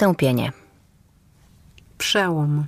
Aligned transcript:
Potępienie. 0.00 0.52
Przełom. 1.98 2.66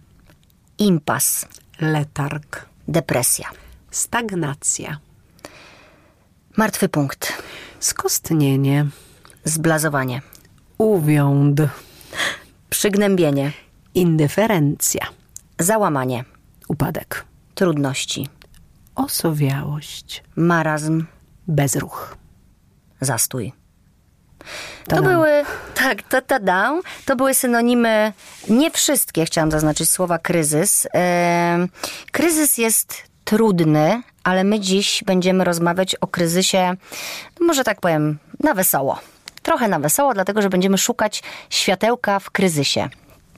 Impas. 0.78 1.46
Letarg. 1.80 2.68
Depresja. 2.88 3.48
Stagnacja. 3.90 4.98
Martwy 6.56 6.88
punkt. 6.88 7.42
Skostnienie. 7.80 8.86
Zblazowanie. 9.44 10.22
Uwiąd. 10.78 11.60
Przygnębienie. 12.70 13.52
Indyferencja. 13.94 15.06
Załamanie. 15.58 16.24
Upadek. 16.68 17.24
Trudności. 17.54 18.28
Osowiałość. 18.94 20.24
Marazm. 20.36 21.06
Bezruch. 21.48 22.16
Zastój. 23.00 23.61
To 24.88 25.02
były, 25.02 25.30
tak, 25.74 26.02
to, 26.02 26.22
tada, 26.22 26.72
to 27.04 27.16
były 27.16 27.34
synonimy, 27.34 28.12
nie 28.48 28.70
wszystkie, 28.70 29.24
chciałam 29.24 29.50
zaznaczyć 29.50 29.90
słowa 29.90 30.18
kryzys. 30.18 30.88
Kryzys 32.12 32.58
jest 32.58 33.02
trudny, 33.24 34.02
ale 34.24 34.44
my 34.44 34.60
dziś 34.60 35.04
będziemy 35.06 35.44
rozmawiać 35.44 35.94
o 35.94 36.06
kryzysie, 36.06 36.74
no 37.40 37.46
może 37.46 37.64
tak 37.64 37.80
powiem, 37.80 38.18
na 38.40 38.54
wesoło. 38.54 38.98
Trochę 39.42 39.68
na 39.68 39.78
wesoło, 39.78 40.14
dlatego 40.14 40.42
że 40.42 40.50
będziemy 40.50 40.78
szukać 40.78 41.22
światełka 41.50 42.18
w 42.18 42.30
kryzysie. 42.30 42.88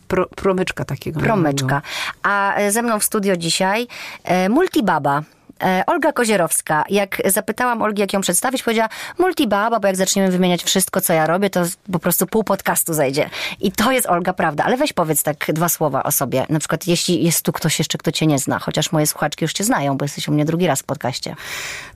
Pro, 0.09 0.27
promyczka 0.27 0.85
takiego. 0.85 1.21
Promyczka. 1.21 1.83
A 2.23 2.55
e, 2.55 2.73
ze 2.73 2.83
mną 2.83 2.99
w 2.99 3.05
studio 3.05 3.37
dzisiaj 3.37 3.87
e, 4.25 4.49
multibaba. 4.49 5.23
E, 5.65 5.83
Olga 5.87 6.13
Kozierowska. 6.13 6.85
Jak 6.91 7.23
zapytałam 7.25 7.83
Olgi, 7.83 8.01
jak 8.01 8.13
ją 8.13 8.21
przedstawić, 8.21 8.63
powiedziała 8.63 8.89
multibaba, 9.19 9.81
bo 9.81 9.87
jak 9.87 9.97
zaczniemy 9.97 10.31
wymieniać 10.31 10.65
wszystko, 10.65 11.01
co 11.01 11.13
ja 11.13 11.27
robię, 11.27 11.51
to 11.51 11.65
po 11.93 11.99
prostu 11.99 12.27
pół 12.27 12.45
podcastu 12.45 12.95
zejdzie. 12.95 13.31
I 13.61 13.73
to 13.73 13.93
jest 13.93 14.07
Olga 14.07 14.33
prawda. 14.33 14.65
Ale 14.65 14.77
weź 14.77 14.93
powiedz 14.93 15.23
tak 15.23 15.37
dwa 15.49 15.69
słowa 15.69 16.03
o 16.03 16.13
sobie. 16.13 16.47
Na 16.49 16.59
przykład, 16.59 16.87
jeśli 16.87 17.25
jest 17.25 17.45
tu 17.45 17.53
ktoś 17.53 17.79
jeszcze, 17.79 17.99
kto 17.99 18.13
cię 18.13 18.27
nie 18.27 18.39
zna, 18.39 18.59
chociaż 18.59 18.93
moje 18.93 19.07
słuchaczki 19.07 19.45
już 19.45 19.53
cię 19.53 19.65
znają, 19.65 19.97
bo 19.97 20.05
jesteś 20.05 20.29
u 20.29 20.33
mnie 20.33 20.45
drugi 20.45 20.67
raz 20.67 20.81
w 20.81 20.85
podcaście. 20.85 21.37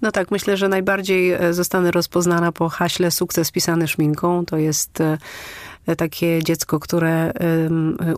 No 0.02 0.12
tak, 0.12 0.30
myślę, 0.30 0.56
że 0.56 0.68
najbardziej 0.68 1.32
e, 1.32 1.54
zostanę 1.54 1.90
rozpoznana 1.90 2.52
po 2.52 2.68
haśle 2.68 3.10
sukces 3.10 3.50
pisany 3.50 3.88
szminką. 3.88 4.46
To 4.46 4.56
jest 4.56 5.00
e, 5.00 5.18
takie 5.96 6.42
dziecko, 6.42 6.80
które 6.80 7.32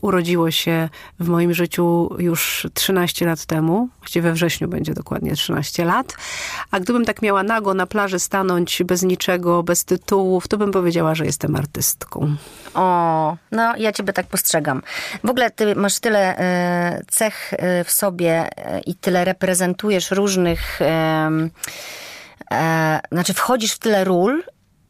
urodziło 0.02 0.50
się 0.50 0.88
w 1.20 1.28
moim 1.28 1.54
życiu 1.54 2.10
już 2.18 2.66
13 2.74 3.27
lat 3.27 3.46
temu. 3.46 3.88
Właściwie 3.98 4.22
we 4.22 4.32
wrześniu 4.32 4.68
będzie 4.68 4.94
dokładnie 4.94 5.34
13 5.34 5.84
lat. 5.84 6.16
A 6.70 6.80
gdybym 6.80 7.04
tak 7.04 7.22
miała 7.22 7.42
nago 7.42 7.74
na 7.74 7.86
plaży 7.86 8.18
stanąć 8.18 8.82
bez 8.84 9.02
niczego, 9.02 9.62
bez 9.62 9.84
tytułów, 9.84 10.48
to 10.48 10.56
bym 10.56 10.72
powiedziała, 10.72 11.14
że 11.14 11.27
jestem 11.27 11.56
artystką. 11.56 12.36
O, 12.74 13.36
no 13.52 13.77
ja 13.77 13.92
ciebie 13.92 14.12
tak 14.12 14.27
postrzegam. 14.27 14.82
W 15.24 15.30
ogóle 15.30 15.50
ty 15.50 15.74
masz 15.74 16.00
tyle 16.00 16.38
e, 16.38 17.02
cech 17.08 17.55
e, 17.55 17.84
w 17.84 17.90
sobie 17.90 18.48
e, 18.56 18.80
i 18.80 18.94
tyle 18.94 19.24
reprezentujesz 19.24 20.10
różnych, 20.10 20.80
znaczy 23.12 23.34
wchodzisz 23.34 23.72
w 23.72 23.78
tyle 23.78 24.05
ról, 24.05 24.42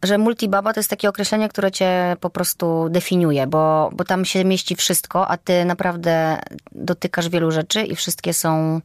że 0.03 0.19
multibaba 0.19 0.73
to 0.73 0.81
jest 0.81 0.91
takie 0.91 1.09
określenie, 1.09 1.49
które 1.49 1.73
cię 1.73 2.17
po 2.21 2.31
prostu 2.31 2.89
definiuje, 2.91 3.47
bo, 3.47 3.91
bo 3.93 4.05
tam 4.05 4.25
się 4.25 4.45
mieści 4.45 4.77
wszystko, 4.77 5.29
a 5.29 5.37
ty 5.37 5.65
naprawdę 5.65 6.41
dotykasz 6.73 7.29
wielu 7.29 7.51
rzeczy 7.51 7.83
i 7.83 7.97
wszystkie 7.97 8.35
są 8.35 8.81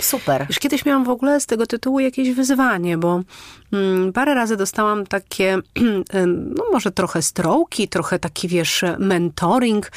super. 0.00 0.46
Już 0.48 0.58
kiedyś 0.58 0.84
miałam 0.84 1.04
w 1.04 1.08
ogóle 1.08 1.40
z 1.40 1.46
tego 1.46 1.66
tytułu 1.66 2.00
jakieś 2.00 2.30
wyzwanie, 2.30 2.98
bo 2.98 3.20
mm, 3.72 4.12
parę 4.12 4.34
razy 4.34 4.56
dostałam 4.56 5.06
takie, 5.06 5.58
no 6.56 6.64
może 6.72 6.92
trochę 6.92 7.22
strołki, 7.22 7.88
trochę 7.88 8.18
taki, 8.18 8.48
wiesz, 8.48 8.84
mentoring, 8.98 9.92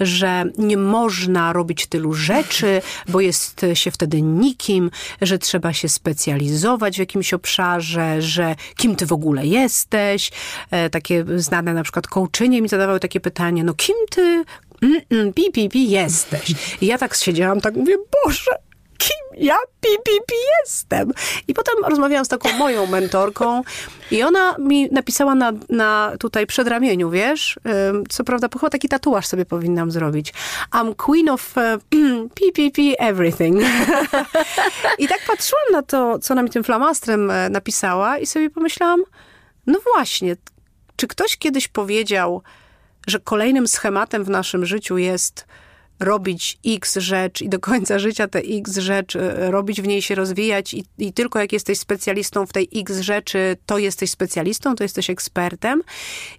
że 0.00 0.44
nie 0.58 0.76
można 0.76 1.52
robić 1.52 1.86
tylu 1.86 2.12
rzeczy, 2.14 2.82
bo 3.08 3.20
jest 3.20 3.66
się 3.74 3.90
wtedy 3.90 4.22
nikim, 4.22 4.90
że 5.22 5.38
trzeba 5.38 5.72
się 5.72 5.88
specjalizować 5.88 6.96
w 6.96 6.98
jakimś 6.98 7.34
obszarze, 7.34 8.22
że 8.22 8.56
kim 8.76 8.96
ty 8.96 9.06
w 9.06 9.12
ogóle 9.12 9.46
jesteś. 9.46 10.30
E, 10.70 10.90
takie 10.90 11.24
znane 11.36 11.74
na 11.74 11.82
przykład 11.82 12.06
coachynie 12.06 12.62
mi 12.62 12.68
zadawały 12.68 13.00
takie 13.00 13.20
pytanie, 13.20 13.64
no 13.64 13.74
kim 13.74 13.96
ty 14.10 14.44
mm, 14.82 15.00
mm, 15.10 15.32
pi, 15.32 15.52
pi, 15.52 15.68
pi 15.68 15.90
jesteś? 15.90 16.54
I 16.80 16.86
ja 16.86 16.98
tak 16.98 17.14
siedziałam, 17.14 17.60
tak 17.60 17.74
mówię, 17.74 17.96
Boże, 18.24 18.50
kim 19.00 19.44
ja 19.44 19.56
PPP 19.80 20.34
jestem. 20.60 21.12
I 21.48 21.54
potem 21.54 21.74
rozmawiałam 21.88 22.24
z 22.24 22.28
taką 22.28 22.52
moją 22.52 22.86
mentorką 22.86 23.62
i 24.10 24.22
ona 24.22 24.56
mi 24.58 24.88
napisała 24.92 25.34
na, 25.34 25.52
na 25.68 26.12
tutaj 26.18 26.46
przedramieniu, 26.46 27.10
wiesz, 27.10 27.58
co 28.08 28.24
prawda 28.24 28.48
chyba 28.52 28.70
taki 28.70 28.88
tatuaż 28.88 29.26
sobie 29.26 29.46
powinnam 29.46 29.90
zrobić. 29.90 30.34
I'm 30.72 30.94
queen 30.96 31.28
of 31.28 31.58
e, 31.58 31.78
PPP 32.40 32.82
everything. 32.98 33.62
I 34.98 35.08
tak 35.08 35.20
patrzyłam 35.26 35.64
na 35.72 35.82
to, 35.82 36.18
co 36.18 36.34
ona 36.34 36.42
mi 36.42 36.50
tym 36.50 36.64
flamastrem 36.64 37.30
e, 37.30 37.50
napisała 37.50 38.18
i 38.18 38.26
sobie 38.26 38.50
pomyślałam, 38.50 39.02
no 39.66 39.78
właśnie, 39.94 40.36
czy 40.96 41.06
ktoś 41.06 41.36
kiedyś 41.36 41.68
powiedział, 41.68 42.42
że 43.06 43.20
kolejnym 43.20 43.68
schematem 43.68 44.24
w 44.24 44.30
naszym 44.30 44.66
życiu 44.66 44.98
jest 44.98 45.46
robić 46.00 46.58
X 46.66 46.96
rzecz 46.96 47.42
i 47.42 47.48
do 47.48 47.58
końca 47.58 47.98
życia 47.98 48.28
tę 48.28 48.38
X 48.38 48.76
rzecz 48.76 49.16
e, 49.16 49.50
robić, 49.50 49.82
w 49.82 49.86
niej 49.86 50.02
się 50.02 50.14
rozwijać 50.14 50.74
i, 50.74 50.84
i 50.98 51.12
tylko 51.12 51.38
jak 51.38 51.52
jesteś 51.52 51.78
specjalistą 51.78 52.46
w 52.46 52.52
tej 52.52 52.68
X 52.74 53.00
rzeczy, 53.00 53.56
to 53.66 53.78
jesteś 53.78 54.10
specjalistą, 54.10 54.74
to 54.74 54.84
jesteś 54.84 55.10
ekspertem. 55.10 55.82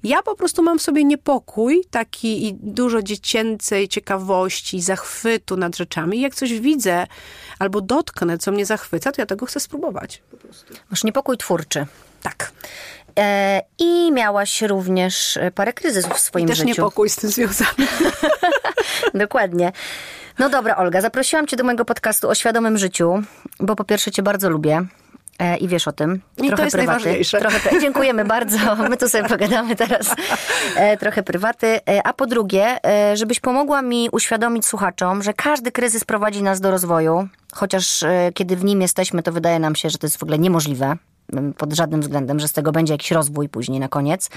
Ja 0.04 0.24
po 0.24 0.36
prostu 0.36 0.64
mam 0.64 0.80
w 0.80 0.82
sobie 0.82 1.04
niepokój 1.04 1.84
taki 1.92 2.48
i 2.48 2.54
dużo 2.54 3.04
dziecięcej 3.04 3.88
ciekawości, 3.88 4.82
zachwytu 4.82 5.58
nad 5.58 5.78
rzeczami. 5.78 6.22
Jak 6.22 6.36
coś 6.36 6.60
widzę 6.60 7.08
albo 7.60 7.82
dotknę, 7.82 8.38
co 8.38 8.52
mnie 8.52 8.66
zachwyca, 8.66 9.12
to 9.12 9.22
ja 9.22 9.26
tego 9.26 9.46
chcę 9.46 9.60
spróbować. 9.60 10.22
Po 10.32 10.38
prostu. 10.38 10.74
Masz 10.90 11.04
niepokój 11.04 11.38
twórczy. 11.38 11.86
Tak. 12.22 12.52
E, 13.20 13.62
I 13.80 14.12
miałaś 14.12 14.62
również 14.62 15.38
e, 15.38 15.52
parę 15.52 15.74
kryzysów 15.74 16.14
w 16.14 16.20
swoim 16.20 16.48
Też 16.48 16.58
życiu. 16.58 16.68
niepokój 16.68 17.10
z 17.10 17.16
tym 17.16 17.30
związany. 17.30 17.88
Dokładnie. 19.14 19.72
No 20.40 20.50
dobra, 20.50 20.76
Olga, 20.76 21.02
zaprosiłam 21.02 21.48
cię 21.48 21.58
do 21.58 21.64
mojego 21.64 21.86
podcastu 21.86 22.30
o 22.30 22.36
świadomym 22.36 22.78
życiu, 22.78 23.24
bo 23.60 23.76
po 23.76 23.84
pierwsze 23.84 24.12
cię 24.12 24.24
bardzo 24.24 24.50
lubię. 24.50 24.86
E, 25.40 25.58
I 25.58 25.68
wiesz 25.68 25.88
o 25.88 25.92
tym. 25.92 26.22
I 26.38 26.52
to 26.52 26.64
jest 26.64 26.78
najważniejsze. 26.78 27.40
Trochę, 27.40 27.82
dziękujemy 27.82 28.26
bardzo. 28.26 28.58
My 28.90 28.98
tu 28.98 29.10
sobie 29.10 29.30
pogadamy 29.30 29.76
teraz. 29.76 30.16
Trochę 31.00 31.24
prywaty. 31.24 31.80
A 32.04 32.14
po 32.14 32.28
drugie, 32.28 32.78
żebyś 33.14 33.40
pomogła 33.40 33.82
mi 33.82 34.10
uświadomić 34.12 34.66
słuchaczom, 34.66 35.24
że 35.24 35.34
każdy 35.34 35.72
kryzys 35.72 36.04
prowadzi 36.04 36.44
nas 36.44 36.62
do 36.62 36.72
rozwoju. 36.72 37.28
Chociaż 37.54 38.04
kiedy 38.34 38.56
w 38.56 38.64
nim 38.64 38.82
jesteśmy, 38.82 39.24
to 39.24 39.32
wydaje 39.32 39.60
nam 39.60 39.76
się, 39.76 39.90
że 39.90 39.98
to 39.98 40.08
jest 40.08 40.18
w 40.18 40.24
ogóle 40.24 40.40
niemożliwe 40.40 40.98
pod 41.58 41.74
żadnym 41.74 42.02
względem, 42.02 42.40
że 42.40 42.48
z 42.48 42.54
tego 42.54 42.72
będzie 42.72 42.94
jakiś 42.94 43.12
rozwój 43.12 43.50
później 43.50 43.80
na 43.80 43.88
koniec. 43.88 44.30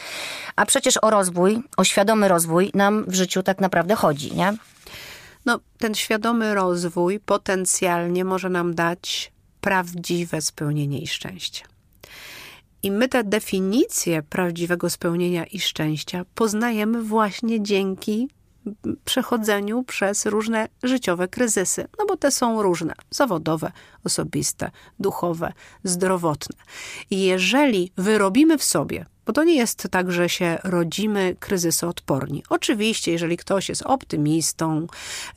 A 0.57 0.67
przecież 0.67 0.99
o 1.03 1.11
rozwój, 1.11 1.63
o 1.77 1.85
świadomy 1.85 2.29
rozwój 2.29 2.71
nam 2.75 3.05
w 3.09 3.15
życiu 3.15 3.43
tak 3.43 3.61
naprawdę 3.61 3.95
chodzi, 3.95 4.35
nie? 4.35 4.57
No, 5.47 5.61
ten 5.79 5.95
świadomy 5.95 6.55
rozwój 6.55 7.21
potencjalnie 7.21 8.25
może 8.25 8.49
nam 8.49 8.75
dać 8.75 9.33
prawdziwe 9.61 10.43
spełnienie 10.43 10.99
i 10.99 11.07
szczęście. 11.07 11.65
I 12.83 12.91
my 12.91 13.09
te 13.09 13.25
definicje 13.25 14.23
prawdziwego 14.23 14.91
spełnienia 14.91 15.45
i 15.45 15.61
szczęścia 15.61 16.25
poznajemy 16.35 17.03
właśnie 17.03 17.63
dzięki 17.63 18.29
przechodzeniu 19.05 19.83
przez 19.83 20.27
różne 20.27 20.69
życiowe 20.83 21.29
kryzysy. 21.29 21.87
No 21.99 22.07
bo 22.07 22.17
te 22.17 22.31
są 22.31 22.63
różne: 22.63 22.95
zawodowe, 23.11 23.73
osobiste, 24.05 24.71
duchowe, 24.99 25.53
zdrowotne. 25.85 26.57
Jeżeli 27.11 27.93
wyrobimy 27.97 28.59
w 28.59 28.65
sobie 28.65 29.07
bo 29.27 29.33
to 29.33 29.45
nie 29.45 29.55
jest 29.55 29.89
tak, 29.91 30.13
że 30.13 30.29
się 30.29 30.59
rodzimy 30.65 31.37
kryzysoodporni. 31.41 32.43
Oczywiście, 32.49 33.13
jeżeli 33.13 33.37
ktoś 33.37 33.69
jest 33.69 33.83
optymistą, 33.83 34.87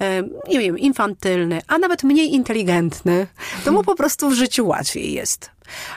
e, 0.01 0.23
nie 0.47 0.59
wiem, 0.59 0.79
infantylny, 0.79 1.61
a 1.67 1.77
nawet 1.77 2.03
mniej 2.03 2.33
inteligentny, 2.33 3.27
to 3.65 3.71
mu 3.71 3.83
po 3.83 3.95
prostu 3.95 4.29
w 4.29 4.33
życiu 4.33 4.67
łatwiej 4.67 5.13
jest. 5.13 5.51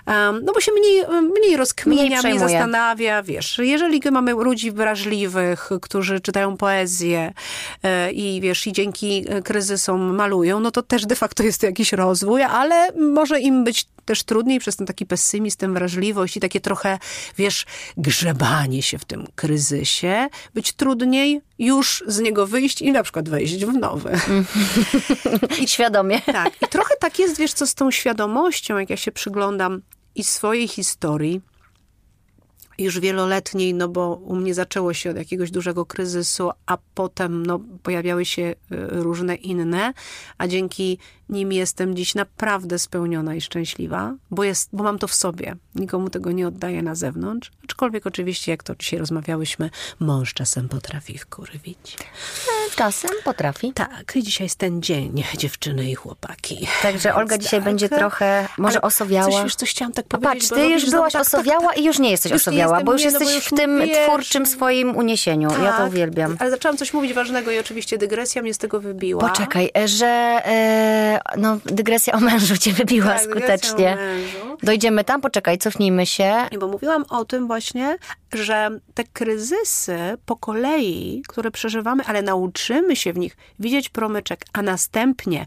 Um, 0.07 0.45
no 0.45 0.53
bo 0.53 0.61
się 0.61 0.73
mniej, 0.73 1.05
mniej 1.41 1.57
rozkminia, 1.57 2.03
Mniej 2.03 2.23
mniej, 2.23 2.39
zastanawia, 2.39 3.23
wiesz. 3.23 3.59
Jeżeli 3.59 4.01
mamy 4.11 4.33
ludzi 4.33 4.73
wrażliwych, 4.73 5.71
którzy 5.83 6.21
czytają 6.21 6.57
poezję 6.57 7.33
e, 7.83 8.13
i 8.13 8.41
wiesz, 8.41 8.67
i 8.67 8.73
dzięki 8.73 9.25
e, 9.29 9.43
kryzysom 9.43 10.15
malują, 10.15 10.61
no 10.61 10.71
to 10.71 10.83
też 10.83 11.07
de 11.07 11.17
facto 11.17 11.43
jest 11.43 11.61
to 11.61 11.67
jakiś 11.67 11.93
rozwój, 11.93 12.43
ale 12.43 12.93
może 12.93 13.41
im 13.41 13.65
być 13.65 13.87
też 14.11 14.23
trudniej 14.23 14.61
przez 14.61 14.77
ten 14.77 14.87
taki 14.87 15.07
pesymizm, 15.07 15.59
tę 15.59 15.73
wrażliwość 15.73 16.37
i 16.37 16.41
takie 16.41 16.61
trochę, 16.61 16.99
wiesz, 17.37 17.67
grzebanie 17.97 18.83
się 18.83 18.99
w 18.99 19.05
tym 19.05 19.27
kryzysie, 19.35 20.29
być 20.55 20.73
trudniej 20.73 21.41
już 21.59 22.05
z 22.07 22.21
niego 22.21 22.47
wyjść 22.47 22.83
i 22.83 22.93
na 22.93 23.03
przykład 23.03 23.29
wejść 23.29 23.65
w 23.65 23.73
nowy. 23.73 24.11
I 25.63 25.69
świadomie. 25.69 26.21
Tak. 26.21 26.63
I 26.63 26.69
trochę 26.69 26.95
tak 27.01 27.19
jest, 27.19 27.39
wiesz, 27.39 27.53
co 27.53 27.67
z 27.67 27.75
tą 27.75 27.91
świadomością, 27.91 28.79
jak 28.79 28.91
ja 28.91 28.97
się 28.97 29.13
przyglądam 29.13 29.83
i 30.15 30.25
swojej 30.25 30.69
historii, 30.69 31.41
już 32.85 33.01
wieloletniej, 33.01 33.75
no 33.75 33.89
bo 33.89 34.15
u 34.15 34.37
mnie 34.37 34.55
zaczęło 34.55 34.93
się 34.95 35.11
od 35.11 35.17
jakiegoś 35.17 35.51
dużego 35.51 35.87
kryzysu, 35.87 36.51
a 36.67 36.79
potem 36.95 37.47
no, 37.47 37.61
pojawiały 37.83 38.25
się 38.25 38.43
y, 38.43 38.57
różne 38.91 39.35
inne, 39.35 39.93
a 40.39 40.49
dzięki 40.49 40.99
nim 41.31 41.53
jestem 41.53 41.97
dziś 41.97 42.15
naprawdę 42.15 42.79
spełniona 42.79 43.35
i 43.35 43.41
szczęśliwa, 43.41 44.15
bo, 44.31 44.45
jest, 44.45 44.69
bo 44.73 44.85
mam 44.85 44.99
to 44.99 45.09
w 45.09 45.15
sobie. 45.15 45.57
Nikomu 45.75 46.11
tego 46.11 46.33
nie 46.33 46.49
oddaję 46.49 46.83
na 46.83 46.95
zewnątrz. 46.95 47.51
Aczkolwiek 47.65 48.07
oczywiście, 48.07 48.53
jak 48.53 48.63
to 48.63 48.75
dzisiaj 48.77 48.99
rozmawiałyśmy, 48.99 49.71
mąż 50.01 50.35
czasem 50.35 50.69
potrafi 50.69 51.19
wkurwić. 51.19 51.97
E, 51.97 52.77
czasem 52.77 53.11
potrafi. 53.25 53.73
Tak, 53.73 54.13
i 54.17 54.23
dzisiaj 54.23 54.45
jest 54.45 54.59
ten 54.59 54.83
dzień, 54.83 55.23
dziewczyny 55.39 55.91
i 55.91 55.95
chłopaki. 55.95 56.67
Także 56.83 57.15
Olga 57.15 57.39
dzisiaj 57.39 57.61
tak. 57.61 57.65
będzie 57.65 57.89
trochę, 57.89 58.49
może 58.59 58.77
Ale 58.77 58.83
osowiała. 58.83 59.31
Coś, 59.31 59.45
już 59.45 59.55
coś 59.55 59.71
chciałam 59.71 59.93
tak 59.93 60.07
powiedzieć. 60.07 60.31
A 60.31 60.35
patrz, 60.35 60.49
ty 60.49 60.69
już 60.69 60.91
byłaś 60.91 61.13
tak, 61.13 61.23
osowiała 61.23 61.61
tak, 61.61 61.75
tak, 61.75 61.79
i 61.79 61.85
już 61.85 61.99
nie 61.99 62.11
jesteś 62.11 62.33
już 62.33 62.43
osowiała, 62.43 62.70
bo 62.85 62.93
już 62.93 63.01
nie, 63.01 63.09
jesteś 63.09 63.29
no 63.29 63.31
bo 63.31 63.37
już 63.37 63.45
w 63.45 63.55
tym 63.55 63.81
wiesz. 63.81 63.99
twórczym 64.07 64.47
swoim 64.47 64.97
uniesieniu. 64.97 65.49
Ja 65.51 65.73
to 65.73 65.79
tak, 65.79 65.89
uwielbiam. 65.89 66.37
Ale 66.39 66.51
zaczęłam 66.51 66.77
coś 66.77 66.93
mówić 66.93 67.13
ważnego 67.13 67.51
i 67.51 67.59
oczywiście 67.59 67.99
dygresja 67.99 68.43
mnie 68.43 68.55
z 68.55 68.59
tego 68.59 68.81
wybiła. 68.81 69.29
Poczekaj, 69.29 69.71
że 69.85 70.07
e, 70.07 71.21
no, 71.37 71.59
dygresja 71.65 72.15
o 72.15 72.21
mężu 72.21 72.57
cię 72.57 72.73
wybiła 72.73 73.07
tak, 73.07 73.23
skutecznie. 73.23 73.97
Dojdziemy 74.63 75.05
tam, 75.05 75.21
poczekaj, 75.21 75.59
cofnijmy 75.59 76.07
się. 76.07 76.35
Nie, 76.53 76.59
bo 76.59 76.69
mówiłam 76.69 77.05
o 77.09 77.25
tym 77.25 77.47
właśnie, 77.47 77.97
że 78.33 78.71
te 78.95 79.05
kryzysy 79.05 79.99
po 80.27 80.37
kolei, 80.37 81.23
które 81.29 81.51
przeżywamy, 81.51 82.03
ale 82.07 82.23
nauczymy 82.23 82.97
się 82.97 83.13
w 83.13 83.19
nich 83.19 83.37
widzieć 83.59 83.89
promyczek, 83.89 84.45
a 84.53 84.63
następnie 84.63 85.47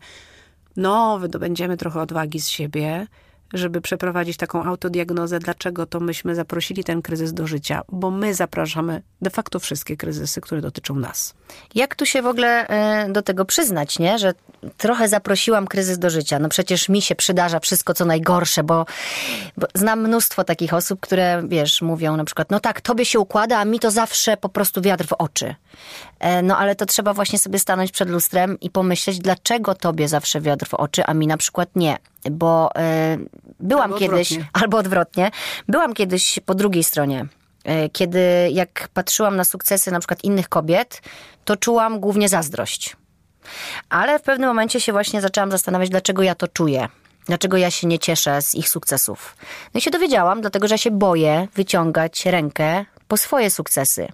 no, 0.77 1.19
wydobędziemy 1.19 1.77
trochę 1.77 2.01
odwagi 2.01 2.39
z 2.39 2.47
siebie, 2.47 3.07
żeby 3.53 3.81
przeprowadzić 3.81 4.37
taką 4.37 4.63
autodiagnozę, 4.63 5.39
dlaczego 5.39 5.85
to 5.85 5.99
myśmy 5.99 6.35
zaprosili 6.35 6.83
ten 6.83 7.01
kryzys 7.01 7.33
do 7.33 7.47
życia, 7.47 7.81
bo 7.89 8.11
my 8.11 8.33
zapraszamy 8.33 9.01
de 9.21 9.29
facto 9.29 9.59
wszystkie 9.59 9.97
kryzysy, 9.97 10.41
które 10.41 10.61
dotyczą 10.61 10.95
nas. 10.95 11.33
Jak 11.75 11.95
tu 11.95 12.05
się 12.05 12.21
w 12.21 12.27
ogóle 12.27 12.67
e, 12.67 13.09
do 13.09 13.21
tego 13.21 13.45
przyznać, 13.45 13.99
nie? 13.99 14.19
że 14.19 14.33
trochę 14.77 15.07
zaprosiłam 15.07 15.67
kryzys 15.67 15.99
do 15.99 16.09
życia? 16.09 16.39
No 16.39 16.49
przecież 16.49 16.89
mi 16.89 17.01
się 17.01 17.15
przydarza 17.15 17.59
wszystko, 17.59 17.93
co 17.93 18.05
najgorsze, 18.05 18.63
bo, 18.63 18.85
bo 19.57 19.67
znam 19.75 20.01
mnóstwo 20.01 20.43
takich 20.43 20.73
osób, 20.73 20.99
które, 20.99 21.43
wiesz, 21.47 21.81
mówią 21.81 22.17
na 22.17 22.25
przykład, 22.25 22.51
no 22.51 22.59
tak, 22.59 22.81
tobie 22.81 23.05
się 23.05 23.19
układa, 23.19 23.57
a 23.57 23.65
mi 23.65 23.79
to 23.79 23.91
zawsze 23.91 24.37
po 24.37 24.49
prostu 24.49 24.81
wiatr 24.81 25.07
w 25.07 25.13
oczy. 25.13 25.55
E, 26.19 26.41
no 26.41 26.57
ale 26.57 26.75
to 26.75 26.85
trzeba 26.85 27.13
właśnie 27.13 27.39
sobie 27.39 27.59
stanąć 27.59 27.91
przed 27.91 28.09
lustrem 28.09 28.59
i 28.59 28.69
pomyśleć, 28.69 29.19
dlaczego 29.19 29.75
tobie 29.75 30.07
zawsze 30.07 30.41
wiatr 30.41 30.67
w 30.69 30.73
oczy, 30.73 31.05
a 31.05 31.13
mi 31.13 31.27
na 31.27 31.37
przykład 31.37 31.69
nie. 31.75 31.97
Bo 32.31 32.69
e, 32.75 33.17
byłam 33.59 33.83
albo 33.83 33.97
kiedyś, 33.97 34.31
odwrotnie. 34.31 34.61
albo 34.61 34.77
odwrotnie, 34.77 35.31
byłam 35.67 35.93
kiedyś 35.93 36.39
po 36.45 36.55
drugiej 36.55 36.83
stronie. 36.83 37.25
E, 37.63 37.89
kiedy 37.89 38.49
jak 38.51 38.87
patrzyłam 38.93 39.35
na 39.35 39.43
sukcesy 39.43 39.91
na 39.91 39.99
przykład 39.99 40.23
innych 40.23 40.49
kobiet, 40.49 41.01
to 41.45 41.57
czułam 41.57 41.99
głównie 41.99 42.29
zazdrość. 42.29 42.95
Ale 43.89 44.19
w 44.19 44.21
pewnym 44.21 44.49
momencie 44.49 44.81
się 44.81 44.91
właśnie 44.91 45.21
zaczęłam 45.21 45.51
zastanawiać, 45.51 45.89
dlaczego 45.89 46.23
ja 46.23 46.35
to 46.35 46.47
czuję. 46.47 46.87
Dlaczego 47.25 47.57
ja 47.57 47.71
się 47.71 47.87
nie 47.87 47.99
cieszę 47.99 48.41
z 48.41 48.55
ich 48.55 48.69
sukcesów? 48.69 49.35
No 49.73 49.77
i 49.77 49.81
się 49.81 49.91
dowiedziałam, 49.91 50.41
dlatego 50.41 50.67
że 50.67 50.73
ja 50.73 50.77
się 50.77 50.91
boję 50.91 51.47
wyciągać 51.55 52.25
rękę 52.25 52.85
po 53.07 53.17
swoje 53.17 53.49
sukcesy. 53.49 54.07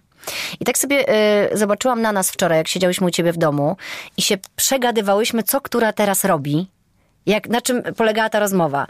I 0.60 0.66
tak 0.66 0.78
sobie 0.78 1.06
y, 1.54 1.58
zobaczyłam 1.58 2.02
na 2.02 2.12
nas 2.12 2.32
wczoraj, 2.32 2.58
jak 2.58 2.68
siedziałyśmy 2.68 3.08
u 3.08 3.12
ciebie 3.12 3.34
w 3.34 3.38
domu 3.38 3.78
i 4.18 4.22
się 4.22 4.38
przegadywałyśmy, 4.56 5.44
co 5.44 5.62
która 5.62 5.94
teraz 5.94 6.26
robi, 6.26 6.68
jak, 7.30 7.50
na 7.50 7.62
czym 7.62 7.84
polegała 7.84 8.30
ta 8.30 8.40
rozmowa. 8.40 8.88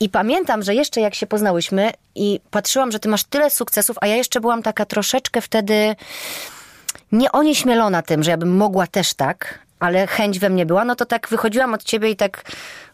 I 0.00 0.08
pamiętam, 0.08 0.62
że 0.62 0.74
jeszcze 0.74 1.00
jak 1.00 1.14
się 1.14 1.26
poznałyśmy 1.26 1.90
i 2.14 2.40
patrzyłam, 2.50 2.92
że 2.92 2.98
ty 2.98 3.08
masz 3.08 3.24
tyle 3.24 3.50
sukcesów, 3.50 3.96
a 4.00 4.06
ja 4.06 4.16
jeszcze 4.16 4.40
byłam 4.40 4.62
taka 4.62 4.84
troszeczkę 4.84 5.40
wtedy 5.40 5.96
nie 7.12 7.32
onieśmielona 7.32 8.02
tym, 8.02 8.22
że 8.22 8.30
ja 8.30 8.36
bym 8.36 8.56
mogła 8.56 8.86
też 8.86 9.14
tak, 9.14 9.58
ale 9.80 10.06
chęć 10.06 10.38
we 10.38 10.50
mnie 10.50 10.66
była, 10.66 10.84
no 10.84 10.96
to 10.96 11.06
tak 11.06 11.28
wychodziłam 11.28 11.74
od 11.74 11.84
ciebie 11.84 12.10
i 12.10 12.16
tak 12.16 12.42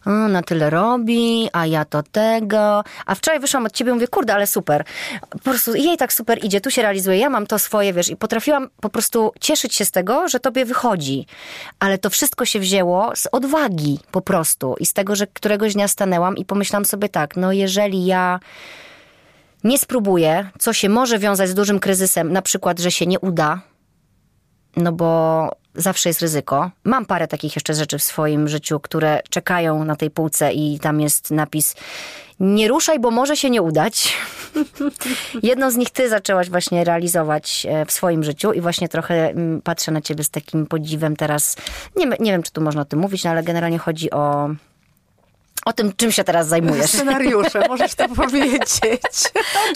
na 0.07 0.41
tyle 0.41 0.69
robi, 0.69 1.49
a 1.53 1.65
ja 1.65 1.85
to 1.85 2.03
tego. 2.03 2.83
A 3.05 3.15
wczoraj 3.15 3.39
wyszłam 3.39 3.65
od 3.65 3.71
ciebie 3.71 3.91
i 3.91 3.93
mówię, 3.93 4.07
kurde, 4.07 4.33
ale 4.33 4.47
super. 4.47 4.83
Po 5.29 5.39
prostu 5.39 5.75
jej 5.75 5.97
tak 5.97 6.13
super 6.13 6.45
idzie, 6.45 6.61
tu 6.61 6.71
się 6.71 6.81
realizuje, 6.81 7.17
ja 7.17 7.29
mam 7.29 7.47
to 7.47 7.59
swoje, 7.59 7.93
wiesz, 7.93 8.09
i 8.09 8.15
potrafiłam 8.15 8.69
po 8.81 8.89
prostu 8.89 9.31
cieszyć 9.39 9.75
się 9.75 9.85
z 9.85 9.91
tego, 9.91 10.27
że 10.27 10.39
tobie 10.39 10.65
wychodzi. 10.65 11.25
Ale 11.79 11.97
to 11.97 12.09
wszystko 12.09 12.45
się 12.45 12.59
wzięło 12.59 13.11
z 13.15 13.27
odwagi 13.31 13.99
po 14.11 14.21
prostu 14.21 14.75
i 14.79 14.85
z 14.85 14.93
tego, 14.93 15.15
że 15.15 15.27
któregoś 15.27 15.73
dnia 15.73 15.87
stanęłam 15.87 16.37
i 16.37 16.45
pomyślałam 16.45 16.85
sobie 16.85 17.09
tak, 17.09 17.37
no 17.37 17.51
jeżeli 17.51 18.05
ja 18.05 18.39
nie 19.63 19.77
spróbuję, 19.77 20.49
co 20.59 20.73
się 20.73 20.89
może 20.89 21.19
wiązać 21.19 21.49
z 21.49 21.53
dużym 21.53 21.79
kryzysem, 21.79 22.31
na 22.31 22.41
przykład, 22.41 22.79
że 22.79 22.91
się 22.91 23.05
nie 23.05 23.19
uda, 23.19 23.61
no 24.77 24.91
bo 24.91 25.51
zawsze 25.75 26.09
jest 26.09 26.21
ryzyko. 26.21 26.71
Mam 26.83 27.05
parę 27.05 27.27
takich 27.27 27.55
jeszcze 27.55 27.73
rzeczy 27.73 27.97
w 27.97 28.03
swoim 28.03 28.47
życiu, 28.47 28.79
które 28.79 29.21
czekają 29.29 29.83
na 29.83 29.95
tej 29.95 30.11
półce 30.11 30.53
i 30.53 30.79
tam 30.79 31.01
jest 31.01 31.31
napis 31.31 31.75
nie 32.39 32.67
ruszaj, 32.67 32.99
bo 32.99 33.11
może 33.11 33.37
się 33.37 33.49
nie 33.49 33.61
udać. 33.61 34.17
Jedną 35.43 35.71
z 35.71 35.75
nich 35.75 35.89
ty 35.89 36.09
zaczęłaś 36.09 36.49
właśnie 36.49 36.83
realizować 36.83 37.67
e, 37.69 37.85
w 37.85 37.91
swoim 37.91 38.23
życiu 38.23 38.53
i 38.53 38.61
właśnie 38.61 38.89
trochę 38.89 39.29
mm, 39.29 39.61
patrzę 39.61 39.91
na 39.91 40.01
ciebie 40.01 40.23
z 40.23 40.29
takim 40.29 40.65
podziwem 40.65 41.15
teraz. 41.15 41.55
Nie, 41.95 42.05
nie 42.19 42.31
wiem, 42.31 42.43
czy 42.43 42.51
tu 42.51 42.61
można 42.61 42.81
o 42.81 42.85
tym 42.85 42.99
mówić, 42.99 43.23
no 43.23 43.29
ale 43.29 43.43
generalnie 43.43 43.77
chodzi 43.79 44.11
o 44.11 44.49
o 45.67 45.73
tym, 45.73 45.93
czym 45.95 46.11
się 46.11 46.23
teraz 46.23 46.47
zajmujesz. 46.47 46.91
Scenariusze, 46.91 47.67
możesz 47.67 47.95
to 47.95 48.09
powiedzieć. 48.25 48.79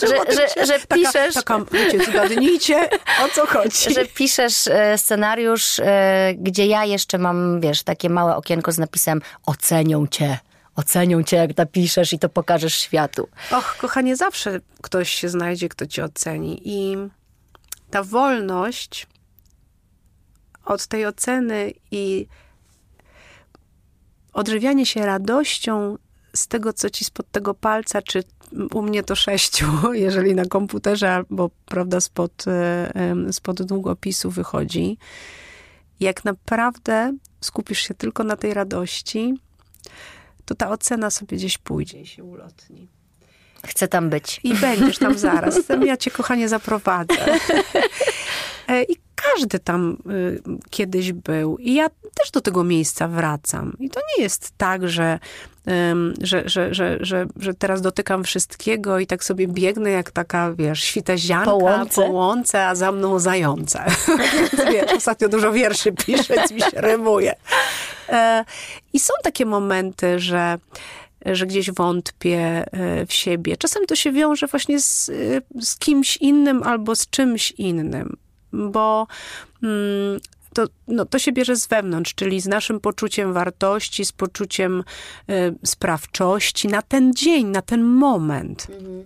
że, 0.02 0.08
że, 0.08 0.66
że 0.66 0.80
piszesz... 0.80 1.34
Taka, 1.34 1.60
taka, 1.60 1.72
wiecie, 1.78 2.06
zgadnijcie, 2.06 2.90
o 3.26 3.30
co 3.36 3.46
chodzi. 3.46 3.94
Że 3.94 4.06
piszesz 4.06 4.68
e, 4.68 4.98
scenariusz, 4.98 5.80
e, 5.80 6.34
gdzie 6.38 6.66
ja 6.66 6.86
jeszcze 6.86 7.18
mam, 7.18 7.62
wiesz, 7.62 7.84
takie 7.84 8.10
małe 8.10 8.36
okienko 8.36 8.72
z 8.72 8.78
napisem 8.78 9.22
ocenią 9.46 10.08
cię. 10.08 10.40
Ocenią 10.76 11.24
cię, 11.24 11.38
jak 11.38 11.58
napiszesz 11.58 12.14
i 12.14 12.20
to 12.20 12.30
pokażesz 12.30 12.76
światu. 12.76 13.28
Och, 13.52 13.78
kochanie, 13.78 14.16
zawsze 14.16 14.60
ktoś 14.82 15.10
się 15.10 15.30
znajdzie, 15.30 15.70
kto 15.70 15.88
cię 15.88 16.04
oceni. 16.04 16.62
I 16.66 16.98
ta 17.90 18.04
wolność 18.04 19.08
od 20.66 20.88
tej 20.88 21.06
oceny 21.06 21.74
i 21.92 22.28
odżywianie 24.34 24.86
się 24.86 25.06
radością 25.06 25.98
z 26.36 26.48
tego, 26.48 26.74
co 26.74 26.90
ci 26.90 27.06
spod 27.06 27.32
tego 27.32 27.54
palca, 27.54 28.02
czy 28.02 28.24
u 28.74 28.82
mnie 28.82 29.04
to 29.04 29.16
sześciu, 29.16 29.66
jeżeli 29.94 30.36
na 30.36 30.46
komputerze, 30.46 31.12
albo 31.12 31.50
prawda, 31.66 32.02
spod, 32.02 32.46
e, 32.48 33.34
spod 33.34 33.64
długopisu 33.64 34.32
wychodzi. 34.32 34.98
Jak 36.00 36.26
naprawdę 36.26 37.18
skupisz 37.42 37.80
się 37.80 37.94
tylko 37.94 38.24
na 38.24 38.36
tej 38.36 38.54
radości, 38.54 39.34
to 40.46 40.56
ta 40.56 40.70
ocena 40.70 41.10
sobie 41.10 41.38
gdzieś 41.38 41.58
pójdzie 41.58 42.02
i 42.02 42.08
się 42.08 42.24
ulotni. 42.24 42.88
Chcę 43.68 43.88
tam 43.88 44.10
być. 44.10 44.40
I 44.44 44.54
będziesz 44.54 44.98
tam 44.98 45.18
zaraz. 45.30 45.60
Ja 45.86 45.98
cię, 45.98 46.12
kochanie, 46.12 46.50
zaprowadzę. 46.50 47.16
E, 48.68 48.84
I 48.84 48.98
każdy 49.24 49.60
tam 49.60 49.98
y, 50.12 50.42
kiedyś 50.70 51.14
był. 51.14 51.58
I 51.58 51.74
ja 51.74 51.90
też 51.90 52.32
do 52.32 52.42
tego 52.42 52.64
miejsca 52.64 53.08
wracam. 53.08 53.76
I 53.80 53.90
to 53.90 54.00
nie 54.18 54.24
jest 54.24 54.52
tak, 54.58 54.90
że, 54.90 55.20
że, 56.22 56.44
że, 56.50 56.74
że, 56.74 56.98
że, 57.02 57.26
że 57.36 57.54
teraz 57.54 57.82
dotykam 57.82 58.24
wszystkiego 58.24 59.00
i 59.00 59.08
tak 59.08 59.24
sobie 59.24 59.48
biegnę 59.48 59.92
jak 59.92 60.12
taka, 60.12 60.54
wiesz, 60.54 60.84
świtezianka 60.84 61.52
po 61.52 61.58
łące, 61.58 62.02
po 62.02 62.08
łące 62.08 62.68
a 62.68 62.76
za 62.76 62.92
mną 62.92 63.20
zające. 63.20 63.86
wiesz, 64.72 64.92
ostatnio 64.98 65.30
dużo 65.30 65.52
wierszy 65.52 65.92
piszę, 65.92 66.34
więc 66.36 66.52
mi 66.52 66.62
się 66.62 66.82
rymuje. 66.82 67.36
E, 68.10 68.46
I 68.94 69.00
są 69.00 69.14
takie 69.24 69.46
momenty, 69.46 70.20
że 70.20 70.58
że 71.26 71.48
gdzieś 71.48 71.72
wątpię 71.72 72.40
e, 72.40 73.06
w 73.06 73.14
siebie. 73.14 73.58
Czasem 73.58 73.86
to 73.86 73.96
się 73.96 74.12
wiąże 74.12 74.48
właśnie 74.48 74.80
z, 74.80 75.12
z 75.62 75.78
kimś 75.78 76.18
innym 76.18 76.64
albo 76.64 76.96
z 76.96 77.10
czymś 77.10 77.52
innym 77.52 78.18
bo 78.54 79.08
mm, 79.64 80.20
to, 80.54 80.66
no, 80.88 81.06
to 81.06 81.20
się 81.20 81.32
bierze 81.32 81.56
z 81.56 81.68
wewnątrz, 81.68 82.16
czyli 82.16 82.42
z 82.42 82.48
naszym 82.48 82.80
poczuciem 82.80 83.34
wartości, 83.34 84.06
z 84.06 84.12
poczuciem 84.12 84.84
y, 85.30 85.56
sprawczości 85.66 86.68
na 86.68 86.82
ten 86.82 87.14
dzień, 87.14 87.48
na 87.48 87.62
ten 87.62 87.84
moment. 87.84 88.68
Mhm. 88.70 89.06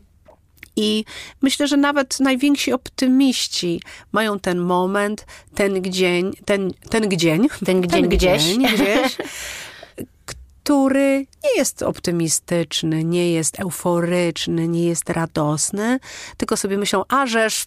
I 0.76 1.06
myślę, 1.42 1.68
że 1.68 1.78
nawet 1.78 2.20
najwięksi 2.20 2.74
optymiści 2.74 3.82
mają 4.12 4.40
ten 4.40 4.60
moment, 4.60 5.26
ten 5.54 5.84
dzień, 5.84 6.32
ten, 6.46 6.74
ten 6.90 7.12
dzień, 7.12 7.48
ten 7.66 7.84
dzień 7.84 8.08
gdzieś, 8.08 8.58
gdzieś 8.74 9.18
który 10.66 11.26
nie 11.44 11.58
jest 11.58 11.84
optymistyczny, 11.84 13.04
nie 13.04 13.32
jest 13.32 13.60
euforyczny, 13.60 14.68
nie 14.68 14.86
jest 14.86 15.10
radosny, 15.10 16.00
tylko 16.38 16.58
sobie 16.58 16.78
myślą, 16.78 17.04
a 17.08 17.26
żeż 17.26 17.66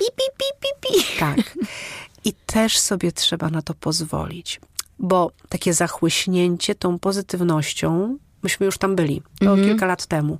pi, 0.00 0.04
pi, 0.16 0.24
pi, 0.60 0.68
pi, 0.82 1.02
pi. 1.02 1.18
Tak. 1.20 1.38
I 2.24 2.32
też 2.46 2.78
sobie 2.78 3.12
trzeba 3.12 3.48
na 3.48 3.62
to 3.62 3.74
pozwolić, 3.74 4.60
bo 4.98 5.30
takie 5.48 5.74
zachłyśnięcie 5.74 6.74
tą 6.74 6.98
pozytywnością 6.98 8.16
myśmy 8.42 8.66
już 8.66 8.78
tam 8.78 8.96
byli, 8.96 9.22
to 9.38 9.44
Mhm. 9.46 9.68
kilka 9.68 9.86
lat 9.86 10.06
temu, 10.06 10.38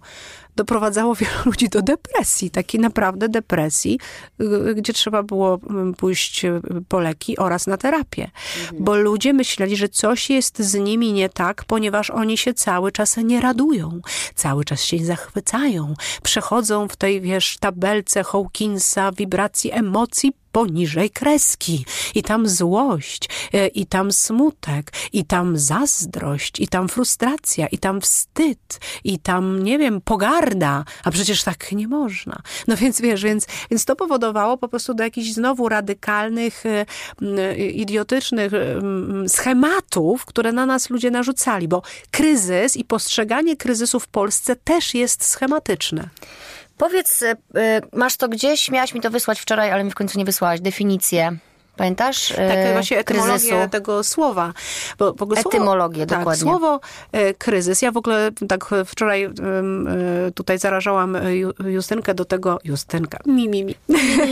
doprowadzało 0.56 1.14
wielu 1.14 1.32
ludzi 1.46 1.68
do 1.68 1.82
depresji, 1.82 2.50
takiej 2.50 2.80
naprawdę 2.80 3.28
depresji, 3.28 3.98
y, 4.40 4.74
gdzie 4.74 4.92
trzeba 4.92 5.22
było 5.22 5.60
mm, 5.70 5.94
pójść 5.94 6.44
y, 6.44 6.60
po 6.88 7.00
leki 7.00 7.38
oraz 7.38 7.66
na 7.66 7.76
terapię. 7.76 8.30
Bo 8.78 8.96
ludzie 8.96 9.32
myśleli, 9.32 9.76
że 9.76 9.88
coś 9.88 10.30
jest 10.30 10.58
z 10.58 10.74
nimi 10.74 11.12
nie 11.12 11.28
tak, 11.28 11.64
ponieważ 11.64 12.10
oni 12.10 12.36
się 12.36 12.54
cały 12.54 12.92
czas 12.92 13.16
nie 13.16 13.40
radują, 13.40 14.00
cały 14.34 14.64
czas 14.64 14.84
się 14.84 15.04
zachwycają, 15.04 15.94
przechodzą 16.22 16.88
w 16.88 16.96
tej, 16.96 17.20
wiesz, 17.20 17.56
tabelce 17.60 18.24
Hawkinsa 18.24 19.12
wibracji 19.12 19.72
emocji 19.72 20.32
poniżej 20.52 21.10
kreski. 21.10 21.84
I 22.14 22.22
tam 22.22 22.48
złość, 22.48 23.28
e, 23.52 23.66
i 23.66 23.86
tam 23.86 24.12
smutek, 24.12 24.92
i 25.12 25.24
tam 25.24 25.58
zazdrość, 25.58 26.60
i 26.60 26.68
tam 26.68 26.88
frustracja, 26.88 27.66
i 27.66 27.78
tam 27.78 28.00
wstyd, 28.00 28.80
i 29.04 29.18
tam, 29.18 29.62
nie 29.62 29.78
wiem, 29.78 30.00
pogarda. 30.00 30.84
A 31.04 31.10
przecież 31.10 31.44
tak 31.44 31.72
nie 31.72 31.88
można. 31.88 32.42
No 32.68 32.76
więc 32.76 33.00
wiesz, 33.00 33.22
więc, 33.22 33.46
więc 33.70 33.84
to 33.84 33.96
powodowało 33.96 34.58
po 34.58 34.68
prostu 34.68 34.94
do 34.94 35.04
jakichś 35.04 35.32
znowu 35.32 35.68
radykalnych, 35.68 36.66
e, 36.66 36.86
m, 37.22 37.58
idiotycznych 37.58 38.52
schematów, 39.28 40.24
które 40.24 40.52
na 40.52 40.66
nas 40.66 40.90
ludzie 40.90 41.10
narzucali, 41.10 41.68
bo 41.68 41.82
kryzys 42.10 42.76
i 42.76 42.84
postrzeganie 42.84 43.56
kryzysu 43.56 44.00
w 44.00 44.08
Polsce 44.08 44.56
też 44.56 44.94
jest 44.94 45.24
schematyczne. 45.24 46.08
Powiedz, 46.80 47.22
y, 47.22 47.26
y, 47.26 47.36
masz 47.92 48.16
to 48.16 48.28
gdzieś? 48.28 48.70
Miałaś 48.70 48.94
mi 48.94 49.00
to 49.00 49.10
wysłać 49.10 49.40
wczoraj, 49.40 49.70
ale 49.70 49.84
mi 49.84 49.90
w 49.90 49.94
końcu 49.94 50.18
nie 50.18 50.24
wysłałaś. 50.24 50.60
Definicję. 50.60 51.36
Pamiętasz? 51.76 52.28
Tak, 52.28 52.38
Y, 52.68 52.72
właśnie 52.72 52.98
etymologię 52.98 53.48
kryzysu. 53.50 53.70
tego 53.70 54.04
słowa. 54.04 54.52
Bo, 54.98 55.12
bo 55.12 55.26
słowo- 55.26 55.40
Etymologię, 55.48 56.06
tak, 56.06 56.18
dokładnie. 56.18 56.42
Słowo 56.42 56.80
e, 57.12 57.34
kryzys. 57.34 57.82
Ja 57.82 57.92
w 57.92 57.96
ogóle 57.96 58.30
tak 58.48 58.64
wczoraj 58.86 59.24
e, 59.24 59.30
tutaj 60.34 60.58
zarażałam 60.58 61.16
e, 61.16 61.20
Ju- 61.20 61.66
Justynkę 61.68 62.14
do 62.14 62.24
tego, 62.24 62.58
Justynka, 62.64 63.18
mi, 63.26 63.48
mi, 63.48 63.64
mi. 63.64 63.74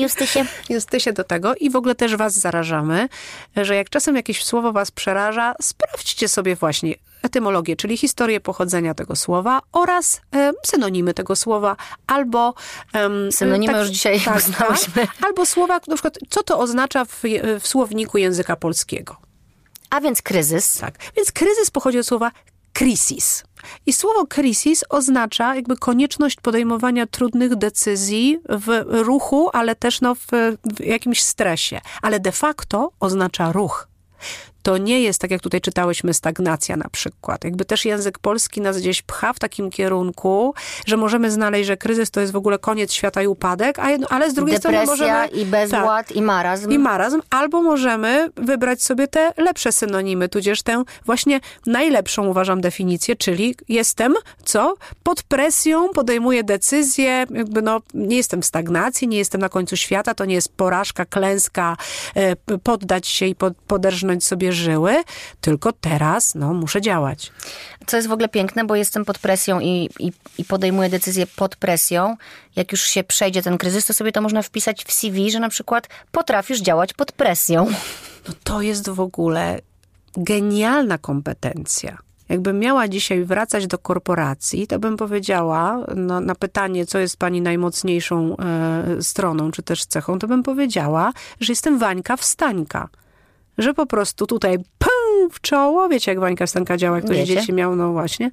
Justysie. 0.00 0.44
Justysie 0.70 1.12
do 1.12 1.24
tego 1.24 1.54
i 1.54 1.70
w 1.70 1.76
ogóle 1.76 1.94
też 1.94 2.16
was 2.16 2.32
zarażamy, 2.34 3.08
że 3.56 3.76
jak 3.76 3.90
czasem 3.90 4.16
jakieś 4.16 4.44
słowo 4.44 4.72
was 4.72 4.90
przeraża, 4.90 5.54
sprawdźcie 5.62 6.28
sobie 6.28 6.56
właśnie 6.56 6.94
etymologię, 7.22 7.76
czyli 7.76 7.96
historię 7.96 8.40
pochodzenia 8.40 8.94
tego 8.94 9.16
słowa 9.16 9.60
oraz 9.72 10.20
em, 10.32 10.54
synonimy 10.66 11.14
tego 11.14 11.36
słowa, 11.36 11.76
albo... 12.06 12.54
em, 12.92 13.32
Synonimy 13.32 13.78
już 13.78 13.88
dzisiaj 13.88 14.20
poznałyśmy. 14.20 15.06
albo 15.26 15.46
słowa, 15.46 15.80
na 15.88 15.94
przykład, 15.94 16.18
co 16.30 16.42
to 16.42 16.58
oznacza 16.58 17.04
w, 17.04 17.22
w 17.60 17.68
słowniku 17.68 18.18
języka 18.18 18.56
polskiego. 18.56 19.16
A 19.90 20.00
więc 20.00 20.22
kryzys. 20.22 20.78
Tak. 20.78 20.94
Więc 21.16 21.32
kryzys 21.32 21.70
pochodzi 21.70 21.98
od 21.98 22.06
słowa 22.06 22.30
crisis. 22.72 23.44
I 23.86 23.92
słowo 23.92 24.26
crisis 24.26 24.84
oznacza 24.88 25.54
jakby 25.54 25.76
konieczność 25.76 26.36
podejmowania 26.36 27.06
trudnych 27.06 27.56
decyzji 27.56 28.38
w 28.48 28.84
ruchu, 28.88 29.50
ale 29.52 29.74
też 29.74 30.00
no 30.00 30.14
w, 30.14 30.26
w 30.76 30.80
jakimś 30.80 31.22
stresie. 31.22 31.80
Ale 32.02 32.20
de 32.20 32.32
facto 32.32 32.92
oznacza 33.00 33.52
ruch. 33.52 33.88
To 34.62 34.78
nie 34.78 35.00
jest, 35.00 35.20
tak 35.20 35.30
jak 35.30 35.40
tutaj 35.40 35.60
czytałyśmy, 35.60 36.14
stagnacja 36.14 36.76
na 36.76 36.88
przykład. 36.88 37.44
Jakby 37.44 37.64
też 37.64 37.84
język 37.84 38.18
polski 38.18 38.60
nas 38.60 38.78
gdzieś 38.78 39.02
pcha 39.02 39.32
w 39.32 39.38
takim 39.38 39.70
kierunku, 39.70 40.54
że 40.86 40.96
możemy 40.96 41.30
znaleźć, 41.30 41.66
że 41.66 41.76
kryzys 41.76 42.10
to 42.10 42.20
jest 42.20 42.32
w 42.32 42.36
ogóle 42.36 42.58
koniec 42.58 42.92
świata 42.92 43.22
i 43.22 43.26
upadek, 43.26 43.78
a 43.78 43.88
ale 44.10 44.30
z 44.30 44.34
drugiej 44.34 44.58
strony 44.58 44.78
Depresja 44.78 45.06
możemy... 45.06 45.42
i 45.42 45.46
bezład 45.46 46.08
Tak 46.08 46.16
i 46.16 46.22
marazm. 46.22 46.70
i 46.70 46.78
marazm, 46.78 47.20
albo 47.30 47.62
możemy 47.62 48.30
wybrać 48.36 48.82
sobie 48.82 49.08
te 49.08 49.32
lepsze 49.36 49.72
synonimy, 49.72 50.28
tudzież 50.28 50.62
tę 50.62 50.84
właśnie 51.04 51.40
najlepszą 51.66 52.26
uważam 52.26 52.60
definicję, 52.60 53.16
czyli 53.16 53.54
jestem, 53.68 54.14
co? 54.44 54.74
Pod 55.02 55.22
presją 55.22 55.88
podejmuję 55.88 56.44
decyzje, 56.44 57.26
jakby 57.30 57.62
no, 57.62 57.80
nie 57.94 58.16
jestem 58.16 58.42
w 58.42 58.46
stagnacji, 58.46 59.08
nie 59.08 59.18
jestem 59.18 59.40
na 59.40 59.48
końcu 59.48 59.76
świata, 59.76 60.14
to 60.14 60.24
nie 60.24 60.34
jest 60.34 60.52
porażka, 60.52 61.04
klęska, 61.04 61.76
e, 62.16 62.36
poddać 62.62 63.08
się 63.08 63.26
i 63.26 63.34
pod, 63.34 63.54
poderżnąć 63.66 64.24
sobie 64.24 64.47
żyły, 64.52 65.02
tylko 65.40 65.72
teraz, 65.72 66.34
no, 66.34 66.54
muszę 66.54 66.80
działać. 66.80 67.32
Co 67.86 67.96
jest 67.96 68.08
w 68.08 68.12
ogóle 68.12 68.28
piękne, 68.28 68.64
bo 68.64 68.76
jestem 68.76 69.04
pod 69.04 69.18
presją 69.18 69.60
i, 69.60 69.88
i, 69.98 70.12
i 70.38 70.44
podejmuję 70.44 70.88
decyzje 70.88 71.26
pod 71.26 71.56
presją. 71.56 72.16
Jak 72.56 72.72
już 72.72 72.82
się 72.82 73.04
przejdzie 73.04 73.42
ten 73.42 73.58
kryzys, 73.58 73.86
to 73.86 73.94
sobie 73.94 74.12
to 74.12 74.20
można 74.20 74.42
wpisać 74.42 74.84
w 74.84 74.92
CV, 74.92 75.30
że 75.30 75.40
na 75.40 75.48
przykład 75.48 75.88
potrafisz 76.12 76.60
działać 76.60 76.92
pod 76.92 77.12
presją. 77.12 77.66
No 78.28 78.34
to 78.44 78.62
jest 78.62 78.90
w 78.90 79.00
ogóle 79.00 79.60
genialna 80.16 80.98
kompetencja. 80.98 81.98
Jakbym 82.28 82.58
miała 82.58 82.88
dzisiaj 82.88 83.24
wracać 83.24 83.66
do 83.66 83.78
korporacji, 83.78 84.66
to 84.66 84.78
bym 84.78 84.96
powiedziała 84.96 85.84
no, 85.96 86.20
na 86.20 86.34
pytanie, 86.34 86.86
co 86.86 86.98
jest 86.98 87.16
pani 87.16 87.40
najmocniejszą 87.40 88.36
e, 88.36 89.02
stroną, 89.02 89.50
czy 89.50 89.62
też 89.62 89.86
cechą, 89.86 90.18
to 90.18 90.28
bym 90.28 90.42
powiedziała, 90.42 91.12
że 91.40 91.52
jestem 91.52 91.78
Wańka 91.78 92.16
Wstańka. 92.16 92.88
Że 93.58 93.74
po 93.74 93.86
prostu 93.86 94.26
tutaj 94.26 94.58
pum, 94.58 95.30
w 95.30 95.40
czoło, 95.40 95.88
wiecie 95.88 96.10
jak 96.10 96.20
Wańka 96.20 96.46
Wstańka 96.46 96.76
działa, 96.76 96.96
jak 96.96 97.04
ktoś 97.04 97.18
dzieci 97.18 97.52
miał, 97.52 97.76
no 97.76 97.92
właśnie. 97.92 98.30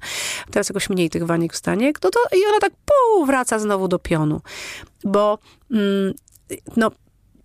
Teraz 0.50 0.68
jakoś 0.68 0.90
mniej 0.90 1.10
tych 1.10 1.26
Waniek 1.26 1.52
Wstaniek, 1.52 1.98
no 2.04 2.10
to 2.10 2.20
i 2.36 2.46
ona 2.48 2.60
tak 2.60 2.72
pół 2.72 3.26
wraca 3.26 3.58
znowu 3.58 3.88
do 3.88 3.98
pionu. 3.98 4.40
Bo 5.04 5.38
mm, 5.70 6.14
no, 6.76 6.90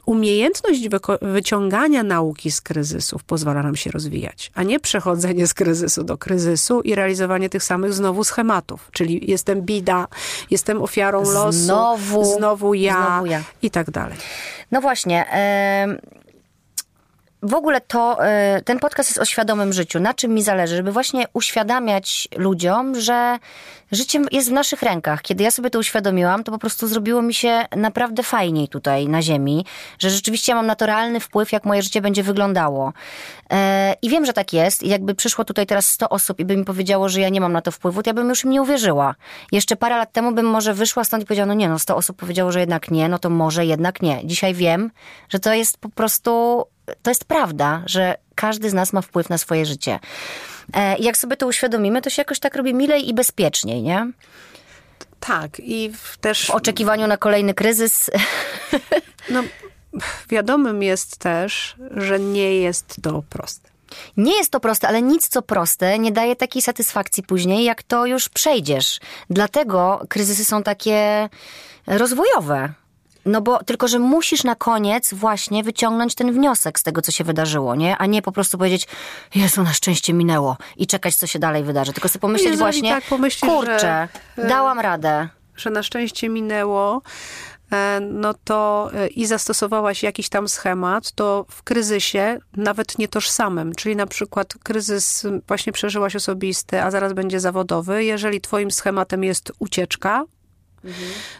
umiejętność 0.06 0.90
wyciągania 1.22 2.04
nauki 2.04 2.52
z 2.52 2.62
kryzysów 2.62 3.24
pozwala 3.24 3.64
nam 3.64 3.76
się 3.76 3.92
rozwijać, 3.92 4.52
a 4.56 4.64
nie 4.64 4.80
przechodzenie 4.80 5.48
z 5.48 5.54
kryzysu 5.54 6.04
do 6.04 6.18
kryzysu 6.18 6.82
i 6.82 6.96
realizowanie 6.96 7.50
tych 7.50 7.64
samych 7.64 7.94
znowu 7.94 8.24
schematów. 8.24 8.90
Czyli 8.92 9.32
jestem 9.32 9.62
bida, 9.62 10.08
jestem 10.52 10.82
ofiarą 10.82 11.24
losu, 11.24 11.52
Znowu, 11.52 12.26
znowu 12.38 12.74
ja, 12.74 13.06
znowu 13.06 13.26
ja. 13.26 13.44
i 13.62 13.72
tak 13.72 13.92
dalej. 13.92 14.18
No 14.72 14.82
właśnie. 14.82 15.26
em, 15.30 15.98
w 17.44 17.54
ogóle 17.54 17.82
to, 17.82 18.26
e, 18.26 18.62
ten 18.62 18.80
podcast 18.80 19.10
jest 19.10 19.20
o 19.20 19.26
świadomym 19.26 19.74
życiu. 19.74 20.00
Na 20.00 20.14
czym 20.14 20.34
mi 20.34 20.44
zależy? 20.44 20.76
Żeby 20.76 20.92
właśnie 20.92 21.26
uświadamiać 21.34 22.28
ludziom, 22.38 23.00
że 23.00 23.40
życie 23.92 24.22
jest 24.32 24.50
w 24.50 24.52
naszych 24.52 24.82
rękach. 24.82 25.22
Kiedy 25.22 25.44
ja 25.44 25.52
sobie 25.52 25.70
to 25.70 25.80
uświadomiłam, 25.80 26.44
to 26.44 26.52
po 26.52 26.58
prostu 26.58 26.88
zrobiło 26.88 27.22
mi 27.22 27.34
się 27.34 27.66
naprawdę 27.76 28.24
fajniej 28.24 28.68
tutaj 28.68 29.08
na 29.08 29.22
ziemi, 29.22 29.66
że 30.00 30.10
rzeczywiście 30.10 30.56
mam 30.56 30.66
naturalny 30.66 31.20
wpływ, 31.20 31.52
jak 31.52 31.66
moje 31.66 31.82
życie 31.82 32.02
będzie 32.02 32.24
wyglądało. 32.24 32.94
E, 33.50 33.96
I 34.02 34.10
wiem, 34.10 34.26
że 34.26 34.34
tak 34.34 34.54
jest. 34.54 34.84
I 34.84 34.90
jakby 34.90 35.16
przyszło 35.16 35.46
tutaj 35.46 35.66
teraz 35.66 35.90
100 35.90 36.10
osób 36.10 36.40
i 36.40 36.46
by 36.46 36.58
mi 36.58 36.66
powiedziało, 36.66 37.10
że 37.10 37.22
ja 37.22 37.30
nie 37.30 37.42
mam 37.42 37.54
na 37.54 37.62
to 37.62 37.72
wpływu, 37.72 38.04
to 38.04 38.10
ja 38.10 38.14
bym 38.14 38.30
już 38.30 38.44
im 38.44 38.52
nie 38.52 38.62
uwierzyła. 38.62 39.16
Jeszcze 39.52 39.76
parę 39.76 39.98
lat 39.98 40.12
temu 40.12 40.32
bym 40.32 40.46
może 40.46 40.74
wyszła 40.74 41.04
stąd 41.04 41.24
i 41.24 41.26
powiedziała, 41.26 41.46
no 41.46 41.54
nie, 41.54 41.70
no 41.70 41.80
100 41.80 41.96
osób 41.96 42.18
powiedziało, 42.18 42.52
że 42.52 42.60
jednak 42.60 42.92
nie, 42.92 43.10
no 43.10 43.20
to 43.20 43.30
może 43.30 43.66
jednak 43.66 44.02
nie. 44.02 44.22
Dzisiaj 44.24 44.54
wiem, 44.54 44.92
że 45.30 45.40
to 45.40 45.54
jest 45.54 45.78
po 45.78 45.90
prostu, 45.90 46.64
to 47.02 47.12
jest 47.12 47.26
prawda, 47.26 47.84
że 47.86 48.16
każdy 48.36 48.70
z 48.70 48.74
nas 48.74 48.94
ma 48.94 49.02
wpływ 49.02 49.30
na 49.30 49.38
swoje 49.38 49.66
życie. 49.66 50.00
E, 50.74 50.98
jak 50.98 51.18
sobie 51.18 51.38
to 51.38 51.48
uświadomimy, 51.48 52.02
to 52.02 52.10
się 52.10 52.22
jakoś 52.22 52.40
tak 52.40 52.56
robi 52.56 52.74
milej 52.74 53.10
i 53.10 53.14
bezpieczniej, 53.14 53.82
nie? 53.82 54.12
Tak, 55.20 55.60
i 55.60 55.92
w- 55.94 56.18
też 56.18 56.46
W 56.46 56.50
oczekiwaniu 56.50 57.08
na 57.08 57.18
kolejny 57.18 57.54
kryzys. 57.54 58.10
no, 59.30 59.44
wiadomym 60.30 60.84
jest 60.84 61.18
też, 61.18 61.76
że 61.92 62.20
nie 62.20 62.56
jest 62.56 62.96
to 63.02 63.24
proste. 63.30 63.70
Nie 64.18 64.38
jest 64.38 64.52
to 64.52 64.60
proste, 64.60 64.88
ale 64.88 65.02
nic 65.02 65.28
co 65.28 65.42
proste 65.42 66.00
nie 66.00 66.12
daje 66.12 66.36
takiej 66.36 66.62
satysfakcji 66.62 67.24
później, 67.24 67.64
jak 67.66 67.84
to 67.84 68.06
już 68.06 68.30
przejdziesz. 68.30 69.00
Dlatego 69.30 70.06
kryzysy 70.10 70.46
są 70.46 70.64
takie 70.64 71.30
rozwojowe. 71.88 72.74
No 73.26 73.42
bo 73.42 73.64
tylko, 73.64 73.88
że 73.88 74.00
musisz 74.00 74.44
na 74.44 74.56
koniec 74.56 75.14
właśnie 75.14 75.64
wyciągnąć 75.64 76.16
ten 76.16 76.32
wniosek 76.34 76.80
z 76.80 76.84
tego, 76.84 77.02
co 77.02 77.12
się 77.12 77.24
wydarzyło, 77.24 77.76
nie? 77.76 77.98
A 77.98 78.06
nie 78.06 78.22
po 78.22 78.32
prostu 78.32 78.58
powiedzieć, 78.58 78.88
Jezu, 79.36 79.64
na 79.64 79.74
szczęście 79.74 80.14
minęło 80.14 80.58
i 80.78 80.88
czekać, 80.88 81.16
co 81.16 81.28
się 81.28 81.40
dalej 81.40 81.64
wydarzy. 81.64 81.94
Tylko 81.94 82.10
sobie 82.10 82.22
pomyśleć 82.22 82.46
Jeżeli 82.46 82.60
właśnie, 82.60 82.90
tak 82.90 83.04
pomyślisz, 83.04 83.52
kurczę, 83.52 84.08
że- 84.38 84.48
dałam 84.48 84.80
radę. 84.80 85.28
że 85.56 85.70
na 85.70 85.84
szczęście 85.84 86.30
minęło, 86.30 87.02
e, 87.72 88.00
no 88.12 88.34
to 88.44 88.90
e, 88.94 89.08
i 89.08 89.26
zastosowałaś 89.26 90.04
jakiś 90.04 90.30
tam 90.30 90.48
schemat, 90.48 91.12
to 91.12 91.46
w 91.50 91.64
kryzysie, 91.64 92.40
nawet 92.58 92.98
nietożsamym, 92.98 93.76
czyli 93.76 93.96
na 93.96 94.08
przykład 94.08 94.54
kryzys 94.64 95.28
właśnie 95.48 95.74
przeżyłaś 95.74 96.16
osobisty, 96.16 96.82
a 96.84 96.92
zaraz 96.92 97.14
będzie 97.14 97.40
zawodowy, 97.40 98.04
jeżeli 98.04 98.42
twoim 98.42 98.72
schematem 98.72 99.24
jest 99.24 99.52
ucieczka, 99.60 100.24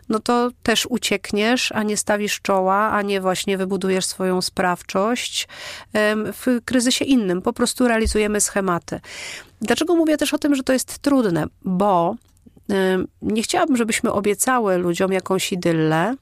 no 0.10 0.20
to 0.20 0.50
też 0.64 0.86
uciekniesz, 0.90 1.72
a 1.72 1.84
nie 1.84 1.98
stawisz 1.98 2.42
czoła, 2.42 2.92
a 2.92 3.02
nie 3.02 3.22
właśnie 3.22 3.58
wybudujesz 3.58 4.06
swoją 4.06 4.42
sprawczość 4.42 5.48
w 6.34 6.60
kryzysie 6.66 7.06
innym. 7.06 7.42
Po 7.42 7.54
prostu 7.54 7.88
realizujemy 7.88 8.42
schematy. 8.42 9.00
Dlaczego 9.62 9.96
mówię 9.96 10.18
też 10.18 10.34
o 10.34 10.38
tym, 10.38 10.56
że 10.56 10.64
to 10.64 10.74
jest 10.74 11.00
trudne? 11.00 11.46
Bo 11.66 12.16
nie 13.22 13.44
chciałabym, 13.44 13.78
żebyśmy 13.78 14.12
obiecały 14.12 14.78
ludziom 14.78 15.12
jakąś 15.12 15.52
idyllę, 15.52 16.16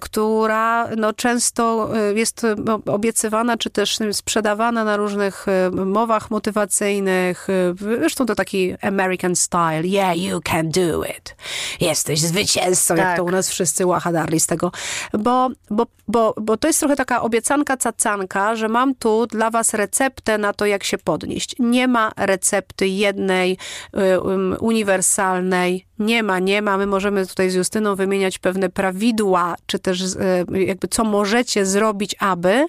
która 0.00 0.88
no, 0.96 1.12
często 1.12 1.90
jest 2.14 2.46
obiecywana, 2.86 3.56
czy 3.56 3.70
też 3.70 3.98
sprzedawana 4.12 4.84
na 4.84 4.96
różnych 4.96 5.46
mowach 5.72 6.30
motywacyjnych. 6.30 7.48
Zresztą 7.80 8.26
to 8.26 8.34
taki 8.34 8.74
American 8.82 9.36
style. 9.36 9.82
Yeah, 9.84 10.16
you 10.16 10.40
can 10.40 10.70
do 10.70 11.04
it. 11.04 11.36
Jesteś 11.80 12.20
zwycięzcą, 12.20 12.96
tak. 12.96 13.06
jak 13.06 13.16
to 13.16 13.24
u 13.24 13.30
nas 13.30 13.50
wszyscy 13.50 13.86
łachadarli 13.86 14.40
z 14.40 14.46
tego. 14.46 14.72
Bo, 15.12 15.48
bo, 15.70 15.86
bo, 16.08 16.34
bo 16.40 16.56
to 16.56 16.66
jest 16.66 16.80
trochę 16.80 16.96
taka 16.96 17.22
obiecanka 17.22 17.76
cacanka, 17.76 18.56
że 18.56 18.68
mam 18.68 18.94
tu 18.94 19.26
dla 19.26 19.50
was 19.50 19.74
receptę 19.74 20.38
na 20.38 20.52
to, 20.52 20.66
jak 20.66 20.84
się 20.84 20.98
podnieść. 20.98 21.56
Nie 21.58 21.88
ma 21.88 22.12
recepty 22.16 22.88
jednej, 22.88 23.58
um, 23.92 24.56
uniwersalnej. 24.60 25.69
Nie 25.98 26.22
ma, 26.22 26.38
nie 26.38 26.62
ma. 26.62 26.76
My 26.76 26.86
możemy 26.86 27.26
tutaj 27.26 27.50
z 27.50 27.54
Justyną 27.54 27.96
wymieniać 27.96 28.38
pewne 28.38 28.68
prawidła, 28.68 29.54
czy 29.66 29.78
też 29.78 30.02
e, 30.02 30.44
jakby 30.58 30.88
co 30.88 31.04
możecie 31.04 31.66
zrobić, 31.66 32.16
aby, 32.18 32.66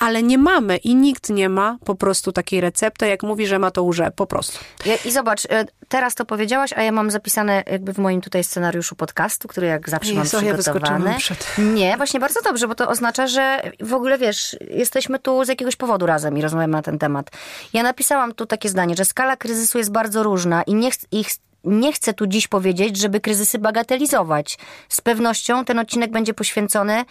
ale 0.00 0.22
nie 0.22 0.38
mamy 0.38 0.76
i 0.76 0.94
nikt 0.94 1.30
nie 1.30 1.48
ma 1.48 1.78
po 1.84 1.94
prostu 1.94 2.32
takiej 2.32 2.60
recepty, 2.60 3.08
jak 3.08 3.22
mówi, 3.22 3.46
że 3.46 3.58
ma 3.58 3.70
to 3.70 3.82
łże, 3.82 4.10
po 4.16 4.26
prostu. 4.26 4.58
I 5.04 5.10
zobacz, 5.10 5.44
e, 5.50 5.64
teraz 5.88 6.14
to 6.14 6.24
powiedziałaś, 6.24 6.72
a 6.72 6.82
ja 6.82 6.92
mam 6.92 7.10
zapisane 7.10 7.62
jakby 7.70 7.92
w 7.92 7.98
moim 7.98 8.20
tutaj 8.20 8.44
scenariuszu 8.44 8.96
podcastu, 8.96 9.48
który 9.48 9.66
jak 9.66 9.88
zawsze 9.88 10.12
Jezu, 10.12 10.36
mam 10.36 10.58
przygotowany. 10.58 11.10
Ja 11.10 11.18
przed... 11.18 11.46
Nie, 11.58 11.96
właśnie 11.96 12.20
bardzo 12.20 12.40
dobrze, 12.42 12.68
bo 12.68 12.74
to 12.74 12.88
oznacza, 12.88 13.26
że 13.26 13.62
w 13.80 13.94
ogóle 13.94 14.18
wiesz, 14.18 14.56
jesteśmy 14.70 15.18
tu 15.18 15.44
z 15.44 15.48
jakiegoś 15.48 15.76
powodu 15.76 16.06
razem 16.06 16.38
i 16.38 16.42
rozmawiamy 16.42 16.72
na 16.72 16.82
ten 16.82 16.98
temat. 16.98 17.30
Ja 17.72 17.82
napisałam 17.82 18.34
tu 18.34 18.46
takie 18.46 18.68
zdanie, 18.68 18.96
że 18.96 19.04
skala 19.04 19.36
kryzysu 19.36 19.78
jest 19.78 19.92
bardzo 19.92 20.22
różna 20.22 20.62
i 20.62 20.74
nie, 20.74 20.90
ich 21.12 21.28
nie 21.64 21.92
chcę 21.92 22.14
tu 22.14 22.26
dziś 22.26 22.48
powiedzieć, 22.48 22.96
żeby 22.96 23.20
kryzysy 23.20 23.58
bagatelizować. 23.58 24.58
Z 24.88 25.00
pewnością 25.00 25.64
ten 25.64 25.78
odcinek 25.78 26.10
będzie 26.10 26.34
poświęcony 26.34 27.04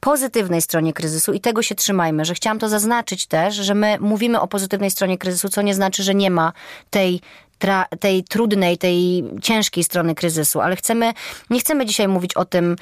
pozytywnej 0.00 0.62
stronie 0.62 0.92
kryzysu 0.92 1.32
i 1.32 1.40
tego 1.40 1.62
się 1.62 1.74
trzymajmy, 1.74 2.24
że 2.24 2.34
chciałam 2.34 2.58
to 2.58 2.68
zaznaczyć 2.68 3.26
też, 3.26 3.54
że 3.54 3.74
my 3.74 3.96
mówimy 4.00 4.40
o 4.40 4.48
pozytywnej 4.48 4.90
stronie 4.90 5.18
kryzysu, 5.18 5.48
co 5.48 5.62
nie 5.62 5.74
znaczy, 5.74 6.02
że 6.02 6.14
nie 6.14 6.30
ma 6.30 6.52
tej 6.90 7.20
tej 8.00 8.24
trudnej, 8.24 8.78
tej 8.78 9.24
ciężkiej 9.42 9.84
strony 9.84 10.14
kryzysu, 10.14 10.60
ale 10.60 10.76
chcemy, 10.76 11.12
nie 11.50 11.60
chcemy 11.60 11.86
dzisiaj 11.86 12.08
mówić 12.08 12.34
o 12.34 12.44
tym, 12.44 12.76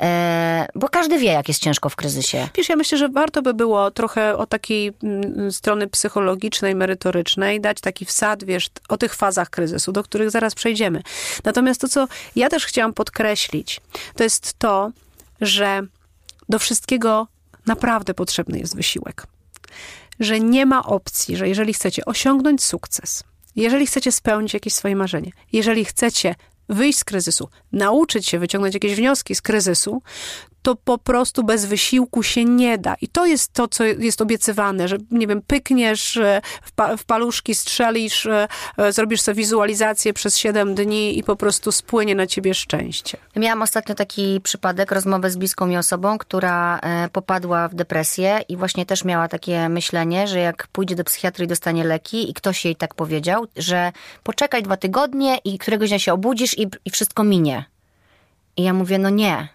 e, 0.00 0.66
bo 0.74 0.88
każdy 0.88 1.18
wie, 1.18 1.32
jak 1.32 1.48
jest 1.48 1.62
ciężko 1.62 1.88
w 1.88 1.96
kryzysie. 1.96 2.48
Wiesz, 2.56 2.68
ja 2.68 2.76
myślę, 2.76 2.98
że 2.98 3.08
warto 3.08 3.42
by 3.42 3.54
było 3.54 3.90
trochę 3.90 4.36
o 4.36 4.46
takiej 4.46 4.92
mm, 5.02 5.52
strony 5.52 5.86
psychologicznej, 5.86 6.74
merytorycznej 6.74 7.60
dać 7.60 7.80
taki 7.80 8.04
wsad, 8.04 8.44
wiesz, 8.44 8.70
o 8.88 8.96
tych 8.96 9.14
fazach 9.14 9.50
kryzysu, 9.50 9.92
do 9.92 10.02
których 10.02 10.30
zaraz 10.30 10.54
przejdziemy. 10.54 11.02
Natomiast 11.44 11.80
to, 11.80 11.88
co 11.88 12.08
ja 12.36 12.48
też 12.48 12.66
chciałam 12.66 12.94
podkreślić, 12.94 13.80
to 14.14 14.24
jest 14.24 14.58
to, 14.58 14.90
że 15.40 15.82
do 16.50 16.58
wszystkiego 16.58 17.28
naprawdę 17.66 18.14
potrzebny 18.14 18.58
jest 18.58 18.76
wysiłek. 18.76 19.26
Że 20.20 20.40
nie 20.40 20.66
ma 20.66 20.84
opcji, 20.84 21.36
że 21.36 21.48
jeżeli 21.48 21.74
chcecie 21.74 22.04
osiągnąć 22.04 22.64
sukces, 22.64 23.24
jeżeli 23.56 23.86
chcecie 23.86 24.12
spełnić 24.12 24.54
jakieś 24.54 24.74
swoje 24.74 24.96
marzenie, 24.96 25.32
jeżeli 25.52 25.84
chcecie 25.84 26.34
wyjść 26.68 26.98
z 26.98 27.04
kryzysu, 27.04 27.48
nauczyć 27.72 28.26
się 28.26 28.38
wyciągnąć 28.38 28.74
jakieś 28.74 28.94
wnioski 28.94 29.34
z 29.34 29.42
kryzysu, 29.42 30.02
to 30.62 30.76
po 30.76 30.98
prostu 30.98 31.44
bez 31.44 31.66
wysiłku 31.66 32.22
się 32.22 32.44
nie 32.44 32.78
da. 32.78 32.94
I 33.00 33.08
to 33.08 33.26
jest 33.26 33.52
to, 33.52 33.68
co 33.68 33.84
jest 33.84 34.20
obiecywane, 34.20 34.88
że 34.88 34.96
nie 35.10 35.26
wiem, 35.26 35.42
pykniesz 35.46 36.16
e, 36.16 36.40
w, 36.62 36.72
pa 36.72 36.96
w 36.96 37.04
paluszki, 37.04 37.54
strzelisz, 37.54 38.26
e, 38.26 38.48
e, 38.76 38.92
zrobisz 38.92 39.20
sobie 39.20 39.36
wizualizację 39.36 40.12
przez 40.12 40.36
7 40.36 40.74
dni 40.74 41.18
i 41.18 41.22
po 41.22 41.36
prostu 41.36 41.72
spłynie 41.72 42.14
na 42.14 42.26
ciebie 42.26 42.54
szczęście. 42.54 43.18
Miałam 43.36 43.62
ostatnio 43.62 43.94
taki 43.94 44.40
przypadek, 44.40 44.92
rozmowę 44.92 45.30
z 45.30 45.36
bliską 45.36 45.66
mi 45.66 45.76
osobą, 45.76 46.18
która 46.18 46.80
popadła 47.12 47.68
w 47.68 47.74
depresję 47.74 48.40
i 48.48 48.56
właśnie 48.56 48.86
też 48.86 49.04
miała 49.04 49.28
takie 49.28 49.68
myślenie, 49.68 50.28
że 50.28 50.38
jak 50.38 50.66
pójdzie 50.66 50.96
do 50.96 51.04
psychiatry 51.04 51.44
i 51.44 51.48
dostanie 51.48 51.84
leki 51.84 52.30
i 52.30 52.34
ktoś 52.34 52.64
jej 52.64 52.76
tak 52.76 52.94
powiedział, 52.94 53.46
że 53.56 53.92
poczekaj 54.22 54.62
dwa 54.62 54.76
tygodnie 54.76 55.38
i 55.44 55.58
któregoś 55.58 55.88
dnia 55.88 55.98
się 55.98 56.12
obudzisz 56.12 56.58
i, 56.58 56.66
i 56.84 56.90
wszystko 56.90 57.24
minie. 57.24 57.64
I 58.56 58.62
ja 58.62 58.72
mówię, 58.72 58.98
no 58.98 59.10
nie, 59.10 59.48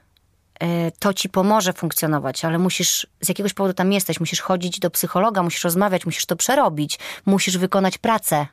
to 0.99 1.13
ci 1.13 1.29
pomoże 1.29 1.73
funkcjonować, 1.73 2.45
ale 2.45 2.59
musisz, 2.59 3.07
z 3.21 3.29
jakiegoś 3.29 3.53
powodu 3.53 3.73
tam 3.73 3.91
jesteś, 3.91 4.19
musisz 4.19 4.41
chodzić 4.41 4.79
do 4.79 4.89
psychologa, 4.89 5.43
musisz 5.43 5.63
rozmawiać, 5.63 6.05
musisz 6.05 6.25
to 6.25 6.35
przerobić, 6.35 6.99
musisz 7.25 7.57
wykonać 7.57 7.97
pracę. 7.97 8.47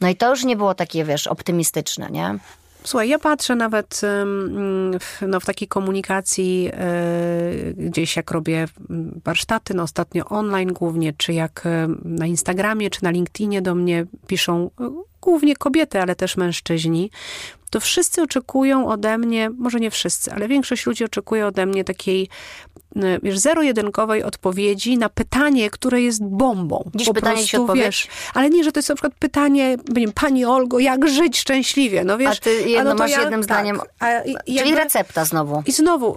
No 0.00 0.08
i 0.08 0.16
to 0.16 0.30
już 0.30 0.44
nie 0.44 0.56
było 0.56 0.74
takie, 0.74 1.04
wiesz, 1.04 1.26
optymistyczne, 1.26 2.10
nie? 2.10 2.38
Słuchaj, 2.84 3.08
ja 3.08 3.18
patrzę 3.18 3.54
nawet 3.54 4.00
no, 5.28 5.40
w 5.40 5.44
takiej 5.44 5.68
komunikacji 5.68 6.70
e, 6.72 7.74
gdzieś 7.76 8.16
jak 8.16 8.30
robię 8.30 8.68
warsztaty, 9.24 9.74
no 9.74 9.82
ostatnio 9.82 10.24
online 10.24 10.72
głównie, 10.72 11.12
czy 11.12 11.32
jak 11.32 11.68
na 12.04 12.26
Instagramie, 12.26 12.90
czy 12.90 13.04
na 13.04 13.10
LinkedInie 13.10 13.62
do 13.62 13.74
mnie 13.74 14.06
piszą 14.26 14.70
głównie 15.20 15.56
kobiety, 15.56 16.00
ale 16.00 16.16
też 16.16 16.36
mężczyźni, 16.36 17.10
to 17.72 17.80
wszyscy 17.80 18.22
oczekują 18.22 18.88
ode 18.88 19.18
mnie, 19.18 19.50
może 19.58 19.80
nie 19.80 19.90
wszyscy, 19.90 20.32
ale 20.32 20.48
większość 20.48 20.86
ludzi 20.86 21.04
oczekuje 21.04 21.46
ode 21.46 21.66
mnie 21.66 21.84
takiej 21.84 22.28
Y, 22.96 23.20
wiesz, 23.22 23.38
zero-jedynkowej 23.38 24.22
odpowiedzi 24.22 24.98
na 24.98 25.08
pytanie, 25.08 25.70
które 25.70 26.02
jest 26.02 26.24
bombą. 26.24 26.90
Dziś 26.94 27.08
po 27.08 27.14
pytanie 27.14 27.36
prostu, 27.36 27.66
się 27.66 27.74
wiesz, 27.74 28.08
ale 28.34 28.50
nie, 28.50 28.64
że 28.64 28.72
to 28.72 28.78
jest 28.78 28.88
na 28.88 28.94
przykład 28.94 29.12
pytanie, 29.18 29.76
wiem, 29.92 30.12
pani 30.12 30.44
Olgo, 30.44 30.78
jak 30.78 31.08
żyć 31.08 31.38
szczęśliwie, 31.38 32.04
no 32.04 32.18
wiesz. 32.18 32.38
A 32.38 32.40
ty 32.40 32.62
jedno 32.62 32.90
no 32.90 32.96
masz 32.96 33.10
ja, 33.10 33.20
jednym 33.20 33.40
tak, 33.40 33.44
zdaniem, 33.44 33.80
a, 33.98 34.06
czyli 34.20 34.36
jakby, 34.54 34.74
recepta 34.74 35.24
znowu. 35.24 35.62
I 35.66 35.72
znowu, 35.72 36.16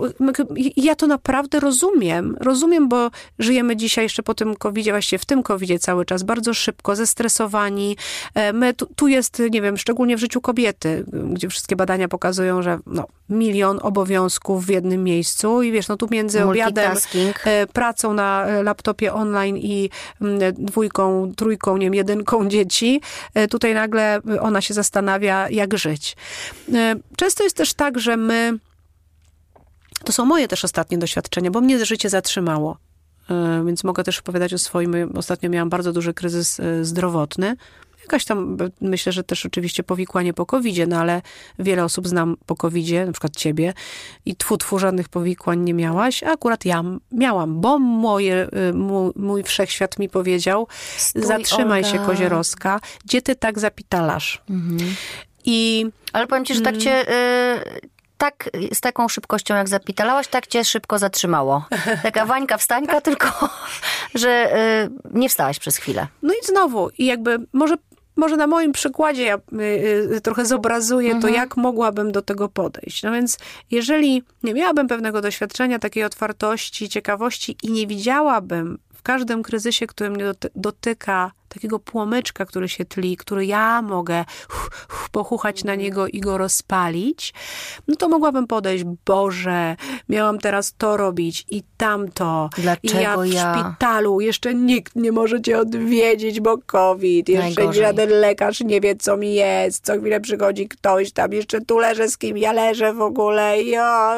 ja 0.75 0.95
to 0.95 1.07
naprawdę 1.07 1.59
rozumiem, 1.59 2.37
rozumiem, 2.39 2.89
bo 2.89 3.11
żyjemy 3.39 3.75
dzisiaj 3.75 4.05
jeszcze 4.05 4.23
po 4.23 4.33
tym 4.33 4.55
covid 4.55 4.89
właściwie 4.89 5.19
w 5.19 5.25
tym 5.25 5.43
covid 5.43 5.81
cały 5.81 6.05
czas, 6.05 6.23
bardzo 6.23 6.53
szybko, 6.53 6.95
zestresowani. 6.95 7.97
E, 8.33 8.53
my, 8.53 8.73
tu, 8.73 8.87
tu 8.95 9.07
jest, 9.07 9.41
nie 9.51 9.61
wiem, 9.61 9.77
szczególnie 9.77 10.17
w 10.17 10.19
życiu 10.19 10.41
kobiety, 10.41 11.05
gdzie 11.33 11.44
wszystkie 11.49 11.75
badania 11.75 12.07
pokazują, 12.07 12.61
że 12.61 12.79
no, 12.85 13.07
milion 13.29 13.79
obowiązków 13.81 14.65
w 14.65 14.69
jednym 14.69 15.03
miejscu 15.03 15.61
i 15.61 15.71
wiesz, 15.71 15.87
no 15.87 15.97
tu 15.97 16.07
między 16.11 16.43
obiadem, 16.43 16.97
e, 17.45 17.67
pracą 17.67 18.13
na 18.13 18.45
e, 18.45 18.63
laptopie 18.63 19.13
online 19.13 19.57
i 19.57 19.89
mm, 20.21 20.39
dwójką, 20.57 21.31
trójką, 21.35 21.77
nie 21.77 21.85
wiem, 21.85 21.93
jedynką 21.93 22.49
dzieci, 22.49 23.01
e, 23.33 23.47
tutaj 23.47 23.73
nagle 23.73 24.19
ona 24.41 24.61
się 24.61 24.73
zastanawia, 24.73 25.49
jak 25.49 25.77
żyć. 25.77 26.15
Często 27.17 27.43
jest 27.43 27.57
też 27.57 27.73
tak, 27.73 27.99
że 27.99 28.17
my 28.17 28.59
to 30.03 30.11
są 30.13 30.25
moje 30.25 30.47
też 30.47 30.65
ostatnie 30.65 30.97
doświadczenia, 30.97 31.51
bo 31.51 31.61
mnie 31.61 31.85
życie 31.85 32.09
zatrzymało. 32.09 32.77
Więc 33.65 33.83
mogę 33.83 34.03
też 34.03 34.19
opowiadać 34.19 34.53
o 34.53 34.57
swoim. 34.57 35.17
Ostatnio 35.17 35.49
miałam 35.49 35.69
bardzo 35.69 35.93
duży 35.93 36.13
kryzys 36.13 36.61
zdrowotny. 36.81 37.55
Jakaś 38.05 38.25
tam, 38.25 38.57
myślę, 38.81 39.11
że 39.11 39.23
też 39.23 39.45
oczywiście 39.45 39.83
powikłanie 39.83 40.33
po 40.33 40.45
covid 40.45 40.75
no 40.87 40.97
ale 40.97 41.21
wiele 41.59 41.83
osób 41.83 42.07
znam 42.07 42.37
po 42.45 42.55
covid 42.55 43.05
na 43.05 43.11
przykład 43.11 43.35
ciebie 43.35 43.73
i 44.25 44.35
twu, 44.35 44.57
twu 44.57 44.79
żadnych 44.79 45.09
powikłań 45.09 45.59
nie 45.59 45.73
miałaś, 45.73 46.23
a 46.23 46.31
akurat 46.31 46.65
ja 46.65 46.83
miałam, 47.11 47.61
bo 47.61 47.79
moje, 47.79 48.47
y, 48.69 48.73
mój, 48.73 49.11
mój 49.15 49.43
wszechświat 49.43 49.99
mi 49.99 50.09
powiedział, 50.09 50.67
Stój, 50.97 51.23
zatrzymaj 51.23 51.83
Olga. 51.83 51.97
się 51.97 52.05
kozierowska, 52.05 52.79
gdzie 53.05 53.21
ty 53.21 53.35
tak 53.35 53.59
zapitalasz. 53.59 54.41
Mhm. 54.49 54.95
I... 55.45 55.85
Ale 56.13 56.27
powiem 56.27 56.45
ci, 56.45 56.55
że 56.55 56.61
tak 56.61 56.73
mm. 56.73 56.81
cię... 56.81 57.09
Y 57.09 57.95
tak, 58.17 58.49
z 58.73 58.81
taką 58.81 59.07
szybkością 59.07 59.55
jak 59.55 59.69
zapitalałaś, 59.69 60.27
tak 60.27 60.47
cię 60.47 60.65
szybko 60.65 60.99
zatrzymało. 60.99 61.65
Taka 62.03 62.25
wańka 62.35 62.57
wstańka, 62.57 63.01
tylko 63.01 63.49
że 64.15 64.57
y, 64.85 64.89
nie 65.19 65.29
wstałaś 65.29 65.59
przez 65.59 65.77
chwilę. 65.77 66.07
No 66.21 66.33
i 66.33 66.45
znowu, 66.45 66.89
i 66.97 67.05
jakby 67.05 67.37
może 67.53 67.75
może 68.15 68.37
na 68.37 68.47
moim 68.47 68.71
przykładzie 68.71 69.23
ja 69.23 69.35
y, 69.35 69.61
y, 70.15 70.21
trochę 70.21 70.45
zobrazuję 70.45 71.11
mhm. 71.11 71.21
to, 71.21 71.39
jak 71.39 71.57
mogłabym 71.57 72.11
do 72.11 72.21
tego 72.21 72.49
podejść. 72.49 73.03
No 73.03 73.11
więc, 73.11 73.37
jeżeli 73.71 74.23
nie 74.43 74.53
miałabym 74.53 74.87
pewnego 74.87 75.21
doświadczenia, 75.21 75.79
takiej 75.79 76.03
otwartości, 76.03 76.89
ciekawości 76.89 77.57
i 77.63 77.71
nie 77.71 77.87
widziałabym 77.87 78.77
każdym 79.05 79.43
kryzysie, 79.43 79.87
który 79.87 80.09
mnie 80.09 80.25
dotyka, 80.55 81.31
takiego 81.49 81.79
płomyczka, 81.79 82.45
który 82.45 82.69
się 82.69 82.85
tli, 82.85 83.17
który 83.17 83.45
ja 83.45 83.81
mogę 83.81 84.25
pochuchać 85.11 85.63
na 85.63 85.75
niego 85.75 86.07
i 86.07 86.19
go 86.19 86.37
rozpalić, 86.37 87.33
no 87.87 87.95
to 87.95 88.09
mogłabym 88.09 88.47
podejść, 88.47 88.83
Boże, 89.05 89.75
miałam 90.09 90.39
teraz 90.39 90.73
to 90.77 90.97
robić 90.97 91.45
i 91.49 91.63
tamto. 91.77 92.49
Dlaczego 92.57 92.99
I 92.99 93.03
ja 93.03 93.17
w 93.17 93.25
ja? 93.25 93.53
szpitalu, 93.53 94.21
jeszcze 94.21 94.53
nikt 94.53 94.95
nie 94.95 95.11
może 95.11 95.41
cię 95.41 95.59
odwiedzić, 95.59 96.39
bo 96.39 96.57
COVID, 96.65 97.29
jeszcze 97.29 97.43
Najgorzej. 97.43 97.83
żaden 97.83 98.09
lekarz 98.09 98.59
nie 98.59 98.81
wie, 98.81 98.95
co 98.95 99.17
mi 99.17 99.33
jest, 99.33 99.85
co 99.85 99.99
chwilę 99.99 100.19
przychodzi 100.21 100.67
ktoś 100.67 101.11
tam, 101.11 101.33
jeszcze 101.33 101.61
tu 101.61 101.79
leżę 101.79 102.09
z 102.09 102.17
kim 102.17 102.37
ja 102.37 102.51
leżę 102.53 102.93
w 102.93 103.01
ogóle. 103.01 103.63
Ja, 103.63 104.17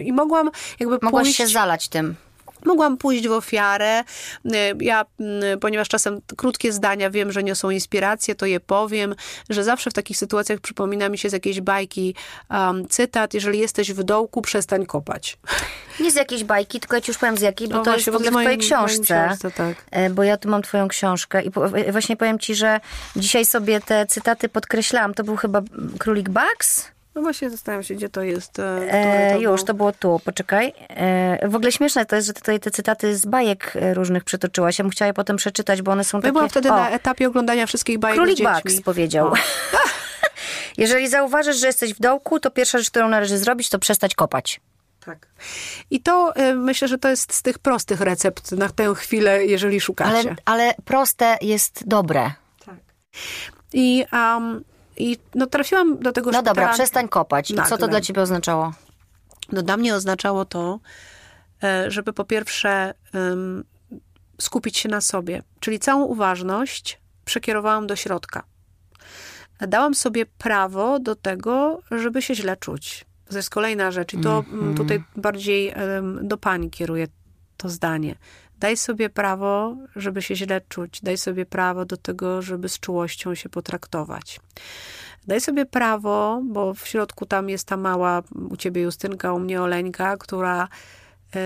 I 0.00 0.12
mogłam 0.12 0.50
jakby 0.80 0.98
Mogłaś 1.02 1.24
pójść... 1.24 1.36
się 1.36 1.46
zalać 1.46 1.88
tym 1.88 2.14
Mogłam 2.64 2.96
pójść 2.96 3.28
w 3.28 3.32
ofiarę. 3.32 4.00
Y, 4.46 4.50
Ja, 4.80 5.04
mm, 5.20 5.60
ponieważ 5.60 5.88
czasem 5.88 6.20
krótkie 6.36 6.72
zdania 6.72 7.10
wiem, 7.10 7.32
że 7.32 7.42
niosą 7.42 7.70
inspirację, 7.70 8.34
to 8.34 8.46
je 8.46 8.60
powiem, 8.60 9.14
że 9.50 9.64
zawsze 9.64 9.90
w 9.90 9.94
takich 9.94 10.16
sytuacjach 10.16 10.60
przypomina 10.60 11.08
mi 11.08 11.18
się 11.18 11.30
z 11.30 11.32
jakiejś 11.32 11.60
bajki 11.60 12.14
um, 12.50 12.88
cytat, 12.88 13.34
jeżeli 13.34 13.58
jesteś 13.58 13.92
w 13.92 14.02
dołku, 14.02 14.42
przestań 14.42 14.86
kopać. 14.86 15.38
Nie 16.00 16.10
z 16.10 16.14
jakiejś 16.14 16.44
bajki, 16.44 16.80
tylko 16.80 16.96
ja 16.96 17.00
ci 17.02 17.10
już 17.10 17.18
powiem 17.18 17.38
z 17.38 17.40
jakiej, 17.40 17.68
bo 17.68 17.74
No 17.74 17.80
to 17.80 17.84
właśnie, 17.90 17.98
jest 18.00 18.10
w 18.10 18.14
ogóle 18.14 18.30
w 18.30 18.32
twojej 18.32 18.48
moim- 18.48 18.50
moim 18.50 18.60
książce. 18.88 19.24
książce, 19.28 19.50
tak. 19.50 19.76
E, 19.90 20.10
Bo 20.10 20.22
ja 20.22 20.36
tu 20.36 20.48
mam 20.48 20.62
twoją 20.62 20.88
książkę 20.88 21.42
i 21.42 21.50
e, 21.86 21.92
właśnie 21.92 22.16
powiem 22.16 22.38
ci, 22.38 22.54
że 22.54 22.80
dzisiaj 23.16 23.44
sobie 23.46 23.80
te 23.80 24.06
cytaty 24.06 24.48
podkreślałam. 24.48 25.14
To 25.14 25.24
był 25.24 25.36
chyba 25.36 25.62
Królik 25.98 26.28
Bugs? 26.28 26.93
No 27.14 27.22
właśnie 27.22 27.50
zastanawiam 27.50 27.82
się, 27.82 27.94
gdzie 27.94 28.08
to 28.08 28.22
jest. 28.22 28.58
e, 28.58 28.92
E, 28.92 29.34
to 29.34 29.40
już, 29.40 29.64
to 29.64 29.74
było 29.74 29.92
tu, 29.92 30.20
poczekaj. 30.24 30.72
E, 30.88 31.48
w 31.48 31.54
ogóle 31.54 31.72
śmieszne 31.72 32.06
to 32.06 32.16
jest, 32.16 32.26
że 32.26 32.32
tutaj 32.32 32.60
te 32.60 32.70
cytaty 32.70 33.16
z 33.16 33.26
bajek 33.26 33.72
e, 33.76 33.94
różnych 33.94 34.24
przytoczyłaś. 34.24 34.78
Ja 34.78 34.84
bym 34.84 34.90
chciała 34.90 35.06
je 35.06 35.14
potem 35.14 35.36
przeczytać, 35.36 35.82
bo 35.82 35.92
one 35.92 36.04
są 36.04 36.18
Ja 36.18 36.22
takie... 36.22 36.32
byłam 36.32 36.48
wtedy 36.48 36.72
O, 36.72 36.76
na 36.76 36.90
etapie 36.90 37.28
oglądania 37.28 37.66
wszystkich 37.66 37.98
bajek 37.98 38.16
Królik. 38.16 38.38
Bugs 38.38 38.82
powiedział. 38.82 39.32
Jeżeli 40.78 41.08
zauważysz, 41.08 41.56
że 41.56 41.66
jesteś 41.66 41.94
w 41.94 42.00
dołku, 42.00 42.40
to 42.40 42.50
pierwsza 42.50 42.78
rzecz, 42.78 42.90
którą 42.90 43.08
należy 43.08 43.38
zrobić, 43.38 43.70
to 43.70 43.78
przestać 43.78 44.14
kopać. 44.14 44.60
Tak. 45.04 45.26
I 45.90 46.00
to 46.00 46.32
y, 46.36 46.54
myślę, 46.54 46.88
że 46.88 46.98
to 46.98 47.08
jest 47.08 47.34
z 47.34 47.42
tych 47.42 47.58
prostych 47.58 48.00
recept 48.00 48.52
na 48.52 48.68
tę 48.68 48.94
chwilę, 48.94 49.46
jeżeli 49.46 49.80
szukacie. 49.80 50.10
Ale, 50.18 50.34
ale 50.44 50.74
proste 50.84 51.36
jest 51.40 51.88
dobre. 51.88 52.30
Tak. 52.66 52.74
I, 53.72 54.04
um, 54.12 54.64
I 54.96 55.18
no, 55.34 55.46
trafiłam 55.46 55.98
do 55.98 56.12
tego 56.12 56.30
No 56.30 56.42
dobra, 56.42 56.72
przestań 56.72 57.08
kopać. 57.08 57.50
I 57.50 57.54
co 57.68 57.78
to 57.78 57.88
dla 57.88 58.00
ciebie 58.00 58.22
oznaczało? 58.22 58.72
No 59.52 59.62
dla 59.62 59.76
mnie 59.76 59.94
oznaczało 59.94 60.44
to, 60.44 60.80
e, 61.62 61.90
żeby 61.90 62.12
po 62.12 62.24
pierwsze 62.24 62.94
em, 63.14 63.64
skupić 64.40 64.78
się 64.78 64.88
na 64.88 65.00
sobie, 65.00 65.42
czyli 65.60 65.78
całą 65.78 66.04
uważność 66.04 67.00
przekierowałam 67.24 67.86
do 67.86 67.96
środka. 67.96 68.42
Dałam 69.60 69.94
sobie 69.94 70.26
prawo 70.26 70.98
do 70.98 71.14
tego, 71.14 71.80
żeby 71.90 72.22
się 72.22 72.34
źle 72.34 72.56
czuć. 72.56 73.04
To 73.28 73.36
jest 73.36 73.50
kolejna 73.50 73.90
rzecz 73.90 74.14
i 74.14 74.20
to 74.20 74.44
mm, 74.52 74.74
tutaj 74.74 75.04
bardziej 75.16 75.68
em, 75.68 76.28
do 76.28 76.38
pani 76.38 76.70
kieruję 76.70 77.06
to 77.56 77.68
zdanie. 77.68 78.14
Daj 78.64 78.76
sobie 78.76 79.10
prawo, 79.10 79.76
żeby 79.96 80.22
się 80.22 80.36
źle 80.36 80.60
czuć. 80.68 81.00
Daj 81.02 81.18
sobie 81.18 81.46
prawo 81.46 81.84
do 81.84 81.96
tego, 81.96 82.42
żeby 82.42 82.68
z 82.68 82.80
czułością 82.80 83.34
się 83.34 83.48
potraktować. 83.48 84.40
Daj 85.26 85.40
sobie 85.40 85.66
prawo, 85.66 86.42
bo 86.44 86.74
w 86.74 86.88
środku 86.88 87.26
tam 87.26 87.48
jest 87.48 87.68
ta 87.68 87.76
mała, 87.76 88.22
u 88.50 88.56
ciebie 88.56 88.82
Justynka, 88.82 89.32
u 89.32 89.38
mnie 89.38 89.62
Oleńka, 89.62 90.16
która 90.16 90.68
e, 91.36 91.40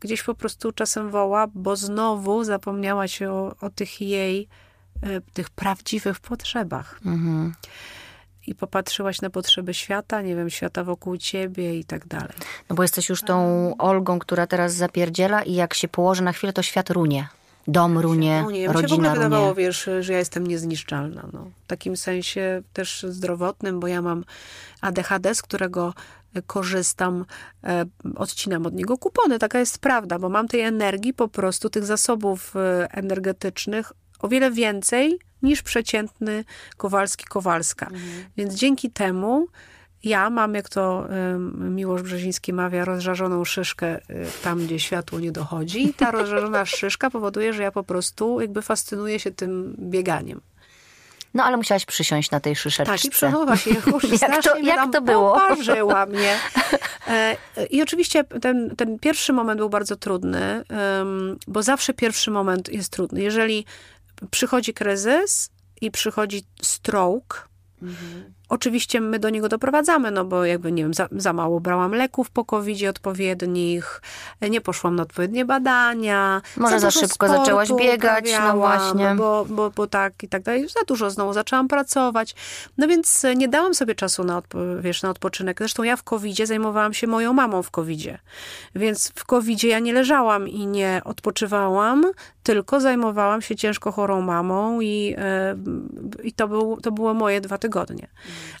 gdzieś 0.00 0.22
po 0.22 0.34
prostu 0.34 0.72
czasem 0.72 1.10
woła, 1.10 1.46
bo 1.54 1.76
znowu 1.76 2.44
zapomniała 2.44 3.08
się 3.08 3.32
o, 3.32 3.56
o 3.60 3.70
tych 3.70 4.00
jej, 4.00 4.48
e, 5.02 5.20
tych 5.20 5.50
prawdziwych 5.50 6.20
potrzebach. 6.20 7.00
Mhm. 7.06 7.54
I 8.46 8.54
popatrzyłaś 8.54 9.20
na 9.20 9.30
potrzeby 9.30 9.74
świata, 9.74 10.22
nie 10.22 10.36
wiem, 10.36 10.50
świata 10.50 10.84
wokół 10.84 11.16
ciebie 11.16 11.78
i 11.78 11.84
tak 11.84 12.06
dalej. 12.06 12.32
No 12.70 12.76
bo 12.76 12.82
jesteś 12.82 13.08
już 13.08 13.22
tą 13.22 13.74
Olgą, 13.78 14.18
która 14.18 14.46
teraz 14.46 14.74
zapierdziela 14.74 15.42
i 15.42 15.54
jak 15.54 15.74
się 15.74 15.88
położy 15.88 16.22
na 16.22 16.32
chwilę, 16.32 16.52
to 16.52 16.62
świat 16.62 16.90
runie. 16.90 17.28
Dom 17.68 17.98
runie, 17.98 18.42
No 18.44 18.50
nie, 18.50 18.58
mi 18.58 18.66
się 18.66 18.66
w 18.66 18.70
ogóle 18.70 18.82
rodzina 18.82 19.14
wydawało, 19.14 19.50
runie. 19.50 19.64
wiesz, 19.66 19.88
że 20.00 20.12
ja 20.12 20.18
jestem 20.18 20.46
niezniszczalna. 20.46 21.28
No. 21.32 21.50
W 21.64 21.66
takim 21.66 21.96
sensie 21.96 22.62
też 22.72 23.06
zdrowotnym, 23.08 23.80
bo 23.80 23.86
ja 23.86 24.02
mam 24.02 24.24
ADHD, 24.80 25.34
z 25.34 25.42
którego 25.42 25.94
e, 26.34 26.42
korzystam, 26.42 27.24
e, 27.64 27.84
odcinam 28.16 28.66
od 28.66 28.74
niego 28.74 28.98
kupony. 28.98 29.38
Taka 29.38 29.58
jest 29.58 29.78
prawda, 29.78 30.18
bo 30.18 30.28
mam 30.28 30.48
tej 30.48 30.60
energii 30.60 31.14
po 31.14 31.28
prostu, 31.28 31.70
tych 31.70 31.84
zasobów 31.84 32.56
e, 32.56 32.88
energetycznych 32.90 33.92
o 34.20 34.28
wiele 34.28 34.50
więcej 34.50 35.18
niż 35.46 35.62
przeciętny 35.62 36.44
Kowalski-Kowalska. 36.76 37.86
Więc 38.36 38.54
dzięki 38.54 38.90
temu 38.90 39.46
ja 40.04 40.30
mam, 40.30 40.54
jak 40.54 40.68
to 40.68 41.08
Miłosz 41.58 42.02
Brzeziński 42.02 42.52
mawia, 42.52 42.84
rozżarzoną 42.84 43.44
szyszkę 43.44 43.96
y, 43.96 44.02
tam, 44.42 44.66
gdzie 44.66 44.80
światło 44.80 45.20
nie 45.20 45.32
dochodzi. 45.32 45.86
I 45.86 45.94
ta 45.94 46.10
rozżarzona 46.10 46.66
szyszka 46.76 47.10
powoduje, 47.10 47.52
że 47.52 47.62
ja 47.62 47.70
po 47.70 47.82
prostu 47.82 48.40
jakby 48.40 48.62
fascynuję 48.62 49.20
się 49.20 49.30
tym 49.30 49.76
bieganiem. 49.78 50.40
No 51.34 51.44
ale 51.44 51.56
musiałaś 51.56 51.86
przysiąść 51.86 52.30
na 52.30 52.40
tej 52.40 52.56
szyszeczce. 52.56 52.92
Tak, 52.92 53.04
i 53.04 53.58
się. 53.58 53.76
Jak 54.28 54.42
to- 54.42 54.58
jak 54.58 54.92
to 54.92 55.02
było? 55.02 55.34
Poparzyła 55.34 56.06
mnie. 56.06 56.36
E, 57.08 57.36
I 57.70 57.82
oczywiście 57.82 58.24
ten, 58.24 58.76
ten 58.76 58.98
pierwszy 58.98 59.32
moment 59.32 59.58
był 59.58 59.68
bardzo 59.68 59.96
trudny, 59.96 60.64
bo 61.46 61.62
zawsze 61.62 61.94
pierwszy 61.94 62.30
moment 62.30 62.68
jest 62.68 62.92
trudny. 62.92 63.22
Jeżeli 63.22 63.64
przychodzi 64.30 64.74
kryzys 64.74 65.50
i 65.80 65.90
przychodzi 65.90 66.42
stroke, 66.62 67.48
Oczywiście 68.48 69.00
my 69.00 69.18
do 69.18 69.30
niego 69.30 69.48
doprowadzamy, 69.48 70.10
no 70.10 70.24
bo 70.24 70.44
jakby, 70.44 70.72
nie 70.72 70.82
wiem, 70.82 70.94
za, 70.94 71.08
za 71.12 71.32
mało 71.32 71.60
brałam 71.60 71.92
leków 71.92 72.30
po 72.30 72.44
covid 72.44 72.88
odpowiednich, 72.88 74.02
nie 74.50 74.60
poszłam 74.60 74.96
na 74.96 75.02
odpowiednie 75.02 75.44
badania. 75.44 76.42
Może 76.56 76.80
za 76.80 76.86
dużo 76.86 77.00
szybko 77.00 77.28
zaczęłaś 77.28 77.68
biegać, 77.72 78.24
no 78.40 78.56
właśnie. 78.56 79.14
Bo, 79.16 79.46
bo, 79.48 79.70
bo 79.70 79.86
tak 79.86 80.22
i 80.22 80.28
tak 80.28 80.42
dalej. 80.42 80.68
Za 80.68 80.80
dużo 80.86 81.10
znowu 81.10 81.32
zaczęłam 81.32 81.68
pracować. 81.68 82.34
No 82.78 82.88
więc 82.88 83.24
e, 83.24 83.36
nie 83.36 83.48
dałam 83.48 83.74
sobie 83.74 83.94
czasu 83.94 84.24
na, 84.24 84.40
odpo- 84.40 84.80
wiesz, 84.80 85.02
na 85.02 85.10
odpoczynek. 85.10 85.58
Zresztą 85.58 85.82
ja 85.82 85.96
w 85.96 86.02
covid 86.02 86.36
zajmowałam 86.44 86.94
się 86.94 87.06
moją 87.06 87.32
mamą 87.32 87.62
w 87.62 87.70
covid 87.70 88.00
Więc 88.74 89.12
w 89.14 89.24
covid 89.24 89.64
ja 89.64 89.78
nie 89.78 89.92
leżałam 89.92 90.48
i 90.48 90.66
nie 90.66 91.00
odpoczywałam, 91.04 92.04
tylko 92.42 92.80
zajmowałam 92.80 93.42
się 93.42 93.56
ciężko 93.56 93.92
chorą 93.92 94.20
mamą 94.20 94.80
i, 94.80 95.14
e, 95.18 95.56
i 96.22 96.32
to, 96.32 96.48
był, 96.48 96.76
to 96.82 96.92
było 96.92 97.14
moje 97.14 97.40
dwa 97.40 97.58
tygodnie. 97.58 98.08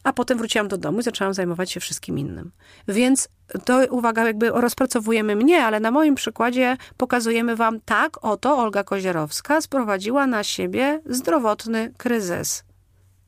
A 0.04 0.12
potem 0.12 0.38
wróciłam 0.38 0.68
do 0.68 0.78
domu 0.78 1.00
i 1.00 1.02
zaczęłam 1.02 1.34
zajmować 1.34 1.70
się 1.70 1.80
wszystkim 1.80 2.18
innym. 2.18 2.50
Więc 2.88 3.28
to, 3.64 3.80
uwaga, 3.90 4.24
jakby 4.26 4.50
rozpracowujemy 4.50 5.36
mnie, 5.36 5.64
ale 5.64 5.80
na 5.80 5.90
moim 5.90 6.14
przykładzie 6.14 6.76
pokazujemy 6.96 7.56
wam, 7.56 7.80
tak 7.80 8.24
oto 8.24 8.58
Olga 8.58 8.84
Kozierowska 8.84 9.60
sprowadziła 9.60 10.26
na 10.26 10.44
siebie 10.44 11.00
zdrowotny 11.06 11.92
kryzys. 11.96 12.64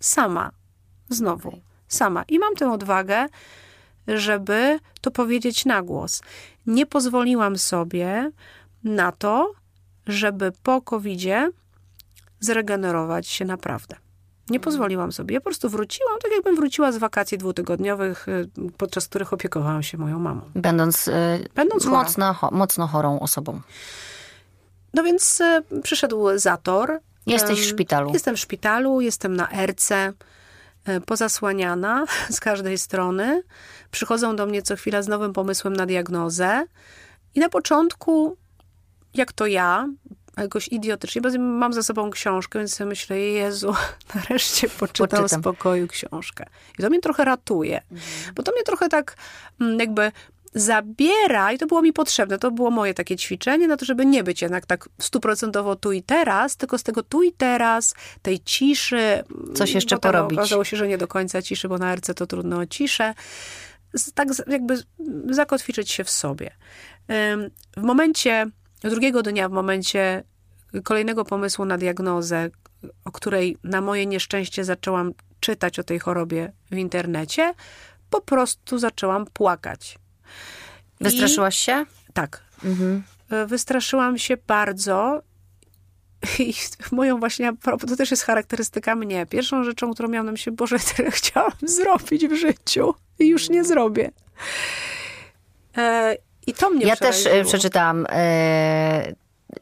Sama. 0.00 0.50
Znowu. 1.08 1.58
Sama. 1.88 2.24
I 2.28 2.38
mam 2.38 2.54
tę 2.54 2.72
odwagę, 2.72 3.26
żeby 4.08 4.78
to 5.00 5.10
powiedzieć 5.10 5.64
na 5.64 5.82
głos. 5.82 6.22
Nie 6.66 6.86
pozwoliłam 6.86 7.58
sobie 7.58 8.30
na 8.84 9.12
to, 9.12 9.52
żeby 10.06 10.52
po 10.62 10.82
covid 10.82 11.20
zregenerować 12.40 13.28
się 13.28 13.44
naprawdę. 13.44 13.96
Nie 14.50 14.60
pozwoliłam 14.60 15.12
sobie. 15.12 15.34
Ja 15.34 15.40
po 15.40 15.44
prostu 15.44 15.68
wróciłam, 15.68 16.18
tak 16.22 16.32
jakbym 16.32 16.56
wróciła 16.56 16.92
z 16.92 16.96
wakacji 16.98 17.38
dwutygodniowych, 17.38 18.28
y, 18.28 18.48
podczas 18.78 19.08
których 19.08 19.32
opiekowałam 19.32 19.82
się 19.82 19.98
moją 19.98 20.18
mamą. 20.18 20.40
Będąc, 20.54 21.08
y, 21.08 21.12
Będąc 21.54 21.84
chora. 21.84 21.96
mocno, 22.02 22.32
cho- 22.32 22.52
mocno 22.52 22.86
chorą 22.86 23.20
osobą. 23.20 23.60
No 24.94 25.02
więc 25.02 25.40
y, 25.40 25.62
przyszedł 25.82 26.26
zator. 26.38 27.00
Jesteś 27.26 27.60
w 27.60 27.64
szpitalu. 27.68 28.10
Jestem 28.12 28.36
w 28.36 28.38
szpitalu, 28.40 29.00
jestem 29.00 29.36
na 29.36 29.50
erce, 29.52 30.12
pozasłaniana 31.06 32.04
z 32.30 32.40
każdej 32.40 32.78
strony. 32.78 33.42
Przychodzą 33.90 34.36
do 34.36 34.46
mnie 34.46 34.62
co 34.62 34.76
chwila 34.76 35.02
z 35.02 35.08
nowym 35.08 35.32
pomysłem 35.32 35.76
na 35.76 35.86
diagnozę. 35.86 36.66
I 37.34 37.40
na 37.40 37.48
początku, 37.48 38.36
jak 39.14 39.32
to 39.32 39.46
ja, 39.46 39.88
jakoś 40.42 40.68
idiotycznie, 40.68 41.20
bo 41.20 41.28
mam 41.38 41.72
za 41.72 41.82
sobą 41.82 42.10
książkę, 42.10 42.58
więc 42.58 42.74
sobie 42.74 42.88
myślę, 42.88 43.20
Jezu, 43.20 43.74
nareszcie 44.14 44.68
poczytam, 44.68 45.08
Poczytam. 45.08 45.40
w 45.40 45.42
spokoju 45.42 45.88
książkę. 45.88 46.46
I 46.78 46.82
to 46.82 46.90
mnie 46.90 47.00
trochę 47.00 47.24
ratuje, 47.24 47.80
bo 48.34 48.42
to 48.42 48.52
mnie 48.52 48.62
trochę 48.62 48.88
tak 48.88 49.16
mm, 49.60 49.80
jakby 49.80 50.12
zabiera, 50.54 51.52
i 51.52 51.58
to 51.58 51.66
było 51.66 51.82
mi 51.82 51.92
potrzebne, 51.92 52.38
to 52.38 52.50
było 52.50 52.70
moje 52.70 52.94
takie 52.94 53.16
ćwiczenie, 53.16 53.68
na 53.68 53.76
to, 53.76 53.84
żeby 53.84 54.06
nie 54.06 54.24
być 54.24 54.42
jednak 54.42 54.66
tak 54.66 54.88
stuprocentowo 54.98 55.76
tu 55.76 55.92
i 55.92 56.02
teraz, 56.02 56.56
tylko 56.56 56.78
z 56.78 56.82
tego 56.82 57.02
tu 57.02 57.22
i 57.22 57.32
teraz, 57.32 57.94
tej 58.22 58.40
ciszy. 58.40 59.24
Coś 59.54 59.72
jeszcze 59.72 59.96
Potem 59.96 60.12
porobić. 60.12 60.38
Okazało 60.38 60.64
się, 60.64 60.76
że 60.76 60.88
nie 60.88 60.98
do 60.98 61.08
końca 61.08 61.42
ciszy, 61.42 61.68
bo 61.68 61.78
na 61.78 61.94
RC 61.96 62.14
to 62.14 62.26
trudno 62.26 62.58
o 62.58 62.66
ciszę. 62.66 63.14
Tak 64.14 64.28
jakby 64.46 64.82
zakotwiczyć 65.30 65.90
się 65.90 66.04
w 66.04 66.10
sobie. 66.10 66.50
W 67.76 67.82
momencie, 67.82 68.46
drugiego 68.80 69.22
dnia, 69.22 69.48
w 69.48 69.52
momencie 69.52 70.24
kolejnego 70.84 71.24
pomysłu 71.24 71.64
na 71.64 71.78
diagnozę, 71.78 72.50
o 73.04 73.12
której 73.12 73.56
na 73.64 73.80
moje 73.80 74.06
nieszczęście 74.06 74.64
zaczęłam 74.64 75.12
czytać 75.40 75.78
o 75.78 75.84
tej 75.84 75.98
chorobie 75.98 76.52
w 76.70 76.76
internecie, 76.76 77.54
po 78.10 78.20
prostu 78.20 78.78
zaczęłam 78.78 79.26
płakać. 79.26 79.98
I- 81.00 81.04
Wystraszyłaś 81.04 81.58
się? 81.58 81.84
tak. 82.12 82.42
Mhm. 82.64 83.02
E, 83.30 83.46
Wystraszyłam 83.46 84.18
się 84.18 84.36
bardzo. 84.36 85.22
I 86.38 86.54
moją 86.92 87.18
właśnie, 87.18 87.52
to 87.88 87.96
też 87.96 88.10
jest 88.10 88.22
charakterystyka 88.22 88.94
mnie. 88.94 89.26
Pierwszą 89.26 89.64
rzeczą, 89.64 89.94
którą 89.94 90.08
miałam 90.08 90.26
na 90.26 90.32
myśli, 90.32 90.52
Boże, 90.52 90.76
tyle 90.96 91.10
chciałam 91.10 91.52
zrobić 91.62 92.26
w 92.26 92.34
życiu 92.34 92.94
i 93.18 93.28
już 93.28 93.48
nie 93.48 93.64
zrobię. 93.64 94.10
I 96.48 96.54
to 96.54 96.70
mnie 96.70 96.86
Ja 96.86 96.96
też 96.96 97.26
e, 97.26 97.44
przeczytałam 97.44 98.06
e, 98.10 99.12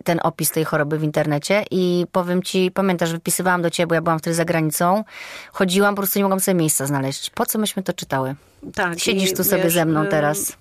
ten 0.05 0.21
opis 0.23 0.51
tej 0.51 0.65
choroby 0.65 0.99
w 0.99 1.03
internecie 1.03 1.65
i 1.71 2.07
powiem 2.13 2.43
ci, 2.43 2.71
pamiętasz, 2.71 3.13
wypisywałam 3.13 3.63
do 3.63 3.71
ciebie, 3.71 3.87
bo 3.87 3.95
ja 3.95 4.03
byłam 4.03 4.19
wtedy 4.19 4.35
za 4.35 4.45
granicą, 4.45 5.05
chodziłam, 5.53 5.95
po 5.95 6.03
prostu 6.03 6.19
nie 6.19 6.23
mogłam 6.25 6.41
sobie 6.41 6.55
miejsca 6.55 6.87
znaleźć. 6.87 7.31
Po 7.31 7.47
co 7.47 7.59
myśmy 7.59 7.83
to 7.83 7.93
czytały? 7.93 8.35
Tak, 8.75 9.01
Siedzisz 9.01 9.33
tu 9.35 9.45
sobie 9.45 9.63
wiesz, 9.63 9.73
ze 9.73 9.85
mną 9.85 10.01
ym, 10.01 10.07
teraz. 10.07 10.57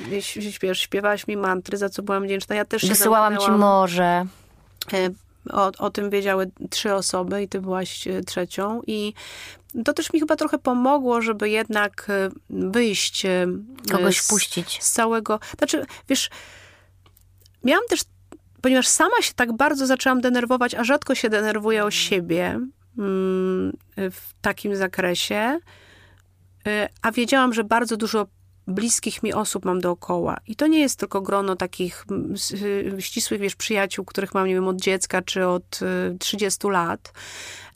Wiesz, 0.00 0.38
śpiewałaś 0.72 1.26
mi 1.26 1.36
mantry, 1.36 1.76
za 1.76 1.88
co 1.88 2.02
byłam 2.02 2.24
wdzięczna. 2.24 2.56
Ja 2.56 2.64
też 2.64 2.82
się 2.82 2.88
Wysyłałam 2.88 3.38
ci 3.38 3.50
morze. 3.50 4.26
E, 4.92 5.10
O, 5.52 5.72
o 5.78 5.90
tym 5.90 6.10
wiedziały 6.10 6.50
trzy 6.70 6.94
osoby 6.94 7.42
i 7.42 7.48
ty 7.48 7.60
byłaś 7.60 8.08
trzecią. 8.26 8.82
I 8.86 9.14
to 9.84 9.92
też 9.92 10.12
mi 10.12 10.20
chyba 10.20 10.36
trochę 10.36 10.58
pomogło, 10.58 11.22
żeby 11.22 11.50
jednak 11.50 12.06
e, 12.08 12.28
wyjść 12.50 13.26
e, 13.26 13.46
Kogoś 13.90 14.20
z, 14.20 14.26
wpuścić. 14.26 14.82
z 14.82 14.90
całego. 14.90 15.40
Znaczy, 15.58 15.86
wiesz, 16.08 16.30
miałam 17.64 17.84
też, 17.88 18.00
ponieważ 18.62 18.88
sama 18.88 19.22
się 19.22 19.32
tak 19.34 19.52
bardzo 19.56 19.86
zaczęłam 19.86 20.20
denerwować, 20.20 20.74
a 20.74 20.84
rzadko 20.84 21.14
się 21.14 21.30
denerwuję 21.30 21.84
o 21.84 21.90
siebie 21.90 22.60
mm, 22.98 23.72
w 23.96 24.20
takim 24.40 24.76
zakresie, 24.76 25.58
e, 26.66 26.88
a 27.02 27.12
wiedziałam, 27.12 27.54
że 27.54 27.64
bardzo 27.64 27.96
dużo 27.96 28.26
bliskich 28.66 29.22
mi 29.22 29.32
osób 29.32 29.64
mam 29.64 29.80
dookoła. 29.80 30.36
I 30.46 30.56
to 30.56 30.66
nie 30.66 30.80
jest 30.80 30.98
tylko 30.98 31.22
grono 31.22 31.56
takich 31.56 32.04
mm, 32.10 32.34
y, 32.96 33.02
ścisłych, 33.02 33.40
wiesz, 33.40 33.56
przyjaciół, 33.56 34.04
których 34.04 34.34
mam, 34.34 34.46
nie 34.46 34.54
wiem, 34.54 34.68
od 34.68 34.80
dziecka 34.80 35.22
czy 35.22 35.46
od 35.46 35.80
y, 35.82 36.18
30 36.18 36.68
lat, 36.68 37.12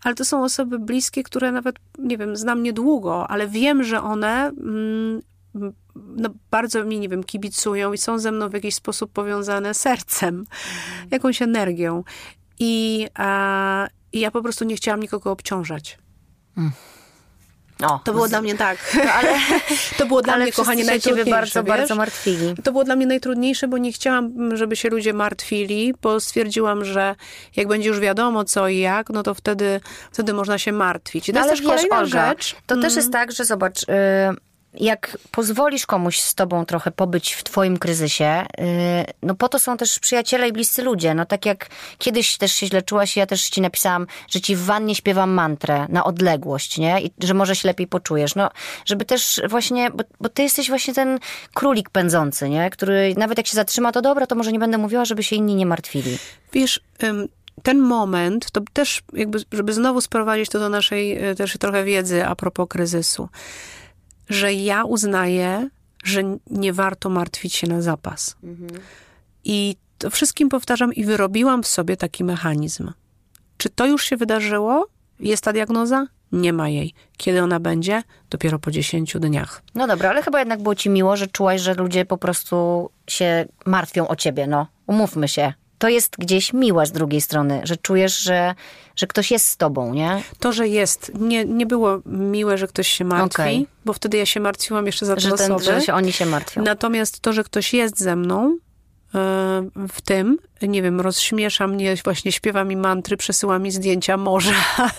ale 0.03 0.15
to 0.15 0.25
są 0.25 0.45
osoby 0.45 0.79
bliskie, 0.79 1.23
które 1.23 1.53
nawet, 1.53 1.77
nie 1.99 2.19
wiem, 2.19 2.37
znam 2.37 2.63
niedługo, 2.63 3.31
ale 3.31 3.49
wiem, 3.49 3.85
że 3.85 4.03
one 4.03 4.47
mm, 4.49 5.23
no, 5.95 6.29
bardzo 6.51 6.85
mi, 6.85 6.99
nie 6.99 7.09
wiem, 7.09 7.25
kibicują 7.25 7.93
i 7.93 7.99
są 7.99 8.19
ze 8.19 8.33
mną 8.33 8.49
w 8.49 8.53
jakiś 8.53 8.75
sposób 8.75 9.13
powiązane 9.13 9.75
sercem, 9.75 10.45
jakąś 11.11 11.43
energią. 11.43 12.05
I, 12.59 13.07
a, 13.15 13.89
I 14.13 14.21
ja 14.21 14.31
po 14.31 14.43
prostu 14.43 14.65
nie 14.65 14.77
chciałam 14.77 15.01
nikogo 15.01 15.31
obciążać. 15.31 15.99
O, 17.83 18.01
To 18.05 18.13
było 18.13 18.27
z- 18.27 18.31
dla 18.31 18.41
mnie 18.41 18.55
tak. 18.55 18.97
ale, 19.15 19.29
To 19.99 20.07
było 20.07 20.23
dla 20.23 20.33
ale 20.35 20.43
mnie, 20.45 20.53
kochanie, 20.53 20.85
się 20.85 20.87
ciebie 20.87 20.93
najtrudniejsze, 21.25 21.31
bardzo, 21.31 21.63
wiesz? 21.63 21.69
bardzo 21.79 21.95
martwili. 21.95 22.55
To 22.65 22.73
było 22.73 22.85
dla 22.85 22.97
mnie 22.97 23.07
najtrudniejsze, 23.07 23.69
bo 23.69 23.79
nie 23.79 23.93
chciałam, 23.93 24.57
żeby 24.57 24.77
się 24.77 24.89
ludzie 24.89 25.13
martwili, 25.13 25.95
bo 26.03 26.21
stwierdziłam, 26.21 26.85
że 26.85 27.15
jak 27.57 27.69
będzie 27.69 27.89
już 27.89 28.01
wiadomo 28.01 28.45
co 28.45 28.69
i 28.69 28.79
jak, 28.79 29.11
no 29.11 29.23
to 29.23 29.35
wtedy, 29.35 29.81
wtedy 30.13 30.33
można 30.33 30.59
się 30.59 30.73
martwić. 30.73 31.29
I 31.29 31.33
to 31.33 31.39
No, 31.39 31.43
ale 31.43 31.51
jest 31.53 31.63
też 31.63 31.71
wiesz, 31.73 31.77
kolejna 31.89 31.99
Olga, 32.05 32.29
rzecz. 32.29 32.57
to 32.67 32.75
Mm. 32.75 32.83
też 32.87 32.97
jest 32.97 33.13
tak, 33.13 33.33
że 33.33 33.45
zobacz, 33.45 33.83
y, 33.83 33.87
jak 34.75 35.19
pozwolisz 35.31 35.87
komuś 35.87 36.21
z 36.21 36.35
tobą 36.35 36.65
trochę 36.65 36.91
pobyć 36.91 37.33
w 37.33 37.45
twoim 37.45 37.79
kryzysie, 37.79 38.47
y, 38.61 38.65
no 39.23 39.35
po 39.35 39.49
to 39.49 39.59
są 39.59 39.77
też 39.77 39.99
przyjaciele 39.99 40.49
i 40.49 40.53
bliscy 40.53 40.83
ludzie. 40.83 41.15
No 41.15 41.27
tak 41.27 41.47
jak 41.47 41.67
kiedyś 41.99 42.37
też 42.37 42.53
się 42.53 42.67
źle 42.67 42.83
czułaś, 42.83 43.17
ja 43.17 43.27
też 43.27 43.49
ci 43.49 43.61
napisałam, 43.61 44.07
że 44.29 44.41
ci 44.41 44.57
w 44.57 44.65
wannie 44.65 44.95
śpiewam 44.95 45.31
mantrę 45.31 45.87
na 45.89 46.05
odległość, 46.05 46.79
nie? 46.79 47.01
I 47.01 47.11
że 47.23 47.35
może 47.35 47.57
się 47.57 47.69
lepiej 47.69 47.87
poczujesz. 47.87 48.35
No, 48.35 48.51
żeby 48.85 49.05
też 49.05 49.41
właśnie, 49.49 49.91
bo, 49.91 50.05
bo 50.21 50.29
ty 50.29 50.43
jesteś 50.43 50.69
właśnie 50.69 50.95
ten 50.95 51.19
królik 51.55 51.91
pędzący, 51.91 52.49
nie? 52.49 52.71
Który 52.71 53.15
nawet 53.17 53.39
jak 53.39 53.47
się 53.47 53.55
zatrzyma, 53.55 53.93
to 53.93 54.03
dobra, 54.03 54.27
to 54.27 54.35
może 54.35 54.53
nie 54.53 54.59
będę 54.59 54.79
mówiła, 54.79 55.05
żeby 55.05 55.23
się 55.23 55.37
inni 55.37 55.55
nie 55.55 55.67
martwili. 55.67 56.19
Wiesz, 56.53 56.81
ten 57.63 57.79
moment, 57.79 58.51
to 58.51 58.61
też 58.73 59.03
jakby, 59.13 59.39
żeby 59.53 59.73
znowu 59.73 60.01
sprowadzić 60.01 60.49
to 60.49 60.59
do 60.59 60.69
naszej 60.69 61.31
y, 61.31 61.35
też 61.35 61.59
trochę 61.59 61.85
wiedzy 61.85 62.27
a 62.27 62.37
propos 62.37 62.69
kryzysu, 62.69 63.29
że 64.29 64.53
ja 64.53 64.85
uznaję, 64.85 65.69
że 66.05 66.23
nie 66.51 66.73
warto 66.73 67.11
martwić 67.11 67.55
się 67.55 67.67
na 67.67 67.83
zapas. 67.83 68.37
I 69.45 69.77
to 69.99 70.11
wszystkim 70.11 70.49
powtarzam 70.49 70.93
i 70.95 71.05
wyrobiłam 71.05 71.63
w 71.63 71.67
sobie 71.67 71.97
taki 71.97 72.25
mechanizm. 72.25 72.93
Czy 73.57 73.69
to 73.69 73.87
już 73.87 74.05
się 74.05 74.17
wydarzyło? 74.17 74.87
Jest 75.21 75.45
ta 75.45 75.53
diagnoza? 75.53 76.07
Nie 76.33 76.53
ma 76.53 76.69
jej. 76.69 76.95
Kiedy 77.17 77.43
ona 77.43 77.61
będzie? 77.61 78.03
Dopiero 78.31 78.59
po 78.59 78.71
10 78.71 79.17
dniach. 79.21 79.63
No 79.75 79.87
dobra, 79.87 80.11
ale 80.11 80.23
chyba 80.23 80.39
jednak 80.39 80.63
było 80.63 80.75
ci 80.75 80.91
miło, 80.91 81.17
że 81.17 81.27
czułaś, 81.27 81.61
że 81.61 81.75
ludzie 81.75 82.05
po 82.05 82.19
prostu 82.19 82.91
się 83.07 83.47
martwią 83.67 84.09
o 84.09 84.17
ciebie, 84.17 84.47
no. 84.47 84.67
Umówmy 84.87 85.29
się. 85.29 85.53
To 85.79 85.89
jest 85.89 86.17
gdzieś 86.19 86.53
miłe 86.53 86.87
z 86.87 86.93
drugiej 86.93 87.21
strony, 87.21 87.61
że 87.65 87.77
czujesz, 87.77 88.19
że, 88.19 88.55
że 88.97 89.07
ktoś 89.07 89.31
jest 89.31 89.47
z 89.47 89.57
tobą, 89.57 89.95
nie? 89.95 90.23
To, 90.39 90.53
że 90.53 90.69
jest, 90.69 91.13
nie, 91.15 91.45
nie 91.45 91.67
było 91.67 92.01
miłe, 92.07 92.59
że 92.59 92.67
ktoś 92.67 92.89
się 92.89 93.05
martwi, 93.05 93.43
Okej. 93.43 93.67
bo 93.85 93.93
wtedy 93.93 94.17
ja 94.17 94.27
się 94.27 94.41
martwiłam 94.41 94.87
jeszcze 94.87 95.07
za 95.07 95.15
te 95.15 95.21
Że, 95.21 95.33
ten, 95.33 95.53
osoby. 95.53 95.81
że 95.81 95.95
oni 95.95 96.13
się 96.13 96.27
martwią. 96.27 96.63
Natomiast 96.63 97.21
to, 97.21 97.33
że 97.33 97.45
ktoś 97.45 97.75
jest 97.75 97.99
ze 97.99 98.17
mną 98.17 98.59
e, 99.15 99.19
w 99.89 100.01
tym, 100.01 100.39
nie 100.63 100.83
wiem, 100.83 101.01
rozśmiesza 101.01 101.67
mnie, 101.67 101.97
właśnie 102.05 102.33
śpiewa 102.33 102.65
mi 102.65 102.77
mantry, 102.77 103.17
przesyła 103.17 103.59
mi 103.59 103.71
zdjęcia 103.71 104.17
morza, 104.17 104.55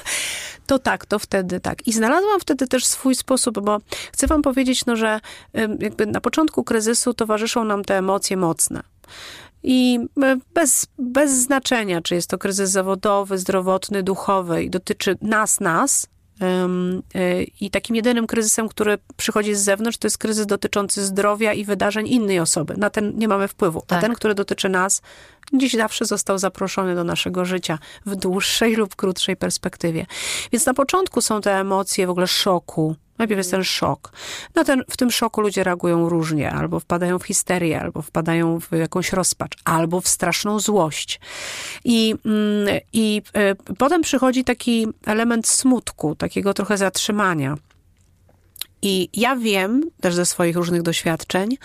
to 0.68 0.80
tak, 0.80 1.06
to 1.06 1.20
wtedy 1.20 1.60
tak. 1.60 1.88
I 1.88 1.94
znalazłam 1.94 2.40
wtedy 2.40 2.68
też 2.68 2.86
swój 2.86 3.16
sposób, 3.16 3.60
bo 3.60 3.78
chcę 4.14 4.28
wam 4.28 4.42
powiedzieć, 4.42 4.86
no, 4.86 4.96
że 4.96 5.20
jakby 5.80 6.06
na 6.06 6.22
początku 6.22 6.64
kryzysu 6.64 7.14
towarzyszą 7.14 7.64
nam 7.64 7.86
te 7.86 7.98
emocje 7.98 8.38
mocne. 8.38 8.84
I 9.64 10.00
e, 10.24 10.38
bez, 10.54 10.88
bez 10.98 11.32
znaczenia, 11.32 12.02
czy 12.02 12.16
jest 12.16 12.30
to 12.30 12.38
kryzys 12.38 12.70
zawodowy, 12.70 13.38
zdrowotny, 13.38 14.04
duchowy 14.04 14.64
i 14.64 14.70
dotyczy 14.70 15.16
nas, 15.22 15.60
nas. 15.60 16.08
Y, 17.16 17.44
I 17.62 17.70
takim 17.70 17.96
jedynym 17.96 18.28
kryzysem, 18.28 18.70
który 18.70 18.98
przychodzi 19.18 19.56
z 19.56 19.60
zewnątrz, 19.60 19.98
to 19.98 20.06
jest 20.08 20.18
kryzys 20.18 20.46
dotyczący 20.46 21.06
zdrowia 21.06 21.54
i 21.54 21.66
wydarzeń 21.66 22.08
innej 22.08 22.40
osoby. 22.40 22.74
Na 22.78 22.90
ten 22.90 23.18
nie 23.18 23.28
mamy 23.28 23.48
wpływu. 23.48 23.84
Tak. 23.88 24.00
A 24.00 24.02
ten, 24.02 24.16
który 24.16 24.36
dotyczy 24.36 24.70
nas, 24.70 25.02
gdzieś 25.54 25.74
zawsze 25.74 26.06
został 26.06 26.38
zaproszony 26.38 26.96
do 26.96 27.04
naszego 27.04 27.46
życia 27.46 27.80
w 28.06 28.16
dłuższej 28.16 28.76
lub 28.76 28.96
krótszej 28.96 29.36
perspektywie. 29.36 30.06
Więc 30.52 30.66
na 30.66 30.74
początku 30.74 31.22
są 31.22 31.42
te 31.42 31.60
emocje 31.60 32.08
w 32.08 32.10
ogóle 32.10 32.28
szoku. 32.28 32.96
Najpierw 33.20 33.38
jest 33.38 33.52
ten 33.52 33.64
szok. 33.64 34.12
No 34.56 34.64
ten, 34.64 34.84
w 34.90 34.98
tym 34.98 35.12
szoku 35.12 35.42
ludzie 35.42 35.64
reagują 35.64 36.10
różnie, 36.10 36.52
albo 36.52 36.80
wpadają 36.80 37.20
w 37.20 37.24
histerię, 37.24 37.82
albo 37.82 38.02
wpadają 38.02 38.60
w 38.60 38.72
jakąś 38.72 39.14
rozpacz, 39.14 39.58
albo 39.66 40.02
w 40.02 40.08
straszną 40.08 40.60
złość. 40.60 41.20
I, 41.84 42.16
mm, 42.26 42.80
i 42.94 43.22
e, 43.34 43.56
potem 43.56 44.02
przychodzi 44.02 44.44
taki 44.44 44.88
element 45.06 45.48
smutku, 45.48 46.16
takiego 46.16 46.54
trochę 46.54 46.78
zatrzymania. 46.78 47.58
I 48.82 49.10
ja 49.14 49.36
wiem 49.36 49.84
też 50.02 50.16
ze 50.16 50.26
swoich 50.26 50.56
różnych 50.56 50.82
doświadczeń, 50.82 51.58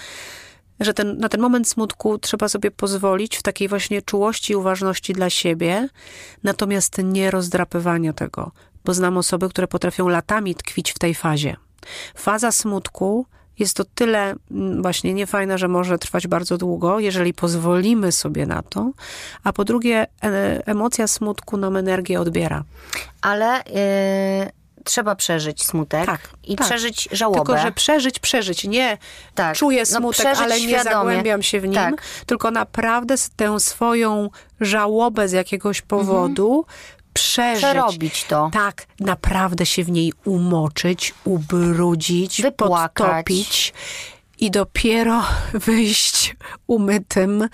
że 0.81 0.95
ten, 0.95 1.19
na 1.19 1.29
ten 1.29 1.41
moment 1.41 1.69
smutku 1.69 2.19
trzeba 2.19 2.49
sobie 2.49 2.71
pozwolić 2.71 3.37
w 3.37 3.43
takiej 3.43 3.69
właśnie 3.69 4.03
czułości 4.03 4.53
i 4.53 4.57
uważności 4.57 5.13
dla 5.13 5.31
siebie, 5.31 5.89
natomiast 6.43 6.99
nie 7.05 7.31
rozdrapywania 7.31 8.13
tego, 8.13 8.51
bo 8.85 8.95
znam 8.95 9.17
osoby, 9.17 9.49
które 9.49 9.67
potrafią 9.67 10.09
latami 10.09 10.55
tkwić 10.55 10.93
w 10.93 10.99
tej 10.99 11.15
fazie. 11.15 11.57
Faza 12.15 12.53
smutku 12.53 13.27
jest 13.59 13.77
to 13.77 13.85
tyle 13.95 14.35
mm, 14.51 14.83
właśnie 14.83 15.15
niefajna, 15.15 15.59
że 15.59 15.69
może 15.69 15.99
trwać 15.99 16.27
bardzo 16.27 16.59
długo, 16.59 16.99
jeżeli 16.99 17.35
pozwolimy 17.35 18.13
sobie 18.13 18.47
na 18.47 18.63
to, 18.63 18.91
a 19.45 19.53
po 19.53 19.65
drugie 19.65 20.07
e, 20.25 20.63
emocja 20.67 21.07
smutku 21.07 21.57
nam 21.57 21.77
energię 21.77 22.21
odbiera. 22.21 22.65
Ale 23.23 23.61
y, 23.61 23.65
trzeba 24.85 25.15
przeżyć 25.15 25.65
smutek 25.65 26.07
Tak, 26.07 26.21
i 26.45 26.57
tak. 26.57 26.67
przeżyć 26.67 27.09
żałobę. 27.13 27.39
Tylko, 27.39 27.59
że 27.59 27.73
przeżyć, 27.73 28.19
przeżyć, 28.19 28.65
nie 28.65 28.99
Tak. 29.35 29.57
czuję 29.57 29.79
No, 29.81 29.87
smutek, 29.87 30.21
przeżyć 30.21 30.45
ale 30.45 30.61
nie 30.61 30.69
świadomie. 30.69 30.95
zagłębiam 30.95 31.43
się 31.43 31.61
w 31.61 31.65
nim, 31.65 31.75
Tak. 31.75 32.03
tylko 32.27 32.51
naprawdę 32.51 33.15
tę 33.37 33.61
swoją 33.61 34.31
żałobę 34.61 35.29
z 35.29 35.33
jakiegoś 35.33 35.83
powodu 35.83 36.65
przeżyć. 37.15 37.65
Przerobić 37.65 38.25
to. 38.25 38.51
Tak, 38.53 38.87
naprawdę 39.01 39.67
się 39.67 39.85
w 39.85 39.91
niej 39.91 40.13
umoczyć, 40.25 41.15
ubrudzić, 41.25 42.43
Wypłakać. 42.43 42.93
podtopić 42.95 43.73
i 44.39 44.51
dopiero 44.51 45.23
wyjść 45.55 46.37
umytym, 46.67 47.49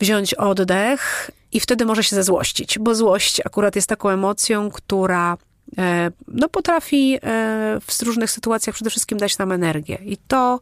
wziąć 0.00 0.34
oddech 0.34 1.30
i 1.52 1.60
wtedy 1.60 1.84
może 1.86 2.04
się 2.04 2.16
zezłościć, 2.16 2.78
bo 2.78 2.94
złość 2.94 3.40
akurat 3.44 3.76
jest 3.76 3.88
taką 3.88 4.08
emocją, 4.08 4.70
która 4.70 5.36
e, 5.78 6.10
no, 6.28 6.48
potrafi 6.48 7.14
e, 7.14 7.18
w 7.80 8.02
różnych 8.02 8.30
sytuacjach 8.30 8.74
przede 8.74 8.90
wszystkim 8.90 9.18
dać 9.18 9.38
nam 9.38 9.52
energię. 9.52 9.98
I 10.04 10.16
to 10.16 10.60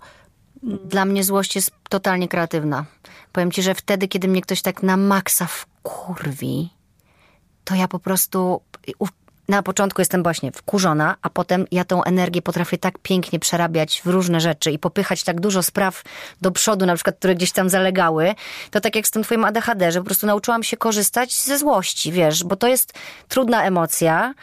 Dla 0.84 1.04
mnie 1.04 1.24
złość 1.24 1.56
jest 1.56 1.70
totalnie 1.88 2.28
kreatywna. 2.28 2.84
Powiem 3.32 3.52
ci, 3.52 3.62
że 3.62 3.74
wtedy, 3.74 4.08
kiedy 4.08 4.28
mnie 4.28 4.42
ktoś 4.42 4.62
tak 4.62 4.82
na 4.82 4.96
maksa 4.96 5.46
wkurwi, 5.46 6.70
to 7.64 7.74
ja 7.74 7.88
po 7.88 7.98
prostu 7.98 8.60
na 9.48 9.62
początku 9.62 10.00
jestem 10.00 10.22
właśnie 10.22 10.52
wkurzona, 10.52 11.16
a 11.22 11.30
potem 11.30 11.66
ja 11.72 11.84
tą 11.84 12.04
energię 12.04 12.42
potrafię 12.42 12.78
tak 12.78 12.98
pięknie 12.98 13.38
przerabiać 13.38 14.02
w 14.04 14.06
różne 14.06 14.40
rzeczy 14.40 14.70
i 14.70 14.78
popychać 14.78 15.24
tak 15.24 15.40
dużo 15.40 15.62
spraw 15.62 16.02
do 16.40 16.50
przodu, 16.50 16.86
na 16.86 16.94
przykład, 16.94 17.16
które 17.16 17.34
gdzieś 17.34 17.52
tam 17.52 17.68
zalegały. 17.68 18.34
To 18.70 18.80
tak 18.80 18.96
jak 18.96 19.06
z 19.06 19.10
tym 19.10 19.22
twoim 19.22 19.44
ADHD, 19.44 19.92
że 19.92 20.00
po 20.00 20.04
prostu 20.04 20.26
nauczyłam 20.26 20.62
się 20.62 20.76
korzystać 20.76 21.42
ze 21.42 21.58
złości, 21.58 22.12
wiesz, 22.12 22.44
bo 22.44 22.56
to 22.56 22.68
jest 22.68 22.92
trudna 23.28 23.64
emocja, 23.64 24.34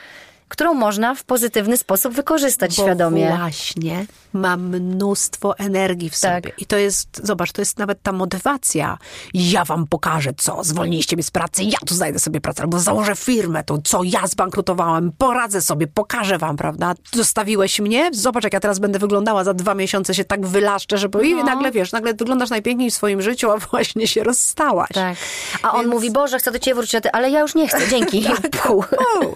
którą 0.51 0.73
można 0.73 1.15
w 1.15 1.23
pozytywny 1.23 1.77
sposób 1.77 2.13
wykorzystać 2.13 2.77
Bo 2.77 2.83
świadomie. 2.83 3.33
właśnie 3.37 4.05
mam 4.33 4.61
mnóstwo 4.69 5.57
energii 5.57 6.09
w 6.09 6.15
sobie. 6.15 6.41
Tak. 6.41 6.61
I 6.61 6.65
to 6.65 6.77
jest, 6.77 7.21
zobacz, 7.23 7.51
to 7.51 7.61
jest 7.61 7.79
nawet 7.79 8.01
ta 8.03 8.11
motywacja. 8.11 8.97
Ja 9.33 9.65
wam 9.65 9.87
pokażę, 9.87 10.29
co, 10.37 10.63
zwolniliście 10.63 11.15
mnie 11.15 11.23
z 11.23 11.31
pracy, 11.31 11.63
ja 11.63 11.77
tu 11.85 11.95
znajdę 11.95 12.19
sobie 12.19 12.41
pracę, 12.41 12.61
albo 12.63 12.79
założę 12.79 13.15
firmę, 13.15 13.63
to 13.63 13.77
co, 13.83 14.03
ja 14.03 14.27
zbankrutowałem, 14.27 15.11
poradzę 15.17 15.61
sobie, 15.61 15.87
pokażę 15.87 16.37
wam, 16.37 16.57
prawda? 16.57 16.93
Zostawiłeś 17.13 17.79
mnie, 17.79 18.09
zobacz, 18.13 18.43
jak 18.43 18.53
ja 18.53 18.59
teraz 18.59 18.79
będę 18.79 18.99
wyglądała, 18.99 19.43
za 19.43 19.53
dwa 19.53 19.75
miesiące 19.75 20.15
się 20.15 20.23
tak 20.25 20.45
wylaszczę, 20.45 20.97
że 20.97 21.09
bo 21.09 21.21
i 21.21 21.35
No. 21.35 21.43
nagle, 21.43 21.71
wiesz, 21.71 21.91
nagle 21.91 22.13
wyglądasz 22.13 22.49
najpiękniej 22.49 22.91
w 22.91 22.93
swoim 22.93 23.21
życiu, 23.21 23.51
a 23.51 23.57
właśnie 23.57 24.07
się 24.07 24.23
rozstałaś. 24.23 24.89
Tak. 24.93 25.15
A 25.63 25.71
on 25.73 25.81
Więc- 25.81 25.93
mówi, 25.93 26.11
Boże, 26.11 26.39
chcę 26.39 26.51
do 26.51 26.59
ciebie 26.59 26.75
wrócić, 26.75 27.01
ale 27.13 27.29
ja 27.29 27.39
już 27.39 27.55
nie 27.55 27.67
chcę, 27.67 27.87
dzięki. 27.89 28.25
Puh. 28.63 28.87
U. 29.21 29.35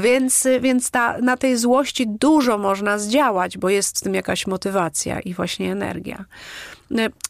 Więc, 0.00 0.15
więc 0.60 0.90
ta, 0.90 1.18
na 1.18 1.36
tej 1.36 1.56
złości 1.56 2.06
dużo 2.08 2.58
można 2.58 2.98
zdziałać, 2.98 3.58
bo 3.58 3.68
jest 3.68 3.98
w 3.98 4.02
tym 4.02 4.14
jakaś 4.14 4.46
motywacja 4.46 5.20
i 5.20 5.34
właśnie 5.34 5.72
energia. 5.72 6.24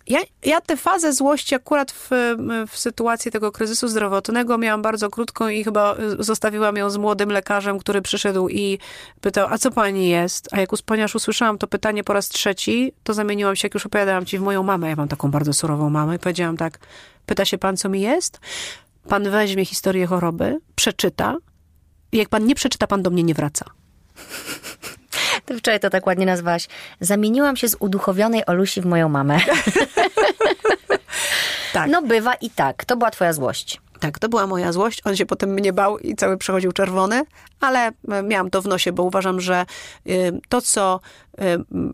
Ja, 0.06 0.20
ja 0.44 0.60
tę 0.60 0.76
fazę 0.76 1.12
złości 1.12 1.54
akurat 1.54 1.92
w, 1.92 2.10
w 2.68 2.78
sytuacji 2.78 3.30
tego 3.30 3.52
kryzysu 3.52 3.88
zdrowotnego 3.88 4.58
miałam 4.58 4.82
bardzo 4.82 5.10
krótką 5.10 5.48
i 5.48 5.64
chyba 5.64 5.96
zostawiłam 6.18 6.76
ją 6.76 6.90
z 6.90 6.96
młodym 6.96 7.30
lekarzem, 7.30 7.78
który 7.78 8.02
przyszedł 8.02 8.48
i 8.48 8.78
pytał, 9.20 9.48
a 9.50 9.58
co 9.58 9.70
pani 9.70 10.08
jest? 10.08 10.48
A 10.52 10.60
jak 10.60 10.70
ponieważ 10.86 11.14
usłyszałam 11.14 11.58
to 11.58 11.66
pytanie 11.66 12.04
po 12.04 12.12
raz 12.12 12.28
trzeci, 12.28 12.92
to 13.02 13.14
zamieniłam 13.14 13.56
się, 13.56 13.66
jak 13.66 13.74
już 13.74 13.86
opowiadałam 13.86 14.26
ci, 14.26 14.38
w 14.38 14.42
moją 14.42 14.62
mamę. 14.62 14.88
Ja 14.88 14.96
mam 14.96 15.08
taką 15.08 15.30
bardzo 15.30 15.52
surową 15.52 15.90
mamę 15.90 16.16
i 16.16 16.18
powiedziałam 16.18 16.56
tak, 16.56 16.78
pyta 17.26 17.44
się 17.44 17.58
pan, 17.58 17.76
co 17.76 17.88
mi 17.88 18.00
jest? 18.00 18.40
Pan 19.08 19.30
weźmie 19.30 19.64
historię 19.64 20.06
choroby, 20.06 20.58
przeczyta 20.74 21.36
i 22.16 22.18
jak 22.18 22.28
pan 22.28 22.46
nie 22.46 22.54
przeczyta, 22.54 22.86
pan 22.86 23.02
do 23.02 23.10
mnie 23.10 23.22
nie 23.22 23.34
wraca. 23.34 23.64
Ty 25.44 25.58
wczoraj 25.58 25.80
to 25.80 25.90
tak 25.90 26.06
ładnie 26.06 26.26
nazwałaś. 26.26 26.68
Zamieniłam 27.00 27.56
się 27.56 27.68
z 27.68 27.76
uduchowionej 27.80 28.46
Olusi 28.46 28.80
w 28.80 28.86
moją 28.86 29.08
mamę. 29.08 29.38
Tak. 31.72 31.90
No 31.90 32.02
bywa 32.02 32.34
i 32.34 32.50
tak. 32.50 32.84
To 32.84 32.96
była 32.96 33.10
twoja 33.10 33.32
złość. 33.32 33.80
Tak, 34.00 34.18
to 34.18 34.28
była 34.28 34.46
moja 34.46 34.72
złość. 34.72 35.02
On 35.04 35.16
się 35.16 35.26
potem 35.26 35.50
mnie 35.50 35.72
bał 35.72 35.98
i 35.98 36.14
cały 36.16 36.36
przechodził 36.36 36.72
czerwony, 36.72 37.22
ale 37.60 37.90
e, 38.08 38.22
miałam 38.22 38.50
to 38.50 38.62
w 38.62 38.66
nosie, 38.66 38.92
bo 38.92 39.02
uważam, 39.02 39.40
że 39.40 39.66
y, 40.06 40.40
to, 40.48 40.60
co 40.62 41.00
y, 41.40 41.42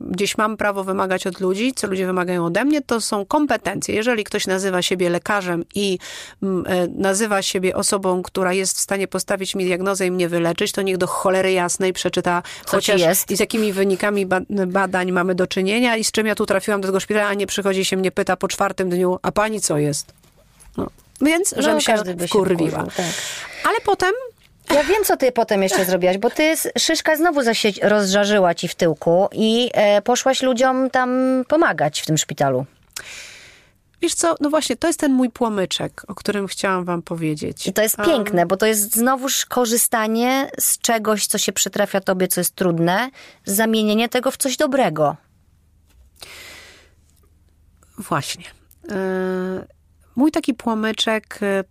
gdzieś 0.01 0.39
mam 0.39 0.57
prawo 0.57 0.85
wymagać 0.85 1.27
od 1.27 1.41
ludzi, 1.41 1.73
co 1.75 1.87
ludzie 1.87 2.07
wymagają 2.07 2.47
ode 2.47 2.65
mnie, 2.65 2.83
to 2.83 3.01
są 3.01 3.27
kompetencje. 3.27 3.95
Jeżeli 3.95 4.25
ktoś 4.25 4.47
nazywa 4.47 4.83
siebie 4.83 5.11
lekarzem 5.11 5.65
i 5.75 5.99
mm, 6.43 6.65
e, 6.67 6.87
nazywa 6.89 7.43
siebie 7.43 7.77
osobą, 7.77 8.23
która 8.23 8.53
jest 8.53 8.77
w 8.77 8.81
stanie 8.81 9.09
postawić 9.09 9.55
mi 9.55 9.65
diagnozę 9.65 10.07
i 10.07 10.11
mnie 10.11 10.29
wyleczyć, 10.29 10.73
to 10.73 10.83
niech 10.83 10.97
do 10.99 11.07
cholery 11.07 11.53
jasnej 11.53 11.93
przeczyta 11.93 12.43
Co 12.65 12.81
ci 12.81 12.93
chociaż 12.93 13.01
jest. 13.01 13.31
i 13.31 13.37
z 13.37 13.41
jakimi 13.41 13.73
wynikami 13.73 14.27
ba- 14.27 14.41
badań 14.67 15.13
mamy 15.13 15.35
do 15.35 15.47
czynienia 15.47 15.97
i 15.97 16.05
z 16.05 16.13
czym 16.13 16.27
ja 16.27 16.35
tu 16.35 16.47
trafiłam 16.47 16.81
do 16.81 16.89
tego 16.89 17.01
szpitala, 17.01 17.27
a 17.29 17.35
nie 17.35 17.47
przychodzi 17.47 17.85
się 17.85 17.97
mnie 17.97 18.11
pyta 18.13 18.37
po 18.37 18.49
czwartym 18.49 18.91
dniu, 18.91 19.19
a 19.23 19.33
pani 19.33 19.61
co 19.61 19.79
jest? 19.79 20.13
No. 20.77 20.87
Więc, 21.23 21.55
żebym 21.57 21.81
się 21.81 21.95
by 21.95 22.23
się 22.23 22.29
wkurwiła. 22.29 22.71
wkurzył, 22.71 22.87
tak. 22.97 23.15
Ale 23.65 23.81
potem 23.85 24.13
Ja 24.75 24.85
wiem, 24.85 25.05
co 25.05 25.17
ty 25.17 25.33
potem 25.33 25.63
jeszcze 25.63 25.85
zrobiłaś, 25.85 26.19
bo 26.19 26.31
ty 26.31 26.55
szyszka 26.79 27.17
znowu 27.17 27.43
za 27.43 27.55
sieć 27.55 27.81
rozżarzyła 27.83 28.55
ci 28.55 28.69
w 28.69 28.75
tyłku 28.75 29.29
i 29.33 29.71
e, 29.75 30.03
poszłaś 30.03 30.43
ludziom 30.43 30.91
tam 30.91 31.43
pomagać 31.49 32.01
w 32.01 32.07
tym 32.07 32.19
szpitalu. 32.19 32.67
Wiesz 34.03 34.15
co, 34.15 34.37
no 34.41 34.51
właśnie, 34.51 34.77
to 34.77 34.87
jest 34.87 35.01
ten 35.01 35.13
mój 35.13 35.31
płomyczek, 35.31 36.03
o 36.09 36.15
którym 36.15 36.47
chciałam 36.47 36.85
wam 36.85 37.03
powiedzieć. 37.03 37.67
I 37.67 37.73
to 37.73 37.83
jest 37.83 37.97
piękne, 37.97 38.47
bo 38.47 38.57
to 38.57 38.67
jest 38.67 38.97
znowuż 38.97 39.47
korzystanie 39.47 40.51
z 40.59 40.79
czegoś, 40.79 41.27
co 41.27 41.39
się 41.39 41.53
przytrafia 41.53 42.01
tobie, 42.01 42.29
co 42.29 42.41
jest 42.41 42.55
trudne, 42.55 43.11
zamienienie 43.45 44.09
tego 44.09 44.31
w 44.31 44.37
coś 44.37 44.57
dobrego. 44.57 45.17
Właśnie. 47.99 48.45
E, 48.91 48.95
Mój 50.17 50.31
taki 50.31 50.55
płomyczek 50.55 51.39
e, 51.43 51.65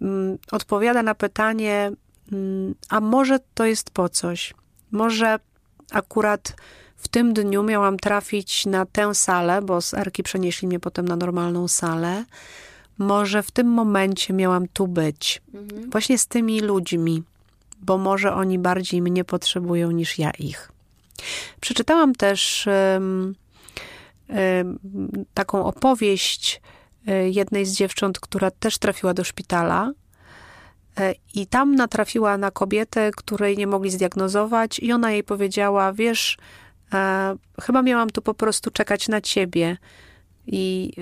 mm, 0.00 0.38
odpowiada 0.52 1.02
na 1.02 1.14
pytanie, 1.14 1.92
mm, 2.32 2.74
a 2.88 3.00
może 3.00 3.38
to 3.54 3.64
jest 3.64 3.90
po 3.90 4.08
coś? 4.08 4.54
Może 4.90 5.38
akurat 5.92 6.56
w 6.96 7.08
tym 7.08 7.32
dniu 7.32 7.62
miałam 7.62 7.96
trafić 7.96 8.66
na 8.66 8.86
tę 8.86 9.14
salę, 9.14 9.62
bo 9.62 9.80
z 9.80 9.94
Erki 9.94 10.22
przenieśli 10.22 10.68
mnie 10.68 10.80
potem 10.80 11.08
na 11.08 11.16
normalną 11.16 11.68
salę. 11.68 12.24
Może 12.98 13.42
w 13.42 13.50
tym 13.50 13.66
momencie 13.66 14.34
miałam 14.34 14.68
tu 14.68 14.88
być. 14.88 15.42
Właśnie 15.92 16.18
z 16.18 16.26
tymi 16.26 16.60
ludźmi, 16.60 17.22
bo 17.82 17.98
może 17.98 18.34
oni 18.34 18.58
bardziej 18.58 19.02
mnie 19.02 19.24
potrzebują 19.24 19.90
niż 19.90 20.18
ja 20.18 20.30
ich. 20.38 20.72
Przeczytałam 21.60 22.14
też 22.14 22.66
em, 22.66 23.34
em, 24.28 24.78
taką 25.34 25.64
opowieść 25.64 26.60
jednej 27.30 27.66
z 27.66 27.72
dziewcząt, 27.72 28.20
która 28.20 28.50
też 28.50 28.78
trafiła 28.78 29.14
do 29.14 29.24
szpitala. 29.24 29.92
E, 31.00 31.14
I 31.34 31.46
tam 31.46 31.74
natrafiła 31.74 32.38
na 32.38 32.50
kobietę, 32.50 33.10
której 33.16 33.56
nie 33.56 33.66
mogli 33.66 33.90
zdiagnozować, 33.90 34.78
i 34.78 34.92
ona 34.92 35.12
jej 35.12 35.24
powiedziała: 35.24 35.92
Wiesz, 35.92 36.36
e, 36.94 37.36
chyba 37.62 37.82
miałam 37.82 38.10
tu 38.10 38.22
po 38.22 38.34
prostu 38.34 38.70
czekać 38.70 39.08
na 39.08 39.20
ciebie. 39.20 39.76
I 40.46 40.92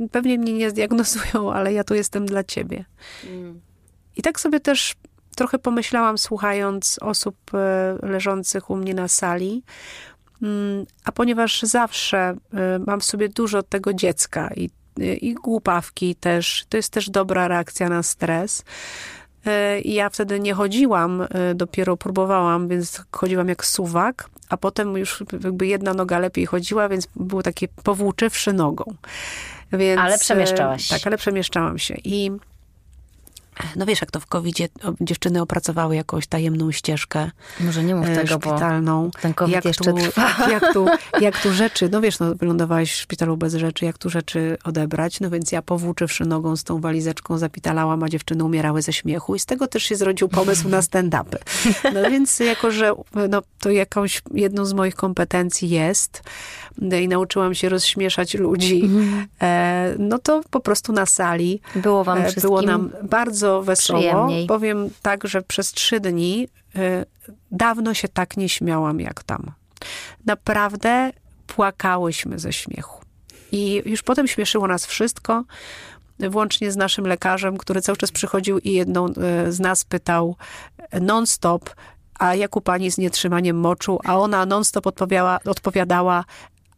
e, 0.00 0.08
pewnie 0.08 0.38
mnie 0.38 0.52
nie 0.52 0.70
zdiagnozują, 0.70 1.52
ale 1.54 1.72
ja 1.72 1.84
tu 1.84 1.94
jestem 1.94 2.26
dla 2.26 2.44
ciebie. 2.44 2.84
I 4.16 4.22
tak 4.22 4.40
sobie 4.40 4.60
też 4.60 4.94
trochę 5.36 5.58
pomyślałam, 5.58 6.18
słuchając 6.18 6.98
osób 7.00 7.36
e, 7.54 7.96
leżących 8.02 8.70
u 8.70 8.76
mnie 8.76 8.94
na 8.94 9.08
sali. 9.08 9.62
Mm, 10.42 10.86
A 11.04 11.12
ponieważ 11.12 11.62
zawsze 11.62 12.18
e, 12.18 12.36
mam 12.86 13.00
w 13.00 13.04
sobie 13.04 13.28
dużo 13.28 13.62
tego 13.62 13.94
dziecka 13.94 14.50
i, 14.56 14.70
i 14.98 15.34
głupawki 15.34 16.14
też, 16.14 16.64
to 16.68 16.76
jest 16.76 16.92
też 16.92 17.10
dobra 17.10 17.48
reakcja 17.48 17.88
na 17.88 18.02
stres. 18.02 18.64
I 19.84 19.94
ja 19.94 20.10
wtedy 20.10 20.40
nie 20.40 20.54
chodziłam, 20.54 21.20
e, 21.20 21.54
dopiero 21.54 21.96
próbowałam, 21.96 22.68
więc 22.68 23.02
chodziłam 23.12 23.48
jak 23.48 23.66
suwak, 23.66 24.30
a 24.48 24.56
potem 24.56 24.96
już 24.96 25.24
jakby 25.44 25.66
jedna 25.66 25.94
noga 25.94 26.18
lepiej 26.18 26.46
chodziła, 26.46 26.88
więc 26.88 27.08
było 27.16 27.42
takie 27.42 27.68
powłóczywszy 27.68 28.52
nogą. 28.52 28.84
Więc, 29.72 30.00
Ale 30.00 30.18
przemieszczałaś 30.18 30.84
się. 30.84 30.94
Tak, 30.94 31.06
ale 31.06 31.18
przemieszczałam 31.18 31.78
się. 31.78 31.94
I 32.04 32.30
no 33.76 33.86
wiesz, 33.86 34.00
jak 34.00 34.10
to 34.10 34.20
w 34.20 34.26
covid 34.26 34.56
dziewczyny 35.00 35.42
opracowały 35.42 35.96
jakąś 35.96 36.26
tajemną 36.26 36.72
ścieżkę 36.72 37.30
Może 37.60 37.84
nie 37.84 37.94
mów 37.94 38.06
e, 38.06 38.14
tego, 38.14 38.38
bo 38.38 38.50
szpitalną. 38.50 39.10
ten 39.20 39.34
COVID 39.34 39.54
jak 39.54 39.64
jeszcze 39.64 39.92
tu, 39.92 39.96
trwa. 39.98 40.50
Jak 40.50 40.72
tu, 40.72 40.86
jak 41.20 41.42
tu 41.42 41.52
rzeczy, 41.52 41.88
no 41.92 42.00
wiesz, 42.00 42.18
no, 42.18 42.34
wylądowałaś 42.34 42.92
w 42.92 42.96
szpitalu 42.96 43.36
bez 43.36 43.54
rzeczy, 43.54 43.84
jak 43.84 43.98
tu 43.98 44.10
rzeczy 44.10 44.58
odebrać, 44.64 45.20
no 45.20 45.30
więc 45.30 45.52
ja 45.52 45.62
powłóczywszy 45.62 46.24
nogą 46.24 46.56
z 46.56 46.64
tą 46.64 46.80
walizeczką 46.80 47.38
zapitalałam, 47.38 48.02
a 48.02 48.08
dziewczyny 48.08 48.44
umierały 48.44 48.82
ze 48.82 48.92
śmiechu 48.92 49.34
i 49.34 49.38
z 49.38 49.46
tego 49.46 49.66
też 49.66 49.82
się 49.82 49.96
zrodził 49.96 50.28
pomysł 50.28 50.68
na 50.68 50.80
stand-upy. 50.80 51.36
No 51.94 52.10
więc 52.10 52.40
jako, 52.40 52.70
że 52.70 52.92
no, 53.28 53.42
to 53.58 53.70
jakąś 53.70 54.22
jedną 54.34 54.64
z 54.64 54.72
moich 54.72 54.94
kompetencji 54.94 55.68
jest 55.68 56.22
no, 56.78 56.96
i 56.96 57.08
nauczyłam 57.08 57.54
się 57.54 57.68
rozśmieszać 57.68 58.34
ludzi, 58.34 58.90
e, 59.42 59.94
no 59.98 60.18
to 60.18 60.40
po 60.50 60.60
prostu 60.60 60.92
na 60.92 61.06
sali 61.06 61.60
było 61.76 62.04
wam 62.04 62.18
E, 62.18 62.22
wszystkim 62.22 62.42
Było 62.48 62.62
nam 62.62 62.90
bardzo 63.02 63.41
wesoło. 63.62 63.98
przyjemniej. 63.98 64.46
Powiem 64.46 64.90
tak, 65.02 65.28
że 65.28 65.42
przez 65.42 65.72
trzy 65.72 66.00
dni 66.00 66.48
y, 66.76 66.78
dawno 67.50 67.94
się 67.94 68.08
tak 68.08 68.36
nie 68.36 68.48
śmiałam 68.48 69.00
jak 69.00 69.22
tam. 69.22 69.52
Naprawdę 70.26 71.12
płakałyśmy 71.46 72.38
ze 72.38 72.52
śmiechu. 72.52 73.02
I 73.52 73.82
już 73.84 74.02
potem 74.02 74.28
śmieszyło 74.28 74.66
nas 74.66 74.86
wszystko, 74.86 75.44
włącznie 76.18 76.72
z 76.72 76.76
naszym 76.76 77.06
lekarzem, 77.06 77.56
który 77.56 77.82
cały 77.82 77.98
czas 77.98 78.12
przychodził 78.12 78.58
i 78.58 78.72
jedną 78.72 79.06
y, 79.08 79.52
z 79.52 79.60
nas 79.60 79.84
pytał 79.84 80.36
non-stop, 81.00 81.70
a 82.18 82.34
jak 82.34 82.56
u 82.56 82.60
pani 82.60 82.90
z 82.90 82.98
nietrzymaniem 82.98 83.56
moczu? 83.56 83.98
A 84.04 84.18
ona 84.18 84.46
non-stop 84.46 84.86
odpowiadała 85.44 86.24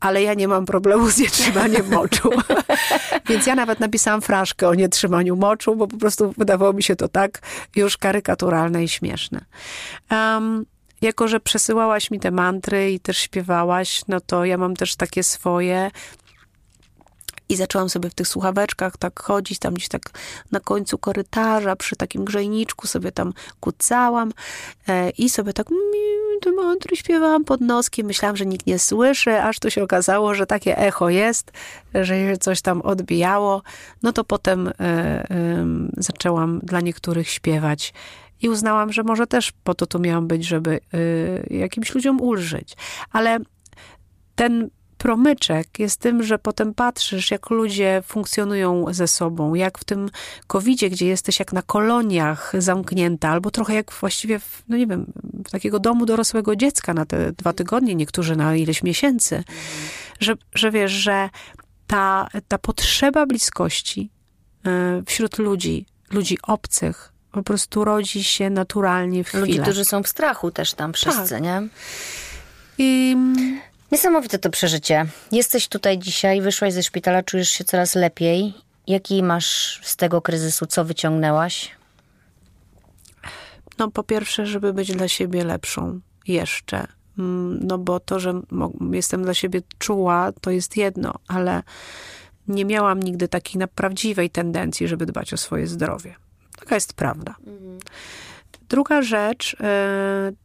ale 0.04 0.22
ja 0.22 0.34
nie 0.34 0.48
mam 0.48 0.66
problemu 0.66 1.10
z 1.10 1.18
nietrzymaniem 1.18 1.88
moczu. 1.98 2.30
Więc 3.28 3.46
ja 3.46 3.54
nawet 3.54 3.80
napisałam 3.80 4.20
fraszkę 4.20 4.68
o 4.68 4.74
nietrzymaniu 4.74 5.36
moczu, 5.36 5.76
bo 5.76 5.86
po 5.86 5.96
prostu 5.96 6.34
wydawało 6.38 6.72
mi 6.72 6.82
się 6.82 6.96
to 6.96 7.08
tak 7.08 7.40
już 7.76 7.96
karykaturalne 7.96 8.84
i 8.84 8.88
śmieszne. 8.88 9.44
Um, 10.10 10.66
jako, 11.00 11.28
że 11.28 11.40
przesyłałaś 11.40 12.10
mi 12.10 12.20
te 12.20 12.30
mantry 12.30 12.92
i 12.92 13.00
też 13.00 13.18
śpiewałaś, 13.18 14.02
no 14.08 14.20
to 14.20 14.44
ja 14.44 14.58
mam 14.58 14.76
też 14.76 14.96
takie 14.96 15.22
swoje. 15.22 15.90
I 17.48 17.56
zaczęłam 17.56 17.88
sobie 17.88 18.10
w 18.10 18.14
tych 18.14 18.28
słuchaweczkach 18.28 18.96
tak 18.96 19.20
chodzić, 19.20 19.58
tam 19.58 19.74
gdzieś 19.74 19.88
tak 19.88 20.02
na 20.52 20.60
końcu 20.60 20.98
korytarza, 20.98 21.76
przy 21.76 21.96
takim 21.96 22.24
grzejniczku 22.24 22.86
sobie 22.86 23.12
tam 23.12 23.32
kucałam 23.60 24.32
e, 24.88 25.10
i 25.10 25.30
sobie 25.30 25.52
tak 25.52 25.66
te 26.42 26.52
mantry 26.52 26.96
śpiewałam 26.96 27.44
pod 27.44 27.60
noskiem. 27.60 28.06
Myślałam, 28.06 28.36
że 28.36 28.46
nikt 28.46 28.66
nie 28.66 28.78
słyszy, 28.78 29.42
aż 29.42 29.58
to 29.58 29.70
się 29.70 29.82
okazało, 29.82 30.34
że 30.34 30.46
takie 30.46 30.78
echo 30.78 31.08
jest, 31.08 31.52
że 31.94 32.36
coś 32.36 32.62
tam 32.62 32.82
odbijało. 32.82 33.62
No 34.02 34.12
to 34.12 34.24
potem 34.24 34.68
e, 34.80 35.24
zaczęłam 35.96 36.60
dla 36.62 36.80
niektórych 36.80 37.28
śpiewać 37.28 37.92
I 38.42 38.48
uznałam, 38.48 38.92
że 38.92 39.02
może 39.02 39.26
też 39.26 39.52
po 39.64 39.74
to 39.74 39.86
tu 39.86 39.98
miałam 39.98 40.26
być, 40.26 40.44
żeby 40.44 40.80
y, 40.94 41.46
jakimś 41.50 41.94
ludziom 41.94 42.20
ulżyć. 42.20 42.76
Ale 43.12 43.38
ten 44.34 44.70
promyczek 45.04 45.78
jest 45.78 46.00
tym, 46.00 46.22
że 46.22 46.38
potem 46.38 46.74
patrzysz, 46.74 47.30
jak 47.30 47.50
ludzie 47.50 48.02
funkcjonują 48.06 48.84
ze 48.90 49.08
sobą, 49.08 49.54
jak 49.54 49.78
w 49.78 49.84
tym 49.84 50.10
covidzie, 50.46 50.90
gdzie 50.90 51.06
jesteś 51.06 51.38
jak 51.38 51.52
na 51.52 51.62
koloniach 51.62 52.52
zamknięta, 52.58 53.28
albo 53.28 53.50
trochę 53.50 53.74
jak 53.74 53.92
właściwie, 53.92 54.38
w, 54.38 54.62
no 54.68 54.76
nie 54.76 54.86
wiem, 54.86 55.06
w 55.46 55.50
takiego 55.50 55.78
domu 55.78 56.06
dorosłego 56.06 56.56
dziecka 56.56 56.94
na 56.94 57.06
te 57.06 57.32
dwa 57.32 57.52
tygodnie, 57.52 57.94
niektórzy 57.94 58.36
na 58.36 58.56
ileś 58.56 58.82
miesięcy, 58.82 59.44
że, 60.20 60.34
że 60.54 60.70
wiesz, 60.70 60.92
że 60.92 61.30
ta, 61.86 62.28
ta 62.48 62.58
potrzeba 62.58 63.26
bliskości 63.26 64.10
y, 64.66 64.70
wśród 65.06 65.38
ludzi, 65.38 65.86
ludzi 66.10 66.38
obcych, 66.42 67.12
po 67.32 67.42
prostu 67.42 67.84
rodzi 67.84 68.24
się 68.24 68.50
naturalnie 68.50 69.24
w 69.24 69.28
chwilę. 69.28 69.46
Ludzi, 69.46 69.60
którzy 69.60 69.84
są 69.84 70.02
w 70.02 70.08
strachu 70.08 70.50
też 70.50 70.74
tam 70.74 70.92
wszyscy, 70.92 71.34
tak. 71.34 71.42
nie? 71.42 71.68
I 72.78 73.16
Niesamowite 73.94 74.38
to 74.38 74.50
przeżycie. 74.50 75.06
Jesteś 75.32 75.68
tutaj 75.68 75.98
dzisiaj, 75.98 76.40
wyszłaś 76.40 76.72
ze 76.72 76.82
szpitala, 76.82 77.22
czujesz 77.22 77.50
się 77.50 77.64
coraz 77.64 77.94
lepiej. 77.94 78.54
Jaki 78.86 79.22
masz 79.22 79.80
z 79.82 79.96
tego 79.96 80.22
kryzysu, 80.22 80.66
co 80.66 80.84
wyciągnęłaś? 80.84 81.70
No, 83.78 83.90
po 83.90 84.02
pierwsze, 84.02 84.46
żeby 84.46 84.72
być 84.72 84.92
dla 84.92 85.08
siebie 85.08 85.44
lepszą 85.44 86.00
jeszcze. 86.26 86.86
Mm, 87.18 87.66
no, 87.66 87.78
bo 87.78 88.00
to, 88.00 88.20
że 88.20 88.40
jestem 88.92 89.22
dla 89.22 89.34
siebie 89.34 89.60
czuła, 89.78 90.32
to 90.40 90.50
jest 90.50 90.76
jedno, 90.76 91.14
ale 91.28 91.62
nie 92.48 92.64
miałam 92.64 93.02
nigdy 93.02 93.28
takiej 93.28 93.62
prawdziwej 93.74 94.30
tendencji, 94.30 94.88
żeby 94.88 95.06
dbać 95.06 95.32
o 95.32 95.36
swoje 95.36 95.66
zdrowie. 95.66 96.14
Taka 96.58 96.74
jest 96.74 96.92
prawda. 96.92 97.34
Mhm. 97.46 97.78
Druga 98.68 99.02
rzecz 99.02 99.54
y, 99.54 99.56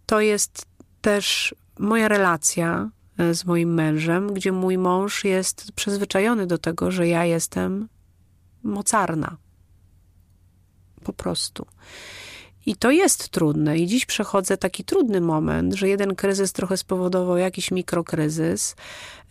to 0.05 0.19
jest 0.19 0.65
też 1.01 1.55
moja 1.79 2.07
relacja 2.07 2.89
E, 2.89 2.98
z 3.31 3.45
moim 3.45 3.73
mężem, 3.73 4.33
gdzie 4.33 4.51
mój 4.51 4.77
mąż 4.77 5.23
jest 5.23 5.71
przyzwyczajony 5.71 6.47
do 6.47 6.57
tego, 6.57 6.91
że 6.91 7.07
ja 7.07 7.25
jestem 7.25 7.87
mocarna. 8.63 9.37
Po 11.03 11.13
prostu. 11.13 11.65
I 12.65 12.75
to 12.75 12.91
jest 12.91 13.29
trudne. 13.29 13.77
I 13.77 13.87
dziś 13.87 14.05
przechodzę 14.05 14.57
taki 14.57 14.83
trudny 14.83 15.21
moment, 15.21 15.73
że 15.73 15.89
jeden 15.89 16.15
kryzys 16.15 16.53
trochę 16.53 16.77
spowodował 16.77 17.37
jakiś 17.37 17.71
mikrokryzys 17.71 18.75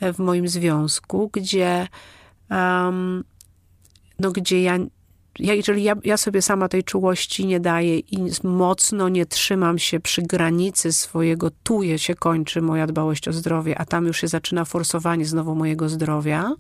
e, 0.01 0.13
w 0.13 0.19
moim 0.19 0.49
związku, 0.49 1.31
gdzie, 1.33 1.89
um, 2.51 3.25
no, 4.19 4.33
gdzie 4.33 4.63
ja 4.63 4.79
ja, 5.39 5.55
jeżeli 5.55 5.83
ja, 5.83 5.95
ja 6.05 6.17
sobie 6.17 6.43
sama 6.43 6.69
tej 6.69 6.85
czułości 6.85 7.47
nie 7.47 7.61
daję 7.61 7.99
i 7.99 8.19
mocno 8.45 9.09
nie 9.09 9.27
trzymam 9.27 9.79
się 9.79 10.01
przy 10.01 10.23
granicy 10.23 10.93
swojego, 10.93 11.51
tu 11.63 11.83
je 11.83 11.99
się 11.99 12.15
kończy 12.15 12.63
moja 12.63 12.87
dbałość 12.87 13.29
o 13.29 13.33
zdrowie, 13.33 13.79
a 13.79 13.85
tam 13.85 14.07
już 14.07 14.21
się 14.21 14.29
zaczyna 14.29 14.65
forsowanie 14.65 15.25
znowu 15.25 15.55
mojego 15.55 15.89
zdrowia, 15.89 16.53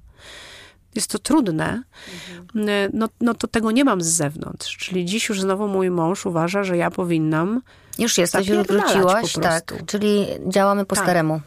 jest 0.95 1.11
to 1.11 1.19
trudne, 1.19 1.83
mhm. 2.15 2.91
no, 2.93 3.09
no 3.21 3.35
to 3.35 3.49
tego 3.49 3.71
nie 3.71 3.85
mam 3.85 4.03
z 4.03 4.07
zewnątrz. 4.07 4.77
Czyli 4.77 5.05
dziś 5.05 5.29
już 5.29 5.41
znowu 5.41 5.69
mój 5.69 5.91
mąż 5.91 6.27
uważa, 6.27 6.65
że 6.65 6.77
ja 6.77 6.91
powinnam. 6.91 7.61
Już 7.99 8.19
jesteś, 8.19 8.49
już 8.49 8.67
wróciłaś, 8.67 9.33
tak. 9.33 9.75
Czyli 9.87 10.27
działamy 10.49 10.85
po 10.85 10.95
tak. 10.95 11.05
staremu. 11.05 11.41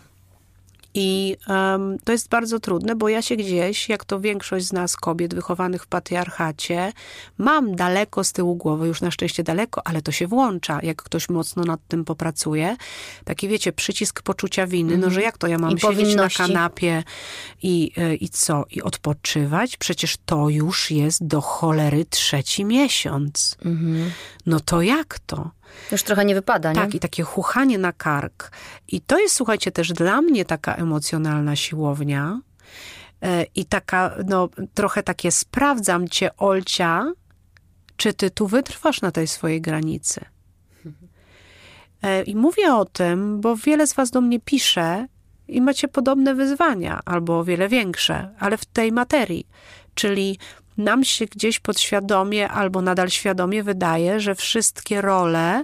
I 0.93 1.37
um, 1.47 1.97
to 2.03 2.11
jest 2.11 2.29
bardzo 2.29 2.59
trudne, 2.59 2.95
bo 2.95 3.09
ja 3.09 3.21
się 3.21 3.35
gdzieś, 3.35 3.89
jak 3.89 4.05
to 4.05 4.19
większość 4.19 4.65
z 4.65 4.73
nas 4.73 4.95
kobiet 4.95 5.33
wychowanych 5.33 5.83
w 5.83 5.87
patriarchacie, 5.87 6.93
mam 7.37 7.75
daleko 7.75 8.23
z 8.23 8.33
tyłu 8.33 8.55
głowy, 8.55 8.87
już 8.87 9.01
na 9.01 9.11
szczęście 9.11 9.43
daleko, 9.43 9.87
ale 9.87 10.01
to 10.01 10.11
się 10.11 10.27
włącza, 10.27 10.79
jak 10.83 11.03
ktoś 11.03 11.29
mocno 11.29 11.63
nad 11.63 11.79
tym 11.87 12.05
popracuje. 12.05 12.77
Taki 13.25 13.47
wiecie, 13.47 13.73
przycisk 13.73 14.21
poczucia 14.21 14.67
winy, 14.67 14.97
no 14.97 15.09
że 15.09 15.21
jak 15.21 15.37
to 15.37 15.47
ja 15.47 15.57
mam 15.57 15.77
I 15.77 15.79
siedzieć 15.79 16.15
na 16.15 16.29
kanapie 16.29 17.03
i, 17.63 17.91
e, 17.97 18.15
i 18.15 18.29
co? 18.29 18.65
I 18.71 18.81
odpoczywać? 18.81 19.77
Przecież 19.77 20.17
to 20.25 20.49
już 20.49 20.91
jest 20.91 21.27
do 21.27 21.41
cholery 21.41 22.05
trzeci 22.05 22.65
miesiąc. 22.65 23.57
Mhm. 23.65 24.11
No 24.45 24.59
to 24.59 24.81
jak 24.81 25.19
to? 25.19 25.51
Już 25.91 26.03
trochę 26.03 26.25
nie 26.25 26.35
wypada, 26.35 26.69
nie? 26.69 26.75
Tak, 26.75 26.95
i 26.95 26.99
takie 26.99 27.23
chuchanie 27.23 27.77
na 27.77 27.93
kark. 27.93 28.51
I 28.87 29.01
to 29.01 29.19
jest, 29.19 29.35
słuchajcie, 29.35 29.71
też 29.71 29.93
dla 29.93 30.21
mnie 30.21 30.45
taka 30.45 30.75
emocjonalna 30.75 31.55
siłownia. 31.55 32.39
E, 33.21 33.45
I 33.55 33.65
taka, 33.65 34.15
no, 34.27 34.49
trochę 34.73 35.03
takie 35.03 35.31
sprawdzam 35.31 36.09
cię, 36.09 36.37
Olcia, 36.37 37.13
czy 37.97 38.13
ty 38.13 38.31
tu 38.31 38.47
wytrwasz 38.47 39.01
na 39.01 39.11
tej 39.11 39.27
swojej 39.27 39.61
granicy. 39.61 40.25
E, 42.01 42.23
I 42.23 42.35
mówię 42.35 42.73
o 42.73 42.85
tym, 42.85 43.41
bo 43.41 43.55
wiele 43.55 43.87
z 43.87 43.93
was 43.93 44.11
do 44.11 44.21
mnie 44.21 44.39
pisze 44.39 45.07
i 45.47 45.61
macie 45.61 45.87
podobne 45.87 46.35
wyzwania, 46.35 46.99
albo 47.05 47.39
o 47.39 47.43
wiele 47.43 47.69
większe, 47.69 48.35
ale 48.39 48.57
w 48.57 48.65
tej 48.65 48.91
materii. 48.91 49.47
Czyli 49.93 50.37
nam 50.83 51.03
się 51.03 51.25
gdzieś 51.25 51.59
podświadomie 51.59 52.49
albo 52.49 52.81
nadal 52.81 53.09
świadomie 53.09 53.63
wydaje, 53.63 54.19
że 54.19 54.35
wszystkie 54.35 55.01
role, 55.01 55.63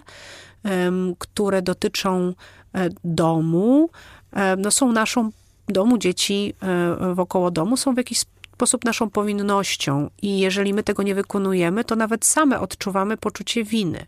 które 1.19 1.61
dotyczą 1.61 2.33
e, 2.73 2.89
domu, 3.03 3.89
e, 4.33 4.55
no 4.55 4.71
są 4.71 4.91
naszą 4.91 5.31
domu, 5.67 5.97
dzieci 5.97 6.53
e, 6.61 7.13
wokoło 7.13 7.51
domu 7.51 7.77
są 7.77 7.93
w 7.93 7.97
jakiś 7.97 8.19
sposób 8.57 8.85
naszą 8.85 9.09
powinnością 9.09 10.09
i 10.21 10.39
jeżeli 10.39 10.73
my 10.73 10.83
tego 10.83 11.03
nie 11.03 11.15
wykonujemy, 11.15 11.83
to 11.83 11.95
nawet 11.95 12.25
same 12.25 12.59
odczuwamy 12.59 13.17
poczucie 13.17 13.63
winy. 13.63 14.05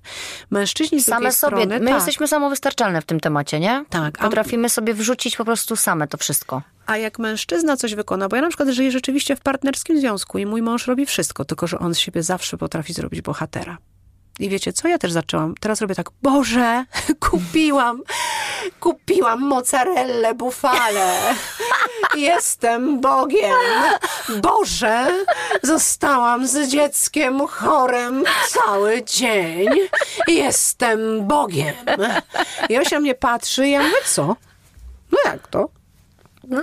Mężczyźni 0.49 1.01
z 1.01 1.05
same 1.05 1.31
sobie, 1.31 1.57
strony, 1.57 1.79
my 1.79 1.85
tak. 1.85 1.95
jesteśmy 1.95 2.27
samowystarczalne 2.27 3.01
w 3.01 3.05
tym 3.05 3.19
temacie, 3.19 3.59
nie? 3.59 3.85
Tak. 3.89 4.17
Potrafimy 4.17 4.69
sobie 4.69 4.93
wrzucić 4.93 5.37
po 5.37 5.45
prostu 5.45 5.75
same 5.75 6.07
to 6.07 6.17
wszystko. 6.17 6.61
A 6.85 6.97
jak 6.97 7.19
mężczyzna 7.19 7.77
coś 7.77 7.95
wykona, 7.95 8.29
bo 8.29 8.35
ja 8.35 8.41
na 8.41 8.47
przykład 8.47 8.69
żyję 8.69 8.91
rzeczywiście 8.91 9.35
w 9.35 9.41
partnerskim 9.41 9.99
związku 9.99 10.37
i 10.37 10.45
mój 10.45 10.61
mąż 10.61 10.87
robi 10.87 11.05
wszystko, 11.05 11.45
tylko 11.45 11.67
że 11.67 11.79
on 11.79 11.95
z 11.95 11.99
siebie 11.99 12.23
zawsze 12.23 12.57
potrafi 12.57 12.93
zrobić 12.93 13.21
bohatera. 13.21 13.77
I 14.39 14.49
wiecie 14.49 14.73
co? 14.73 14.87
Ja 14.87 14.97
też 14.97 15.11
zaczęłam. 15.11 15.55
Teraz 15.59 15.81
robię 15.81 15.95
tak, 15.95 16.09
Boże, 16.21 16.85
kupiłam, 17.29 18.01
kupiłam 18.79 19.41
mozzarellę 19.41 20.35
bufale. 20.35 21.35
Jestem 22.15 23.01
Bogiem. 23.01 23.55
Boże, 24.41 25.07
zostałam 25.63 26.47
z 26.47 26.69
dzieckiem 26.69 27.47
chorym 27.47 28.23
cały 28.49 29.03
dzień. 29.03 29.69
Jestem 30.27 31.27
Bogiem. 31.27 31.75
I 32.69 32.79
Osia 32.79 32.99
mnie 32.99 33.15
patrzy 33.15 33.67
i 33.67 33.71
ja 33.71 33.81
mówię, 33.81 33.95
co? 34.05 34.35
No 35.11 35.17
jak 35.25 35.47
to? 35.47 35.69
No, 36.43 36.61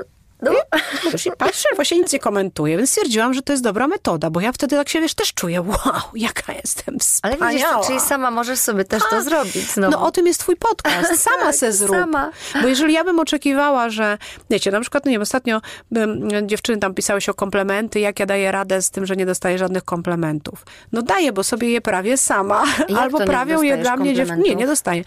no. 0.50 1.10
I 1.26 1.36
patrzę, 1.38 1.68
właśnie 1.74 1.98
nic 1.98 2.12
nie 2.12 2.18
komentuję, 2.18 2.76
więc 2.76 2.90
stwierdziłam, 2.90 3.34
że 3.34 3.42
to 3.42 3.52
jest 3.52 3.62
dobra 3.62 3.88
metoda, 3.88 4.30
bo 4.30 4.40
ja 4.40 4.52
wtedy 4.52 4.76
tak 4.76 4.88
się, 4.88 5.00
wiesz, 5.00 5.14
też 5.14 5.34
czuję, 5.34 5.60
wow, 5.60 6.02
jaka 6.14 6.52
jestem 6.52 6.98
wspaniała. 6.98 7.46
Ale 7.46 7.52
widzisz, 7.52 7.68
czyli 7.86 8.00
sama 8.00 8.30
możesz 8.30 8.58
sobie 8.58 8.84
też 8.84 9.02
to 9.10 9.22
zrobić 9.22 9.72
znowu. 9.72 9.92
No 9.92 10.06
o 10.06 10.10
tym 10.10 10.26
jest 10.26 10.40
twój 10.40 10.56
podcast, 10.56 11.22
sama 11.30 11.52
se 11.52 11.72
zrób. 11.72 11.96
Sama. 11.96 12.30
Bo 12.62 12.68
jeżeli 12.68 12.92
ja 12.92 13.04
bym 13.04 13.20
oczekiwała, 13.20 13.90
że, 13.90 14.18
wiecie, 14.50 14.70
na 14.70 14.80
przykład, 14.80 15.04
no 15.04 15.08
nie 15.10 15.14
wiem, 15.14 15.22
ostatnio 15.22 15.60
bym, 15.90 16.28
dziewczyny 16.46 16.78
tam 16.78 16.94
pisały 16.94 17.20
się 17.20 17.32
o 17.32 17.34
komplementy, 17.34 18.00
jak 18.00 18.20
ja 18.20 18.26
daję 18.26 18.52
radę 18.52 18.82
z 18.82 18.90
tym, 18.90 19.06
że 19.06 19.16
nie 19.16 19.26
dostaję 19.26 19.58
żadnych 19.58 19.84
komplementów. 19.84 20.64
No 20.92 21.02
daję, 21.02 21.32
bo 21.32 21.44
sobie 21.44 21.70
je 21.70 21.80
prawię 21.80 22.16
sama, 22.16 22.64
albo 22.98 23.18
prawią 23.18 23.62
je 23.62 23.76
dla 23.76 23.96
mnie 23.96 24.14
dziewczyny. 24.14 24.42
Nie, 24.42 24.54
nie 24.54 24.66
dostaję. 24.66 25.04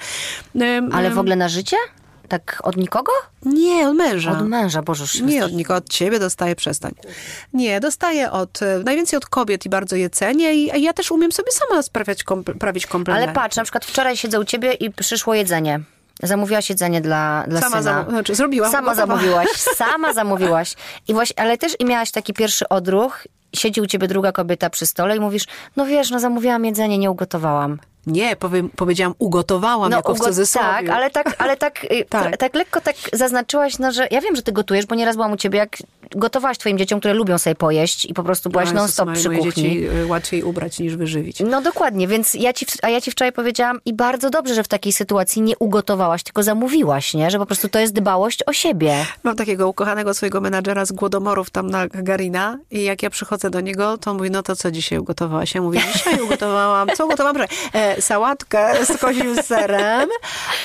Ale 0.92 1.12
w 1.12 1.20
ogóle 1.20 1.36
na 1.36 1.50
życie? 1.50 1.78
Tak 2.30 2.62
od 2.64 2.78
nikogo? 2.78 3.12
Nie, 3.46 3.90
od 3.90 3.96
męża. 3.96 4.32
Od 4.32 4.48
męża, 4.48 4.82
Boże. 4.82 5.06
Nie 5.24 5.46
od 5.46 5.54
nikogo, 5.54 5.78
od 5.78 5.90
ciebie 5.90 6.20
dostaję, 6.20 6.56
przestań. 6.56 6.92
Nie, 7.54 7.80
dostaję 7.80 8.32
od, 8.32 8.62
e, 8.62 8.80
najwięcej 8.80 9.18
od 9.18 9.26
kobiet 9.26 9.66
i 9.66 9.70
bardzo 9.70 9.96
je 9.96 10.10
cenię 10.10 10.56
i 10.56 10.82
ja 10.82 10.94
też 10.94 11.12
umiem 11.12 11.32
sobie 11.32 11.52
sama 11.52 11.82
sprawiać, 11.82 12.24
kompl 12.24 12.58
prawić 12.58 12.88
komplementy. 12.88 13.24
Ale 13.24 13.34
patrz, 13.34 13.58
na 13.58 13.64
przykład 13.64 13.86
wczoraj 13.86 14.18
siedzę 14.18 14.40
u 14.40 14.46
ciebie 14.46 14.74
i 14.74 14.92
przyszło 14.92 15.34
jedzenie. 15.34 15.80
Zamówiłaś 16.24 16.70
jedzenie 16.70 17.02
dla, 17.02 17.46
dla 17.48 17.62
sama 17.62 17.78
syna. 17.78 17.94
Zam 17.94 18.10
znaczy, 18.10 18.36
zrobiłam. 18.36 18.72
Sama 18.72 18.96
zamówiłaś, 18.96 19.48
sama 19.78 20.14
zamówiłaś. 20.14 20.76
I 21.08 21.14
właśnie, 21.14 21.44
ale 21.44 21.58
też 21.58 21.76
i 21.80 21.86
miałaś 21.86 22.12
taki 22.12 22.34
pierwszy 22.34 22.70
odruch, 22.70 23.28
siedzi 23.56 23.82
u 23.82 23.88
ciebie 23.88 24.08
druga 24.08 24.32
kobieta 24.32 24.70
przy 24.70 24.86
stole 24.86 25.18
i 25.18 25.20
mówisz, 25.20 25.46
no 25.76 25.86
wiesz, 25.86 26.12
no 26.12 26.20
zamówiłam 26.20 26.66
jedzenie, 26.66 26.98
nie 26.98 27.12
ugotowałam. 27.12 27.80
Nie, 28.10 28.36
powiem, 28.36 28.70
powiedziałam 28.76 29.14
ugotowałam 29.20 29.92
no, 29.92 29.98
jako 29.98 30.16
w 30.16 30.20
cudzysłowie. 30.20 30.68
Tak, 30.68 30.90
ale 30.90 31.10
tak, 31.10 31.36
ale 31.38 31.58
tak, 31.58 31.84
y, 31.84 32.06
tak. 32.10 32.38
tak 32.38 32.56
lekko 32.56 32.82
tak 32.82 32.96
zaznaczyłaś, 33.14 33.80
no, 33.80 33.92
że 33.92 34.08
ja 34.12 34.22
wiem, 34.22 34.36
że 34.36 34.42
ty 34.42 34.52
gotujesz, 34.52 34.86
bo 34.86 34.96
nieraz 34.96 35.16
byłam 35.16 35.32
u 35.32 35.38
ciebie, 35.38 35.60
jak 35.60 35.78
gotowałaś 36.16 36.58
twoim 36.58 36.78
dzieciom, 36.78 37.00
które 37.00 37.14
lubią 37.14 37.38
sobie 37.38 37.56
pojeść 37.56 38.06
i 38.06 38.14
po 38.14 38.24
prostu 38.24 38.50
byłaś 38.50 38.68
no, 38.68 38.74
non-stop 38.74 39.14
przy 39.14 39.30
kuchni. 39.30 39.44
dzieci 39.44 39.90
y, 39.90 40.08
łatwiej 40.08 40.44
ubrać 40.44 40.80
niż 40.80 40.96
wyżywić. 40.96 41.40
No 41.40 41.62
dokładnie, 41.62 42.08
więc 42.08 42.34
ja 42.34 42.54
ci, 42.54 42.66
a 42.82 42.90
ja 42.90 43.02
ci 43.02 43.12
wczoraj 43.12 43.32
powiedziałam 43.32 43.80
i 43.86 43.94
bardzo 43.94 44.30
dobrze, 44.30 44.56
że 44.56 44.64
w 44.64 44.68
takiej 44.68 44.94
sytuacji 44.94 45.42
nie 45.42 45.58
ugotowałaś, 45.58 46.24
tylko 46.24 46.44
zamówiłaś, 46.44 47.14
nie? 47.14 47.32
Że 47.32 47.38
po 47.38 47.46
prostu 47.46 47.70
to 47.70 47.80
jest 47.80 47.94
dbałość 47.94 48.44
o 48.46 48.54
siebie. 48.54 49.06
Mam 49.24 49.36
takiego 49.36 49.70
ukochanego 49.70 50.14
swojego 50.14 50.42
menadżera 50.42 50.86
z 50.86 50.92
Głodomorów 50.92 51.50
tam 51.50 51.70
na 51.70 51.88
Garina 51.88 52.60
i 52.72 52.84
jak 52.84 53.04
ja 53.04 53.10
przychodzę 53.10 53.50
do 53.50 53.62
niego, 53.62 53.98
to 53.98 54.12
on 54.12 54.18
mówi, 54.18 54.32
no 54.32 54.44
to 54.44 54.56
co 54.56 54.72
dzisiaj 54.72 55.00
ugotowałaś? 55.00 55.56
Ja 55.56 55.62
mówię, 55.62 55.82
dzisiaj 55.94 56.22
ugotowałam, 56.26 56.88
co 56.98 57.06
ugotowałam? 57.06 57.38
E, 57.74 57.99
sałatkę 58.02 58.86
z 58.86 58.98
kozim 58.98 59.44
serem, 59.44 60.10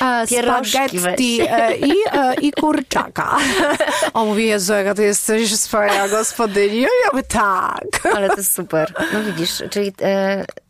e, 0.03 0.26
spaghetti 0.62 1.41
e, 1.41 1.76
i, 1.76 1.93
e, 2.12 2.35
i 2.35 2.53
kurczaka. 2.53 3.37
On 4.14 4.28
mówi, 4.28 4.47
Jezu, 4.47 4.72
jaka 4.72 4.95
ty 4.95 5.03
jesteś 5.03 5.53
wspaniała 5.53 6.09
gospodyni. 6.09 6.80
Ja 6.80 6.89
mówię, 7.12 7.22
tak. 7.22 7.85
Ale 8.16 8.28
to 8.28 8.37
jest 8.37 8.55
super. 8.55 8.93
No 9.12 9.22
widzisz, 9.22 9.62
czyli 9.70 9.93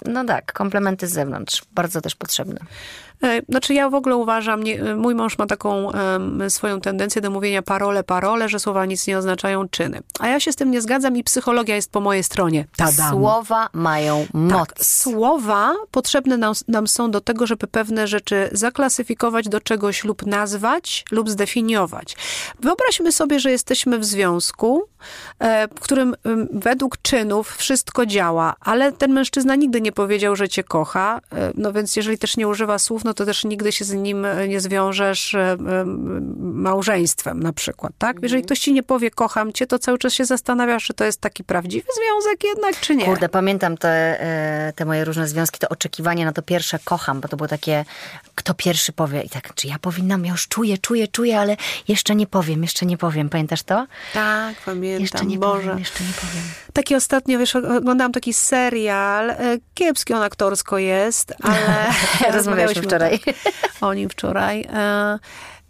no 0.04 0.24
tak, 0.24 0.52
komplementy 0.52 1.06
z 1.06 1.12
zewnątrz. 1.12 1.62
Bardzo 1.72 2.00
też 2.00 2.14
potrzebne. 2.14 2.60
E, 3.24 3.42
znaczy 3.48 3.74
ja 3.74 3.90
w 3.90 3.94
ogóle 3.94 4.16
uważam, 4.16 4.62
nie, 4.62 4.94
mój 4.94 5.14
mąż 5.14 5.38
ma 5.38 5.46
taką 5.46 5.84
um, 5.84 6.50
swoją 6.50 6.80
tendencję 6.80 7.22
do 7.22 7.30
mówienia 7.30 7.62
parole, 7.62 8.04
parole, 8.04 8.48
że 8.48 8.58
słowa 8.58 8.86
nic 8.86 9.06
nie 9.06 9.18
oznaczają 9.18 9.68
czyny. 9.68 10.00
A 10.18 10.28
ja 10.28 10.40
się 10.40 10.52
z 10.52 10.56
tym 10.56 10.70
nie 10.70 10.82
zgadzam 10.82 11.16
i 11.16 11.24
psychologia 11.24 11.76
jest 11.76 11.92
po 11.92 12.00
mojej 12.00 12.24
stronie. 12.24 12.66
Tadam. 12.76 13.10
Słowa 13.10 13.68
mają 13.72 14.26
moc. 14.34 14.52
Tak, 14.52 14.84
słowa 14.84 15.74
potrzebne 15.90 16.36
nam, 16.36 16.54
nam 16.68 16.86
są 16.86 17.10
do 17.10 17.20
tego, 17.20 17.46
żeby 17.46 17.66
pewne 17.66 18.06
rzeczy 18.06 18.48
zaklasyfikować 18.52 19.48
do 19.48 19.60
czegoś 19.60 20.04
lub 20.04 20.26
nazwać, 20.26 21.04
lub 21.10 21.30
zdefiniować. 21.30 22.16
Wyobraźmy 22.60 23.12
sobie, 23.12 23.40
że 23.40 23.50
jesteśmy 23.50 23.98
w 23.98 24.04
związku, 24.04 24.82
e, 25.38 25.68
w 25.68 25.80
którym 25.80 26.14
według 26.52 27.02
czynów 27.02 27.56
wszystko 27.56 28.06
działa, 28.06 28.54
ale 28.60 28.92
ten 28.92 29.12
mężczyzna 29.12 29.54
nigdy 29.54 29.80
nie 29.80 29.92
powiedział, 29.92 30.36
że 30.36 30.48
cię 30.48 30.64
kocha, 30.64 31.20
e, 31.32 31.52
no 31.54 31.72
więc 31.72 31.96
jeżeli 31.96 32.18
też 32.18 32.36
nie 32.36 32.48
używa 32.48 32.78
słów, 32.78 33.04
no 33.04 33.13
to 33.14 33.26
też 33.26 33.44
nigdy 33.44 33.72
się 33.72 33.84
z 33.84 33.92
nim 33.92 34.24
e, 34.24 34.48
nie 34.48 34.60
zwiążesz 34.60 35.36
małżeństwem 36.38 37.42
na 37.42 37.52
przykład, 37.52 37.92
tak? 37.98 38.10
Mhm. 38.10 38.22
Jeżeli 38.22 38.42
ktoś 38.42 38.58
ci 38.58 38.72
nie 38.72 38.82
powie 38.82 39.10
kocham 39.10 39.52
cię, 39.52 39.66
to 39.66 39.78
cały 39.78 39.98
czas 39.98 40.12
się 40.12 40.24
zastanawiasz, 40.24 40.84
czy 40.84 40.94
to 40.94 41.04
jest 41.04 41.20
taki 41.20 41.44
prawdziwy 41.44 41.86
związek 41.96 42.44
jednak, 42.44 42.80
czy 42.80 42.96
nie. 42.96 43.04
Kurde, 43.04 43.28
pamiętam 43.28 43.76
te, 43.76 44.18
te 44.76 44.84
moje 44.84 45.04
różne 45.04 45.28
związki, 45.28 45.58
to 45.58 45.68
oczekiwanie 45.68 46.24
na 46.24 46.32
to 46.32 46.42
pierwsze 46.42 46.78
kocham, 46.84 47.20
bo 47.20 47.28
to 47.28 47.36
było 47.36 47.48
takie, 47.48 47.84
kto 48.34 48.54
pierwszy 48.54 48.92
powie 48.92 49.22
i 49.22 49.28
tak, 49.28 49.54
czy 49.54 49.68
ja 49.68 49.78
powinnam, 49.78 50.24
ja 50.24 50.32
już 50.32 50.48
czuję, 50.48 50.78
czuję, 50.78 51.08
czuję, 51.08 51.40
ale 51.40 51.56
jeszcze 51.88 52.14
nie 52.14 52.26
powiem, 52.26 52.62
jeszcze 52.62 52.86
nie 52.86 52.98
powiem. 52.98 53.28
Pamiętasz 53.28 53.62
to? 53.62 53.86
Tak, 54.14 54.54
pamiętam. 54.64 55.02
Jeszcze 55.02 55.26
nie 55.26 55.38
Boże. 55.38 55.62
powiem, 55.62 55.78
jeszcze 55.78 56.04
nie 56.04 56.12
powiem. 56.12 56.44
Taki 56.72 56.94
ostatnio, 56.94 57.38
wiesz, 57.38 57.56
oglądałam 57.56 58.12
taki 58.12 58.34
serial, 58.34 59.30
e, 59.30 59.36
kiepski 59.74 60.14
on 60.14 60.22
aktorsko 60.22 60.78
jest, 60.78 61.34
ale... 61.42 61.86
Rozmawialiśmy 62.36 62.86
wczoraj. 62.96 63.20
O 63.80 63.94
nim 63.94 64.08
wczoraj. 64.08 64.66
E, 64.72 65.18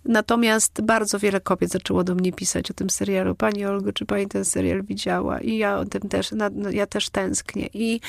Natomiast 0.04 0.80
bardzo 0.82 1.18
wiele 1.18 1.40
kobiet 1.40 1.70
zaczęło 1.70 2.04
do 2.04 2.14
mnie 2.14 2.32
pisać 2.32 2.70
o 2.70 2.74
tym 2.74 2.90
serialu. 2.90 3.34
Pani 3.34 3.64
Olgo, 3.64 3.92
czy 3.92 4.06
pani 4.06 4.26
ten 4.26 4.44
serial 4.44 4.82
widziała? 4.82 5.40
I 5.40 5.56
ja 5.56 5.78
o 5.78 5.84
tym 5.84 6.08
też, 6.08 6.32
no, 6.32 6.70
ja 6.70 6.86
też 6.86 7.10
tęsknię. 7.10 7.68
I 7.74 8.00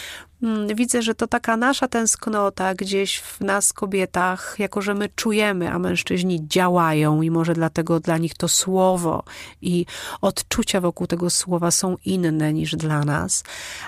widzę, 0.76 1.02
że 1.02 1.16
to 1.16 1.28
taka 1.28 1.58
nasza 1.58 1.88
tęsknota 1.88 2.76
gdzieś 2.76 3.20
w 3.20 3.42
nas 3.42 3.74
kobietach, 3.74 4.56
jako 4.60 4.82
że 4.82 4.94
my 4.94 5.10
czujemy, 5.16 5.72
a 5.72 5.80
mężczyźni 5.80 6.48
działają 6.48 7.22
i 7.22 7.32
może 7.32 7.54
dlatego 7.54 8.00
dla 8.00 8.18
nich 8.18 8.34
to 8.34 8.48
słowo 8.48 9.24
i 9.62 9.86
odczucia 10.22 10.82
wokół 10.82 11.08
tego 11.08 11.30
słowa 11.30 11.72
są 11.72 11.96
inne 12.06 12.54
niż 12.54 12.76
dla 12.76 13.04
nas. 13.04 13.44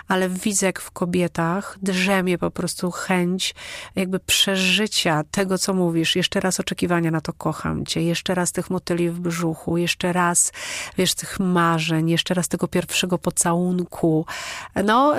Ale 0.07 0.29
widzę, 0.29 0.65
jak 0.65 0.81
w 0.81 0.91
kobietach 0.91 1.77
drzemie 1.81 2.37
po 2.37 2.51
prostu 2.51 2.91
chęć 2.91 3.55
jakby 3.95 4.19
przeżycia 4.19 5.23
tego, 5.31 5.57
co 5.57 5.73
mówisz. 5.73 6.15
Jeszcze 6.15 6.39
raz 6.39 6.59
oczekiwania 6.59 7.11
na 7.11 7.21
to 7.21 7.33
kocham 7.33 7.85
cię 7.85 8.01
jeszcze 8.01 8.35
raz 8.35 8.51
tych 8.51 8.69
motyli 8.69 9.09
w 9.09 9.19
brzuchu, 9.19 9.77
jeszcze 9.77 10.13
raz, 10.13 10.51
wiesz, 10.97 11.15
tych 11.15 11.39
marzeń, 11.39 12.09
jeszcze 12.09 12.33
raz 12.33 12.47
tego 12.47 12.67
pierwszego 12.67 13.17
pocałunku. 13.17 14.25
No, 14.83 15.15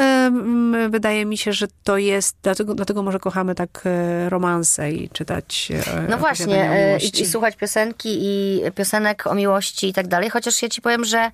wydaje 0.91 1.26
mi 1.26 1.28
się, 1.37 1.53
że 1.53 1.66
to 1.85 1.99
jest, 1.99 2.37
dlatego, 2.43 2.74
dlatego 2.74 3.03
może 3.03 3.18
kochamy 3.18 3.55
tak 3.55 3.83
e, 3.85 4.29
romanse 4.29 4.93
i 4.93 5.09
czytać 5.11 5.72
e, 5.97 6.07
No 6.09 6.18
właśnie, 6.18 6.70
e, 6.70 6.99
i, 6.99 7.20
i 7.20 7.26
słuchać 7.26 7.57
piosenki 7.57 8.18
i 8.22 8.62
piosenek 8.74 9.26
o 9.26 9.35
miłości 9.35 9.89
i 9.89 9.93
tak 9.93 10.09
dalej, 10.09 10.31
chociaż 10.31 10.62
ja 10.62 10.68
ci 10.68 10.83
powiem, 10.83 11.05
że 11.05 11.31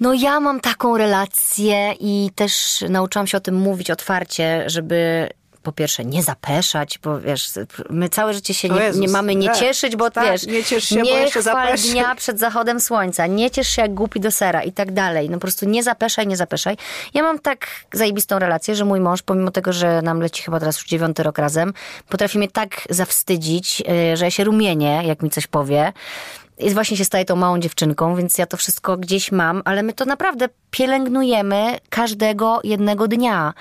no 0.00 0.14
ja 0.14 0.40
mam 0.40 0.60
taką 0.60 0.96
relację 0.96 1.92
i 2.00 2.30
też 2.34 2.84
nauczyłam 2.88 3.26
się 3.26 3.38
o 3.38 3.40
tym 3.40 3.54
mówić 3.54 3.90
otwarcie, 3.90 4.64
żeby 4.66 5.28
po 5.68 5.72
pierwsze 5.72 6.04
nie 6.04 6.22
zapeszać, 6.22 6.98
bo 6.98 7.20
wiesz, 7.20 7.50
my 7.90 8.08
całe 8.08 8.34
życie 8.34 8.54
się 8.54 8.68
nie, 8.68 8.90
nie 8.94 9.08
mamy 9.08 9.34
nie 9.34 9.48
tak. 9.48 9.56
cieszyć, 9.56 9.96
bo 9.96 10.10
tak, 10.10 10.32
wiesz, 10.32 10.46
nie 10.46 10.64
ciesz 10.64 10.84
się, 10.84 11.02
nie 11.02 11.30
chwal 11.30 11.76
dnia 11.76 12.14
przed 12.14 12.38
zachodem 12.38 12.80
słońca, 12.80 13.26
nie 13.26 13.50
ciesz 13.50 13.68
się 13.68 13.82
jak 13.82 13.94
głupi 13.94 14.20
do 14.20 14.30
sera 14.30 14.62
i 14.62 14.72
tak 14.72 14.92
dalej. 14.92 15.30
No 15.30 15.36
po 15.36 15.40
prostu 15.40 15.66
nie 15.66 15.82
zapeszaj, 15.82 16.26
nie 16.26 16.36
zapeszaj. 16.36 16.76
Ja 17.14 17.22
mam 17.22 17.38
tak 17.38 17.66
zajebistą 17.92 18.38
relację, 18.38 18.74
że 18.74 18.84
mój 18.84 19.00
mąż, 19.00 19.22
pomimo 19.22 19.50
tego, 19.50 19.72
że 19.72 20.02
nam 20.02 20.20
leci 20.20 20.42
chyba 20.42 20.60
teraz 20.60 20.76
już 20.76 20.86
dziewiąty 20.86 21.22
rok 21.22 21.38
razem, 21.38 21.72
potrafi 22.08 22.38
mnie 22.38 22.48
tak 22.48 22.86
zawstydzić, 22.90 23.82
y, 24.12 24.16
że 24.16 24.24
ja 24.24 24.30
się 24.30 24.44
rumienię, 24.44 25.02
jak 25.04 25.22
mi 25.22 25.30
coś 25.30 25.46
powie 25.46 25.92
jest 26.58 26.74
właśnie 26.74 26.96
się 26.96 27.04
staje 27.04 27.24
tą 27.24 27.36
małą 27.36 27.58
dziewczynką, 27.58 28.16
więc 28.16 28.38
ja 28.38 28.46
to 28.46 28.56
wszystko 28.56 28.96
gdzieś 28.96 29.32
mam, 29.32 29.62
ale 29.64 29.82
my 29.82 29.92
to 29.92 30.04
naprawdę 30.04 30.48
pielęgnujemy 30.70 31.78
każdego 31.90 32.60
jednego 32.64 33.08
dnia. 33.08 33.54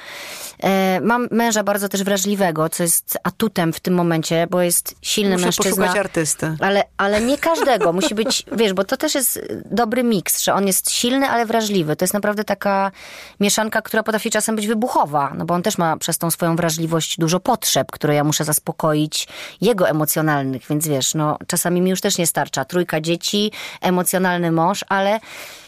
E, 0.64 1.00
mam 1.02 1.28
męża 1.32 1.64
bardzo 1.64 1.90
też 1.90 2.04
wrażliwego, 2.04 2.70
co 2.70 2.84
jest 2.84 3.18
atutem 3.24 3.74
w 3.74 3.80
tym 3.80 3.94
momencie, 3.94 4.48
bo 4.50 4.62
jest 4.62 4.96
silny 5.02 5.32
Muszę 5.36 5.46
mężczyzna. 5.46 5.72
poszukać 5.72 6.00
artysty. 6.00 6.56
Ale, 6.60 6.84
ale 6.98 7.22
nie 7.22 7.38
każdego. 7.38 7.94
Musi 7.94 8.16
być, 8.16 8.44
wiesz, 8.58 8.74
bo 8.74 8.84
to 8.84 8.98
też 8.98 9.16
jest 9.16 9.40
dobry 9.66 10.04
miks, 10.04 10.42
że 10.42 10.54
on 10.54 10.68
jest 10.68 10.92
silny, 10.92 11.30
ale 11.30 11.46
wrażliwy. 11.46 11.96
To 11.96 12.04
jest 12.04 12.14
naprawdę 12.14 12.44
taka 12.44 12.92
mieszanka, 13.40 13.82
która 13.82 14.04
potrafi 14.04 14.30
czasem 14.32 14.56
być 14.56 14.68
wybuchowa, 14.68 15.34
no 15.38 15.46
bo 15.46 15.54
on 15.54 15.64
też 15.64 15.78
ma 15.78 15.98
przez 15.98 16.18
tą 16.18 16.32
swoją 16.32 16.56
wrażliwość 16.56 17.18
dużo 17.20 17.40
potrzeb, 17.40 17.92
które 17.92 18.16
ja 18.16 18.24
muszę 18.24 18.44
zaspokoić, 18.44 19.28
jego 19.62 19.90
emocjonalnych, 19.90 20.62
więc 20.70 20.88
wiesz, 20.88 21.14
no 21.14 21.38
czasami 21.48 21.82
mi 21.82 21.90
już 21.90 22.02
też 22.02 22.18
nie 22.18 22.28
starcza. 22.28 22.66
Trójka 22.66 23.02
dzieci, 23.02 23.52
emocjonalny 23.82 24.52
mąż, 24.52 24.86
ale 24.90 25.20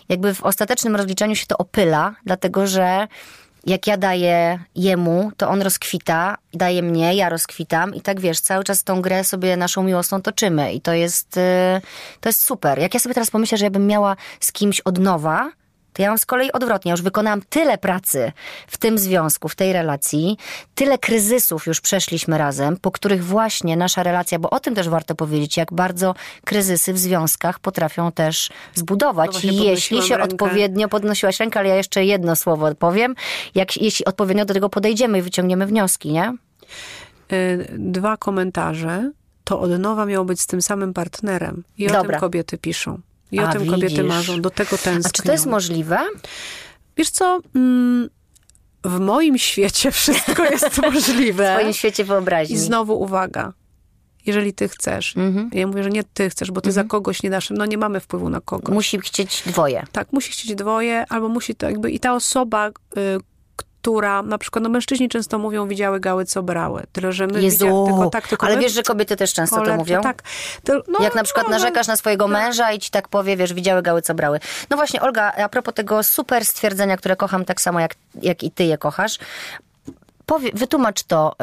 jakby 0.10 0.34
w 0.34 0.44
ostatecznym 0.44 0.96
rozliczeniu 0.96 1.36
się 1.36 1.46
to 1.46 1.58
opyla, 1.58 2.16
dlatego 2.26 2.68
że 2.68 3.08
jak 3.66 3.88
ja 3.88 3.98
daję 3.98 4.60
jemu, 4.76 5.32
to 5.38 5.50
on 5.50 5.62
rozkwita, 5.62 6.38
daje 6.54 6.84
mnie, 6.84 7.16
ja 7.16 7.30
rozkwitam 7.30 7.96
i 7.96 8.02
tak 8.02 8.20
wiesz, 8.20 8.40
cały 8.40 8.64
czas 8.64 8.84
tą 8.84 9.02
grę 9.02 9.24
sobie 9.24 9.58
naszą 9.58 9.84
miłosną 9.84 10.22
toczymy 10.22 10.74
i 10.74 10.82
to 10.82 10.94
jest, 10.94 11.38
y, 11.38 11.42
to 12.20 12.30
jest 12.30 12.46
super. 12.46 12.80
Jak 12.80 12.94
ja 12.94 13.00
sobie 13.00 13.16
teraz 13.16 13.32
pomyślę, 13.32 13.58
że 13.58 13.66
ja 13.66 13.72
bym 13.72 13.88
miała 13.88 14.16
z 14.40 14.52
kimś 14.52 14.82
od 14.82 15.00
nowa, 15.00 15.52
to 15.94 16.02
ja 16.02 16.10
mam 16.10 16.18
z 16.18 16.26
kolei 16.26 16.52
odwrotnie. 16.52 16.90
Ja 16.90 16.94
już 16.94 17.02
wykonałam 17.02 17.42
tyle 17.50 17.78
pracy 17.78 18.32
w 18.68 18.78
tym 18.78 18.98
związku, 18.98 19.50
w 19.50 19.56
tej 19.56 19.74
relacji, 19.74 20.38
tyle 20.76 20.98
kryzysów 20.98 21.68
już 21.68 21.82
przeszliśmy 21.82 22.38
razem, 22.38 22.78
po 22.78 22.92
których 22.92 23.26
właśnie 23.26 23.78
nasza 23.78 24.04
relacja, 24.04 24.40
bo 24.40 24.50
o 24.50 24.60
tym 24.60 24.76
też 24.76 24.90
warto 24.90 25.16
powiedzieć, 25.16 25.58
jak 25.58 25.74
bardzo 25.74 26.16
kryzysy 26.46 26.94
w 26.94 27.00
związkach 27.00 27.60
potrafią 27.60 28.12
też 28.12 28.50
zbudować. 28.76 29.44
No 29.44 29.52
jeśli 29.52 30.02
się 30.02 30.18
rękę. 30.18 30.34
odpowiednio 30.34 30.88
podnosiłaś 30.88 31.40
rękę, 31.40 31.60
ale 31.60 31.70
ja 31.70 31.76
jeszcze 31.76 32.06
jedno 32.06 32.36
słowo 32.36 32.76
powiem, 32.76 33.16
jak, 33.56 33.78
jeśli 33.78 34.06
odpowiednio 34.06 34.46
do 34.46 34.54
tego 34.54 34.70
podejdziemy 34.70 35.18
i 35.18 35.22
wyciągniemy 35.22 35.66
wnioski, 35.66 36.12
nie? 36.12 36.34
Y, 37.34 37.68
dwa 37.78 38.18
komentarze. 38.18 39.12
To 39.44 39.60
od 39.60 39.80
nowa 39.80 40.06
miało 40.06 40.26
być 40.26 40.42
z 40.42 40.48
tym 40.48 40.62
samym 40.62 40.94
partnerem. 40.94 41.64
I 41.78 41.88
Dobra. 41.88 42.00
o 42.02 42.04
tym 42.06 42.20
kobiety 42.20 42.58
piszą. 42.58 43.00
I 43.32 43.40
A, 43.40 43.50
o 43.50 43.52
tym 43.52 43.62
widzisz. 43.62 43.76
kobiety 43.76 44.04
marzą, 44.04 44.42
do 44.42 44.50
tego 44.50 44.78
tęsknią. 44.78 45.10
A 45.10 45.10
czy 45.10 45.24
to 45.24 45.32
jest 45.32 45.46
możliwe? 45.46 46.00
Wiesz 46.98 47.10
co, 47.10 47.40
mm, 47.56 48.10
w 48.84 49.00
moim 49.00 49.38
świecie 49.38 49.92
wszystko 49.98 50.44
jest 50.44 50.82
możliwe. 50.92 51.56
W 51.56 51.60
swoim 51.60 51.74
świecie 51.74 52.04
wyobraźni. 52.04 52.56
I 52.56 52.58
znowu 52.58 53.02
uwaga, 53.02 53.54
jeżeli 54.26 54.54
ty 54.54 54.68
chcesz. 54.68 55.18
Mhm. 55.18 55.50
Ja 55.54 55.68
mówię, 55.68 55.84
że 55.84 55.90
nie 55.90 56.04
ty 56.04 56.30
chcesz, 56.30 56.52
bo 56.52 56.62
ty 56.62 56.70
mhm. 56.70 56.86
za 56.86 56.90
kogoś 56.90 57.24
nie 57.24 57.30
dasz, 57.30 57.50
no 57.50 57.66
nie 57.66 57.78
mamy 57.78 58.00
wpływu 58.00 58.30
na 58.30 58.42
kogoś. 58.42 58.74
Musi 58.74 59.00
chcieć 59.00 59.44
dwoje. 59.46 59.86
Tak, 59.92 60.14
musi 60.14 60.32
chcieć 60.32 60.56
dwoje, 60.56 61.06
albo 61.10 61.30
musi 61.30 61.56
to 61.56 61.66
jakby 61.66 61.92
i 61.92 62.00
ta 62.00 62.16
osoba, 62.16 62.68
y, 62.68 62.72
która, 63.90 64.22
na 64.22 64.38
przykład, 64.38 64.64
no 64.64 64.70
mężczyźni 64.70 65.10
często 65.10 65.40
mówią, 65.40 65.68
widziały 65.68 66.00
gały, 66.00 66.26
co 66.26 66.44
brały. 66.44 66.84
Tyle, 66.92 67.12
że 67.12 67.28
my 67.28 67.42
Jezu, 67.42 67.86
tylko 67.88 68.10
tak, 68.10 68.28
tylko 68.28 68.46
Ale 68.46 68.56
my, 68.56 68.62
wiesz, 68.62 68.74
że 68.74 68.84
kobiety 68.84 69.16
też 69.16 69.34
często 69.34 69.62
to 69.62 69.76
mówią? 69.76 70.02
Tak. 70.02 70.24
To, 70.64 70.74
no, 70.88 71.00
Jak 71.04 71.16
na 71.16 71.24
przykład 71.24 71.46
no, 71.46 71.52
narzekasz 71.52 71.88
na 71.88 71.96
swojego 71.96 72.28
no. 72.28 72.34
męża 72.34 72.72
i 72.72 72.80
ci 72.80 72.92
tak 72.92 73.08
powie, 73.08 73.38
wiesz, 73.38 73.54
widziały 73.54 73.82
gały, 73.82 74.02
co 74.02 74.14
brały. 74.14 74.40
No 74.70 74.78
właśnie, 74.78 75.02
Olga, 75.02 75.34
a 75.34 75.50
propos 75.50 75.74
tego 75.74 76.04
super 76.04 76.46
stwierdzenia, 76.46 76.98
które 76.98 77.16
kocham 77.16 77.46
tak 77.46 77.62
samo, 77.62 77.80
jak, 77.80 77.96
jak 78.22 78.44
i 78.44 78.52
ty 78.52 78.64
je 78.64 78.78
kochasz, 78.78 79.20
Powie, 80.26 80.52
wytłumacz 80.54 81.04
to, 81.04 81.36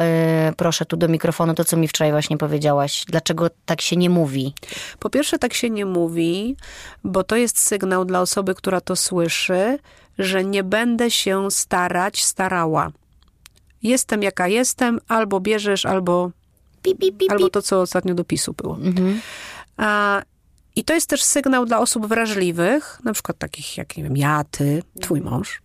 yy, 0.47 0.53
proszę, 0.57 0.85
tu 0.85 0.97
do 0.97 1.07
mikrofonu, 1.07 1.53
to 1.53 1.65
co 1.65 1.77
mi 1.77 1.87
wczoraj 1.87 2.11
właśnie 2.11 2.37
powiedziałaś. 2.37 3.05
Dlaczego 3.07 3.49
tak 3.65 3.81
się 3.81 3.95
nie 3.95 4.09
mówi? 4.09 4.53
Po 4.99 5.09
pierwsze, 5.09 5.39
tak 5.39 5.53
się 5.53 5.69
nie 5.69 5.85
mówi, 5.85 6.55
bo 7.03 7.23
to 7.23 7.35
jest 7.35 7.59
sygnał 7.59 8.05
dla 8.05 8.21
osoby, 8.21 8.55
która 8.55 8.81
to 8.81 8.95
słyszy, 8.95 9.79
że 10.19 10.45
nie 10.45 10.63
będę 10.63 11.11
się 11.11 11.51
starać, 11.51 12.23
starała. 12.23 12.91
Jestem 13.83 14.23
jaka 14.23 14.47
jestem, 14.47 14.99
albo 15.07 15.39
bierzesz, 15.39 15.85
albo, 15.85 16.31
pip, 16.81 16.99
pip, 16.99 17.17
pip, 17.17 17.31
albo 17.31 17.49
to, 17.49 17.61
co 17.61 17.81
ostatnio 17.81 18.13
do 18.15 18.23
PiSu 18.23 18.53
było. 18.53 18.75
Mhm. 18.75 19.21
A, 19.77 20.21
I 20.75 20.83
to 20.83 20.93
jest 20.93 21.09
też 21.09 21.23
sygnał 21.23 21.65
dla 21.65 21.79
osób 21.79 22.07
wrażliwych, 22.07 22.99
na 23.03 23.13
przykład 23.13 23.37
takich 23.37 23.77
jak, 23.77 23.97
nie 23.97 24.03
wiem, 24.03 24.17
ja, 24.17 24.43
ty, 24.51 24.83
twój 25.01 25.21
mąż, 25.21 25.61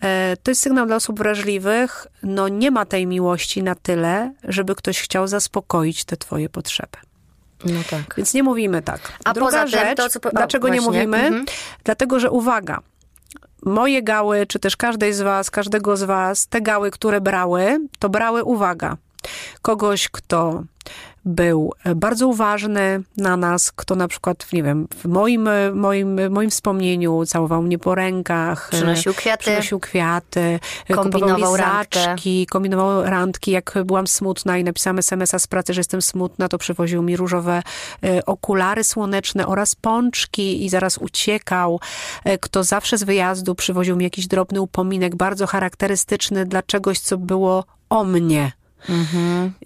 e, 0.00 0.36
to 0.42 0.50
jest 0.50 0.62
sygnał 0.62 0.86
dla 0.86 0.96
osób 0.96 1.18
wrażliwych, 1.18 2.06
no 2.22 2.48
nie 2.48 2.70
ma 2.70 2.84
tej 2.84 3.06
miłości 3.06 3.62
na 3.62 3.74
tyle, 3.74 4.32
żeby 4.44 4.74
ktoś 4.74 5.00
chciał 5.00 5.28
zaspokoić 5.28 6.04
te 6.04 6.16
twoje 6.16 6.48
potrzeby. 6.48 6.98
No 7.64 7.80
tak. 7.90 8.14
Więc 8.16 8.34
nie 8.34 8.42
mówimy 8.42 8.82
tak. 8.82 9.12
A 9.24 9.34
Druga 9.34 9.46
poza 9.46 9.60
tym 9.60 9.68
rzecz, 9.68 9.96
to, 9.96 10.08
co 10.08 10.20
o, 10.28 10.30
dlaczego 10.30 10.68
nie 10.68 10.80
mówimy? 10.80 11.18
mhm. 11.18 11.44
Dlatego, 11.84 12.20
że 12.20 12.30
uwaga, 12.30 12.80
moje 13.62 14.02
gały, 14.02 14.46
czy 14.46 14.58
też 14.58 14.76
każdej 14.76 15.12
z 15.12 15.20
was, 15.20 15.50
każdego 15.50 15.96
z 15.96 16.02
was, 16.02 16.46
te 16.46 16.60
gały, 16.60 16.90
które 16.90 17.20
brały, 17.20 17.78
to 17.98 18.08
brały, 18.08 18.44
uwaga, 18.44 18.96
kogoś, 19.62 20.08
kto 20.08 20.62
był 21.26 21.72
e, 21.84 21.94
bardzo 21.94 22.28
uważny 22.28 23.02
na 23.16 23.36
nas, 23.36 23.72
kto 23.72 23.94
na 23.94 24.08
przykład, 24.08 24.52
nie 24.52 24.62
wiem, 24.62 24.88
w 25.02 25.04
moim, 25.04 25.48
e, 25.48 25.72
moim, 25.72 26.30
moim 26.32 26.50
wspomnieniu 26.50 27.26
całował 27.26 27.62
mnie 27.62 27.78
po 27.78 27.94
rękach. 27.94 28.68
e, 28.72 28.76
Przynosił 28.76 29.14
kwiaty. 29.14 29.42
Przynosił 29.42 29.80
kwiaty. 29.80 30.58
e, 30.90 30.94
Kombinował 30.94 31.52
lizaczki, 31.54 32.46
kombinował 32.46 33.02
randki. 33.02 33.50
Jak 33.50 33.74
byłam 33.84 34.06
smutna 34.06 34.58
i 34.58 34.64
napisałam 34.64 34.98
SMS-a 34.98 35.38
z 35.38 35.46
pracy, 35.46 35.74
że 35.74 35.80
jestem 35.80 36.02
smutna, 36.02 36.48
to 36.48 36.58
przywoził 36.58 37.02
mi 37.02 37.16
różowe 37.16 37.62
e, 38.04 38.24
okulary 38.26 38.84
słoneczne 38.84 39.46
oraz 39.46 39.74
pączki 39.74 40.64
i 40.64 40.68
zaraz 40.68 40.98
uciekał. 40.98 41.80
E, 42.24 42.38
Kto 42.38 42.64
zawsze 42.64 42.98
z 42.98 43.02
wyjazdu 43.04 43.54
przywoził 43.54 43.96
mi 43.96 44.04
jakiś 44.04 44.26
drobny 44.26 44.60
upominek, 44.60 45.16
bardzo 45.16 45.46
charakterystyczny 45.46 46.44
dla 46.46 46.62
czegoś, 46.62 46.98
co 47.00 47.18
było 47.18 47.64
o 47.90 48.04
mnie. 48.04 48.52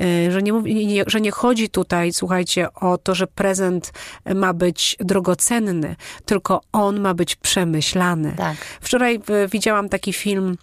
E, 0.00 0.30
Że 0.30 0.42
nie, 0.42 0.52
nie, 0.86 1.04
że 1.06 1.20
nie 1.20 1.30
chodzi 1.30 1.68
tutaj, 1.68 2.12
słuchajcie, 2.12 2.72
o 2.74 2.98
to, 2.98 3.14
że 3.14 3.26
prezent 3.26 3.92
ma 4.34 4.54
być 4.54 4.96
drogocenny, 5.00 5.96
tylko 6.24 6.60
on 6.72 7.00
ma 7.00 7.14
być 7.14 7.36
przemyślany. 7.36 8.34
Tak. 8.36 8.56
Wczoraj 8.80 9.20
widziałam 9.52 9.88
taki 9.88 10.12
film, 10.12 10.56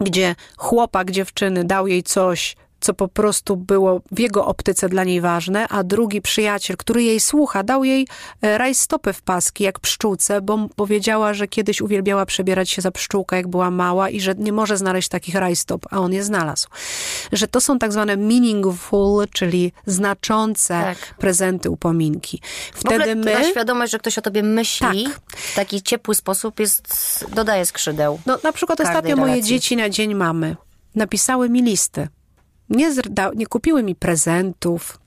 gdzie 0.00 0.34
chłopak 0.56 1.10
dziewczyny 1.10 1.64
dał 1.64 1.86
jej 1.86 2.02
coś, 2.02 2.56
co 2.80 2.94
po 2.94 3.08
prostu 3.08 3.56
było 3.56 4.00
w 4.12 4.18
jego 4.18 4.46
optyce 4.46 4.88
dla 4.88 5.04
niej 5.04 5.20
ważne, 5.20 5.68
a 5.68 5.84
drugi 5.84 6.22
przyjaciel, 6.22 6.76
który 6.76 7.02
jej 7.02 7.20
słucha, 7.20 7.62
dał 7.62 7.84
jej 7.84 8.06
e, 8.42 8.58
rajstopy 8.58 9.12
w 9.12 9.22
paski, 9.22 9.64
jak 9.64 9.80
pszczółce, 9.80 10.40
bo 10.40 10.68
powiedziała, 10.76 11.34
że 11.34 11.48
kiedyś 11.48 11.80
uwielbiała 11.80 12.26
przebierać 12.26 12.70
się 12.70 12.82
za 12.82 12.90
pszczółkę, 12.90 13.36
jak 13.36 13.48
była 13.48 13.70
mała 13.70 14.10
i 14.10 14.20
że 14.20 14.34
nie 14.38 14.52
może 14.52 14.76
znaleźć 14.76 15.08
takich 15.08 15.34
rajstop, 15.34 15.86
a 15.90 15.98
on 15.98 16.12
je 16.12 16.24
znalazł. 16.24 16.68
Że 17.32 17.48
to 17.48 17.60
są 17.60 17.78
tak 17.78 17.92
zwane 17.92 18.16
meaningful, 18.16 19.26
czyli 19.32 19.72
znaczące 19.86 20.82
Tak. 20.82 21.14
prezenty, 21.18 21.70
upominki. 21.70 22.40
Wtedy 22.74 23.16
my... 23.16 23.32
ta 23.32 23.44
świadomość, 23.44 23.92
że 23.92 23.98
ktoś 23.98 24.18
o 24.18 24.22
tobie 24.22 24.42
myśli 24.42 25.04
Tak. 25.04 25.20
w 25.30 25.54
taki 25.54 25.82
ciepły 25.82 26.14
sposób 26.14 26.60
jest, 26.60 27.24
dodaje 27.34 27.66
skrzydeł. 27.66 28.20
No 28.26 28.38
na 28.44 28.52
przykład 28.52 28.80
ostatnio 28.80 29.16
moje 29.16 29.32
relacji. 29.32 29.54
dzieci 29.54 29.76
na 29.76 29.88
dzień 29.88 30.14
mamy 30.14 30.56
napisały 30.94 31.48
mi 31.48 31.62
listy. 31.62 32.08
Nie, 32.70 32.92
zrda, 32.92 33.30
nie 33.34 33.46
kupiły 33.46 33.82
mi 33.82 33.94
prezentów. 33.94 34.98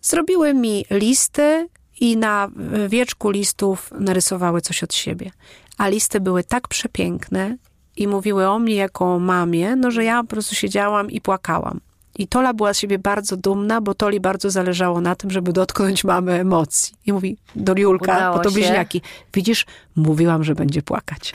Zrobiły 0.00 0.54
mi 0.54 0.84
listy 0.90 1.68
i 2.00 2.16
na 2.16 2.48
wieczku 2.88 3.30
listów 3.30 3.90
narysowały 4.00 4.60
coś 4.60 4.82
od 4.82 4.94
siebie. 4.94 5.30
A 5.78 5.88
listy 5.88 6.20
były 6.20 6.44
tak 6.44 6.68
przepiękne 6.68 7.56
i 7.96 8.08
mówiły 8.08 8.48
o 8.48 8.58
mnie 8.58 8.74
jako 8.74 9.14
o 9.14 9.18
mamie, 9.18 9.76
no 9.76 9.90
że 9.90 10.04
ja 10.04 10.22
po 10.22 10.28
prostu 10.28 10.54
siedziałam 10.54 11.10
i 11.10 11.20
płakałam. 11.20 11.80
I 12.18 12.28
Tola 12.28 12.54
była 12.54 12.74
z 12.74 12.78
siebie 12.78 12.98
bardzo 12.98 13.36
dumna, 13.36 13.80
bo 13.80 13.94
Toli 13.94 14.20
bardzo 14.20 14.50
zależało 14.50 15.00
na 15.00 15.14
tym, 15.16 15.30
żeby 15.30 15.52
dotknąć 15.52 16.04
mamy 16.04 16.32
emocji. 16.32 16.94
I 17.06 17.12
mówi 17.12 17.36
do 17.56 17.74
Julka, 17.76 18.16
Udało 18.16 18.36
bo 18.36 18.42
to 18.42 18.50
się. 18.50 18.54
bliźniaki. 18.54 19.02
Widzisz, 19.34 19.66
mówiłam, 19.96 20.44
że 20.44 20.54
będzie 20.54 20.82
płakać. 20.82 21.32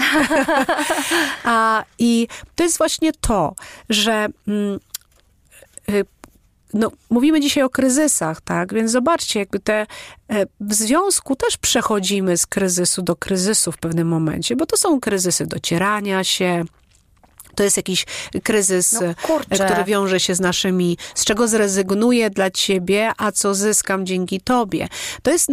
A, 1.43 1.84
I 1.99 2.28
to 2.55 2.64
jest 2.64 2.78
właśnie 2.78 3.11
to, 3.14 3.55
że 3.89 4.28
mm, 4.47 4.80
no, 6.73 6.91
mówimy 7.09 7.39
dzisiaj 7.39 7.63
o 7.63 7.69
kryzysach, 7.69 8.41
tak? 8.41 8.73
Więc 8.73 8.91
zobaczcie, 8.91 9.39
jakby 9.39 9.59
te 9.59 9.86
e, 10.29 10.45
w 10.59 10.73
związku 10.73 11.36
też 11.36 11.57
przechodzimy 11.57 12.38
z 12.38 12.45
kryzysu 12.45 13.01
do 13.01 13.15
kryzysu 13.15 13.71
w 13.71 13.77
pewnym 13.77 14.07
momencie, 14.07 14.55
bo 14.55 14.65
to 14.65 14.77
są 14.77 14.99
kryzysy 14.99 15.45
docierania 15.45 16.23
się. 16.23 16.63
To 17.56 17.64
jest 17.64 17.78
jakiś 17.78 18.06
kryzys, 18.43 18.95
No, 19.01 19.66
który 19.66 19.84
wiąże 19.84 20.20
się 20.20 20.36
z 20.36 20.39
naszymi, 20.39 20.97
z 21.16 21.26
czego 21.26 21.47
zrezygnuję 21.47 22.30
dla 22.30 22.51
ciebie, 22.51 23.12
a 23.18 23.32
co 23.32 23.54
zyskam 23.54 24.06
dzięki 24.06 24.41
tobie. 24.41 24.88
To 25.24 25.32
jest 25.32 25.49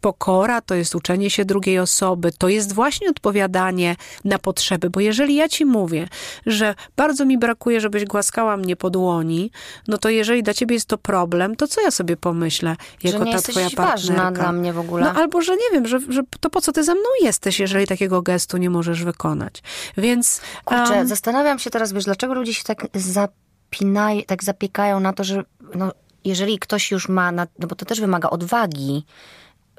pokora, 0.00 0.60
to 0.60 0.74
jest 0.74 0.94
uczenie 0.94 1.30
się 1.30 1.44
drugiej 1.44 1.78
osoby, 1.78 2.32
to 2.38 2.48
jest 2.48 2.72
właśnie 2.72 3.10
odpowiadanie 3.10 3.96
na 4.24 4.38
potrzeby, 4.38 4.90
bo 4.90 5.00
jeżeli 5.00 5.34
ja 5.34 5.48
ci 5.48 5.64
mówię, 5.64 6.08
że 6.46 6.74
bardzo 6.96 7.24
mi 7.24 7.38
brakuje, 7.38 7.80
żebyś 7.80 8.04
głaskała 8.04 8.56
mnie 8.56 8.76
po 8.76 8.90
dłoni, 8.90 9.50
no 9.88 9.98
to 9.98 10.08
jeżeli 10.08 10.42
dla 10.42 10.54
ciebie 10.54 10.74
jest 10.74 10.86
to 10.86 10.98
problem, 10.98 11.56
to 11.56 11.68
co 11.68 11.80
ja 11.80 11.90
sobie 11.90 12.16
pomyślę 12.16 12.76
jako 13.02 13.18
że 13.18 13.24
nie 13.24 13.32
ta 13.32 13.42
twoja 13.42 13.70
partnerka? 13.70 13.92
ważna 13.92 14.32
dla 14.32 14.52
mnie 14.52 14.72
w 14.72 14.78
ogóle. 14.78 15.04
No 15.04 15.20
albo, 15.20 15.42
że 15.42 15.52
nie 15.52 15.70
wiem, 15.72 15.86
że, 15.86 15.98
że 16.08 16.22
to 16.40 16.50
po 16.50 16.60
co 16.60 16.72
ty 16.72 16.84
ze 16.84 16.94
mną 16.94 17.08
jesteś, 17.22 17.60
jeżeli 17.60 17.86
takiego 17.86 18.22
gestu 18.22 18.56
nie 18.56 18.70
możesz 18.70 19.04
wykonać. 19.04 19.62
Więc... 19.96 20.40
Kurczę, 20.64 21.03
em, 21.04 21.08
zastanawiam 21.08 21.58
się 21.58 21.70
teraz, 21.70 21.92
wiesz, 21.92 22.04
dlaczego 22.04 22.34
ludzie 22.34 22.54
się 22.54 22.64
tak 22.64 22.86
zapinają, 22.94 24.22
tak 24.22 24.44
zapiekają 24.44 25.00
na 25.00 25.12
to, 25.12 25.24
że 25.24 25.44
no, 25.74 25.92
jeżeli 26.24 26.58
ktoś 26.58 26.90
już 26.90 27.08
ma, 27.08 27.32
na, 27.32 27.46
no 27.58 27.66
bo 27.66 27.74
to 27.74 27.84
też 27.84 28.00
wymaga 28.00 28.30
odwagi, 28.30 29.04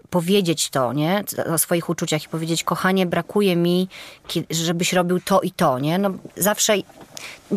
powiedzieć 0.10 0.70
to, 0.70 0.94
nie? 0.94 1.24
O 1.54 1.58
swoich 1.58 1.90
uczuciach 1.90 2.24
i 2.24 2.30
powiedzieć, 2.30 2.64
kochanie, 2.64 3.06
brakuje 3.06 3.56
mi, 3.56 3.88
żebyś 4.50 4.94
robił 4.94 5.20
to 5.20 5.42
i 5.42 5.52
to, 5.52 5.80
nie? 5.80 5.98
No 5.98 6.12
zawsze... 6.38 6.74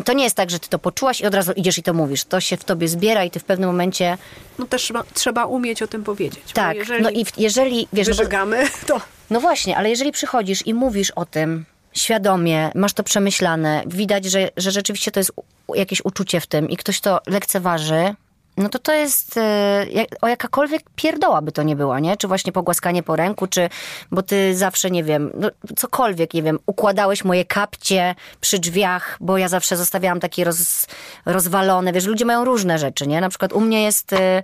To 0.05 0.13
nie 0.13 0.23
jest 0.23 0.35
tak, 0.35 0.49
że 0.49 0.59
ty 0.59 0.69
to 0.69 0.79
poczułaś 0.79 1.21
i 1.21 1.25
od 1.25 1.33
razu 1.33 1.51
idziesz 1.51 1.77
i 1.77 1.83
to 1.83 1.93
mówisz. 1.93 2.23
To 2.23 2.41
się 2.41 2.57
w 2.57 2.63
tobie 2.63 2.87
zbiera 2.87 3.23
i 3.23 3.31
ty 3.31 3.39
w 3.39 3.43
pewnym 3.43 3.69
momencie... 3.69 4.17
No 4.59 4.65
też 4.65 4.81
trzeba, 4.81 5.03
trzeba 5.13 5.45
umieć 5.45 5.81
o 5.81 5.87
tym 5.87 6.03
powiedzieć. 6.03 6.53
Tak, 6.53 6.77
no 7.01 7.09
i 7.09 7.25
w, 7.25 7.37
jeżeli... 7.37 7.87
Wiesz, 7.93 8.07
no 8.07 8.13
wyżegamy, 8.13 8.67
to... 8.87 9.01
No 9.29 9.39
właśnie, 9.39 9.77
ale 9.77 9.89
jeżeli 9.89 10.11
przychodzisz 10.11 10.67
i 10.67 10.73
mówisz 10.73 11.11
o 11.11 11.25
tym 11.25 11.65
świadomie, 11.93 12.71
masz 12.75 12.93
to 12.93 13.03
przemyślane, 13.03 13.83
widać, 13.87 14.25
że, 14.25 14.49
że 14.57 14.71
rzeczywiście 14.71 15.11
to 15.11 15.19
jest 15.19 15.31
jakieś 15.75 16.05
uczucie 16.05 16.39
w 16.39 16.47
tym 16.47 16.69
i 16.69 16.77
ktoś 16.77 16.99
to 16.99 17.19
lekceważy, 17.27 18.15
no 18.59 18.69
to 18.69 18.79
to 18.79 18.93
jest 18.93 19.37
e, 19.37 19.85
o 20.21 20.27
jakakolwiek 20.27 20.81
pierdoła 20.95 21.41
by 21.41 21.51
to 21.51 21.63
nie 21.63 21.75
była, 21.75 21.99
nie? 21.99 22.17
Czy 22.17 22.27
właśnie 22.27 22.51
pogłaskanie 22.51 23.03
po 23.03 23.15
ręku, 23.15 23.47
czy, 23.47 23.69
bo 24.11 24.21
ty 24.21 24.55
zawsze, 24.55 24.91
nie 24.91 25.03
wiem, 25.03 25.31
no, 25.35 25.49
cokolwiek, 25.75 26.33
nie 26.33 26.43
wiem, 26.43 26.59
układałeś 26.65 27.23
moje 27.25 27.45
kapcie 27.45 28.15
przy 28.41 28.59
drzwiach, 28.59 29.17
bo 29.19 29.37
ja 29.37 29.47
zawsze 29.47 29.77
zostawiałam 29.77 30.19
takie 30.19 30.43
roz, 30.43 30.87
rozwalone, 31.25 31.93
wiesz, 31.93 32.05
ludzie 32.05 32.25
mają 32.25 32.45
różne 32.45 32.77
rzeczy, 32.77 33.07
nie? 33.07 33.21
Na 33.21 33.29
przykład 33.29 33.53
u 33.53 33.61
mnie 33.61 33.83
jest 33.83 34.13
e, 34.13 34.43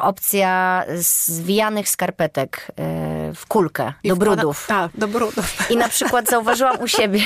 opcja 0.00 0.84
zwijanych 0.96 1.88
skarpetek 1.88 2.66
e, 2.68 3.32
w 3.34 3.46
kulkę, 3.46 3.92
I 4.04 4.08
do 4.08 4.16
brudów. 4.16 4.66
Tak, 4.66 4.90
do 4.94 5.08
brudów. 5.08 5.70
I 5.70 5.76
na 5.76 5.88
przykład 5.88 6.28
zauważyłam 6.30 6.80
u 6.80 6.88
siebie, 6.88 7.20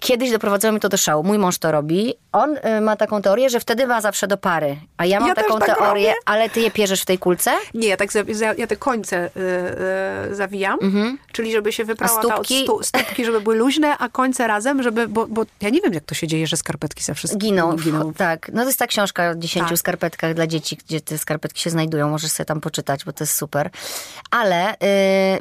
kiedyś 0.00 0.30
doprowadziło 0.30 0.72
mi 0.72 0.80
to 0.80 0.88
do 0.88 0.96
szału. 0.96 1.24
Mój 1.24 1.38
mąż 1.38 1.58
to 1.58 1.72
robi. 1.72 2.14
On 2.32 2.56
ma 2.80 2.96
taką 2.96 3.22
teorię, 3.22 3.50
że 3.50 3.60
wtedy 3.60 3.86
ma 3.86 4.00
zawsze 4.00 4.26
do 4.26 4.36
pary. 4.36 4.76
A 4.96 5.06
ja 5.06 5.11
mam 5.20 5.28
Ja 5.28 5.34
taką 5.34 5.58
tak 5.58 5.66
teorię, 5.78 6.06
robię. 6.08 6.14
ale 6.24 6.50
ty 6.50 6.60
je 6.60 6.70
pierzesz 6.70 7.02
w 7.02 7.04
tej 7.06 7.18
kulce? 7.18 7.50
Nie, 7.74 7.88
ja 7.88 7.96
tak 7.96 8.12
za, 8.12 8.20
za, 8.32 8.54
ja 8.58 8.66
te 8.66 8.76
końce 8.76 9.26
y, 9.26 10.30
y, 10.30 10.34
zawijam, 10.34 10.78
czyli 11.32 11.52
żeby 11.52 11.72
się 11.72 11.84
wyprała 11.84 12.12
Mhm. 12.12 12.26
A 12.32 12.34
ta 12.34 12.40
od 12.40 12.46
stópki? 12.46 12.64
stu, 12.64 12.82
stópki, 12.82 13.24
żeby 13.24 13.40
były 13.40 13.56
luźne, 13.56 13.98
a 13.98 14.08
końce 14.08 14.46
razem, 14.46 14.82
żeby, 14.82 15.08
bo, 15.08 15.26
bo 15.26 15.44
ja 15.60 15.68
nie 15.70 15.80
wiem, 15.80 15.92
jak 15.92 16.04
to 16.04 16.14
się 16.14 16.26
dzieje, 16.26 16.46
że 16.46 16.56
skarpetki 16.56 17.02
zawsze 17.04 17.28
sk- 17.28 17.36
Giną. 17.36 17.76
giną. 17.76 18.12
Tak. 18.16 18.50
No 18.52 18.62
to 18.62 18.66
jest 18.68 18.78
ta 18.78 18.86
książka 18.86 19.30
o 19.30 19.34
10 19.34 19.68
Tak. 19.68 19.78
skarpetkach 19.78 20.34
dla 20.34 20.46
dzieci, 20.46 20.76
gdzie 20.86 21.00
te 21.00 21.18
skarpetki 21.18 21.60
się 21.62 21.70
znajdują. 21.70 22.08
Możesz 22.10 22.30
sobie 22.32 22.44
tam 22.44 22.60
poczytać, 22.60 23.04
bo 23.04 23.12
to 23.12 23.24
jest 23.24 23.34
super. 23.36 23.70
Ale 24.30 24.74
y, 24.74 24.76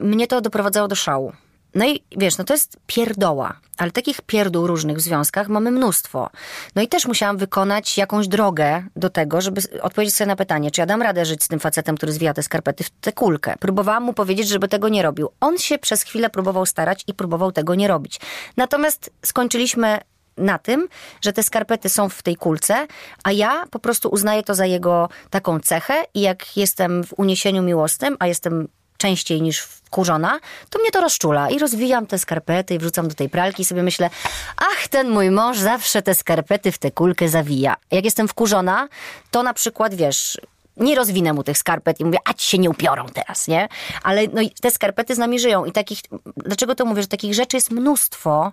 mnie 0.01 0.27
to 0.27 0.41
doprowadzało 0.41 0.87
do 0.87 0.95
szału. 0.95 1.33
No 1.75 1.85
i 1.85 2.03
wiesz, 2.17 2.37
no 2.37 2.43
to 2.43 2.53
jest 2.53 2.77
pierdoła, 2.87 3.59
ale 3.77 3.91
takich 3.91 4.21
pierdół 4.21 4.67
różnych 4.67 4.97
w 4.97 5.01
związkach 5.01 5.49
mamy 5.49 5.71
mnóstwo. 5.71 6.29
No 6.75 6.81
i 6.81 6.87
też 6.87 7.05
musiałam 7.05 7.37
wykonać 7.37 7.97
jakąś 7.97 8.27
drogę 8.27 8.83
do 8.95 9.09
tego, 9.09 9.41
żeby 9.41 9.61
odpowiedzieć 9.81 10.15
sobie 10.15 10.27
na 10.27 10.35
pytanie, 10.35 10.71
czy 10.71 10.81
ja 10.81 10.85
dam 10.85 11.01
radę 11.01 11.25
żyć 11.25 11.43
z 11.43 11.47
tym 11.47 11.59
facetem, 11.59 11.97
który 11.97 12.11
zwija 12.11 12.33
te 12.33 12.43
skarpety 12.43 12.83
w 12.83 12.89
tę 12.89 13.11
kulkę. 13.11 13.55
Próbowałam 13.59 14.03
mu 14.03 14.13
powiedzieć, 14.13 14.47
żeby 14.47 14.67
tego 14.67 14.89
nie 14.89 15.01
robił. 15.01 15.29
On 15.39 15.57
się 15.57 15.77
przez 15.77 16.03
chwilę 16.03 16.29
próbował 16.29 16.65
starać 16.65 17.03
i 17.07 17.13
próbował 17.13 17.51
tego 17.51 17.75
nie 17.75 17.87
robić. 17.87 18.19
Natomiast 18.57 19.11
skończyliśmy 19.25 19.99
na 20.37 20.59
tym, 20.59 20.87
że 21.21 21.33
te 21.33 21.43
skarpety 21.43 21.89
są 21.89 22.09
w 22.09 22.21
tej 22.21 22.35
kulce, 22.35 22.87
a 23.23 23.31
ja 23.31 23.65
po 23.71 23.79
prostu 23.79 24.09
uznaję 24.09 24.43
to 24.43 24.55
za 24.55 24.65
jego 24.65 25.09
taką 25.29 25.59
cechę 25.59 26.03
i 26.13 26.21
jak 26.21 26.57
jestem 26.57 27.03
w 27.03 27.13
uniesieniu 27.17 27.63
miłosnym, 27.63 28.17
a 28.19 28.27
jestem 28.27 28.67
częściej 29.01 29.41
niż 29.41 29.61
wkurzona, 29.61 30.39
to 30.69 30.79
mnie 30.79 30.91
to 30.91 31.01
rozczula 31.01 31.49
i 31.49 31.59
rozwijam 31.59 32.07
te 32.07 32.19
skarpety 32.19 32.75
i 32.75 32.79
wrzucam 32.79 33.07
do 33.07 33.15
tej 33.15 33.29
pralki 33.29 33.61
i 33.61 33.65
sobie 33.65 33.83
myślę, 33.83 34.09
ach, 34.57 34.87
ten 34.87 35.09
mój 35.09 35.31
mąż 35.31 35.57
zawsze 35.57 36.01
te 36.01 36.15
skarpety 36.15 36.71
w 36.71 36.77
tę 36.77 36.91
kulkę 36.91 37.29
zawija. 37.29 37.75
Jak 37.91 38.05
jestem 38.05 38.27
wkurzona, 38.27 38.87
to 39.31 39.43
na 39.43 39.53
przykład, 39.53 39.95
wiesz, 39.95 40.37
nie 40.77 40.95
rozwinę 40.95 41.33
mu 41.33 41.43
tych 41.43 41.57
skarpet 41.57 41.99
i 41.99 42.05
mówię, 42.05 42.17
a 42.25 42.33
ci 42.33 42.49
się 42.49 42.57
nie 42.57 42.69
upiorą 42.69 43.05
teraz, 43.13 43.47
nie? 43.47 43.67
Ale 44.03 44.27
no, 44.27 44.41
te 44.61 44.71
skarpety 44.71 45.15
z 45.15 45.17
nami 45.17 45.39
żyją 45.39 45.65
i 45.65 45.71
takich, 45.71 45.99
dlaczego 46.37 46.75
to 46.75 46.85
mówię, 46.85 47.01
że 47.01 47.07
takich 47.07 47.33
rzeczy 47.33 47.57
jest 47.57 47.71
mnóstwo, 47.71 48.51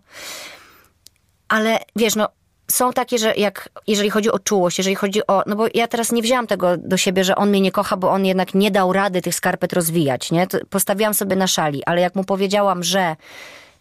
ale 1.49 1.79
wiesz, 1.97 2.17
no 2.17 2.29
są 2.71 2.93
takie, 2.93 3.19
że 3.19 3.35
jak, 3.35 3.69
jeżeli 3.87 4.11
chodzi 4.11 4.31
o 4.31 4.39
czułość, 4.39 4.79
jeżeli 4.79 4.97
chodzi 4.97 5.27
o, 5.27 5.43
no 5.47 5.57
bo 5.57 5.67
ja 5.75 5.89
teraz 5.89 6.13
nie 6.13 6.23
wzięłam 6.23 6.47
tego 6.47 6.77
do 6.77 6.97
siebie, 6.97 7.25
że 7.25 7.37
on 7.37 7.49
mnie 7.49 7.61
nie 7.61 7.73
kocha, 7.73 7.97
bo 7.97 8.11
on 8.11 8.27
jednak 8.27 8.55
nie 8.55 8.71
dał 8.71 8.93
rady 8.93 9.23
tych 9.23 9.35
skarpet 9.35 9.73
rozwijać, 9.73 10.31
nie? 10.31 10.47
To 10.47 10.59
postawiłam 10.71 11.15
sobie 11.15 11.37
na 11.37 11.47
szali, 11.47 11.85
ale 11.85 12.01
jak 12.01 12.15
mu 12.15 12.25
powiedziałam, 12.25 12.83
że 12.83 13.17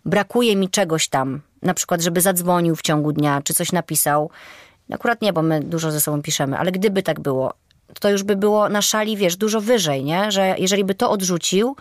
brakuje 0.05 0.55
mi 0.55 0.69
czegoś 0.69 1.07
tam, 1.07 1.41
na 1.61 1.73
przykład, 1.73 2.01
żeby 2.01 2.21
zadzwonił 2.21 2.75
w 2.75 2.81
ciągu 2.81 3.13
dnia, 3.13 3.41
czy 3.43 3.53
coś 3.53 3.71
napisał, 3.71 4.29
akurat 4.91 5.21
nie, 5.21 5.33
bo 5.33 5.41
my 5.41 5.59
dużo 5.59 5.91
ze 5.91 6.01
sobą 6.01 6.21
piszemy, 6.21 6.57
ale 6.57 6.71
gdyby 6.71 7.03
tak 7.03 7.19
było, 7.19 7.53
to 7.99 8.09
już 8.09 8.23
by 8.23 8.35
było 8.35 8.69
na 8.69 8.81
szali, 8.81 9.17
wiesz, 9.17 9.35
dużo 9.35 9.61
wyżej, 9.61 10.03
nie? 10.03 10.31
Że 10.31 10.55
jeżeli 10.57 10.83
by 10.83 10.95
to 10.95 11.11
odrzucił, 11.11 11.75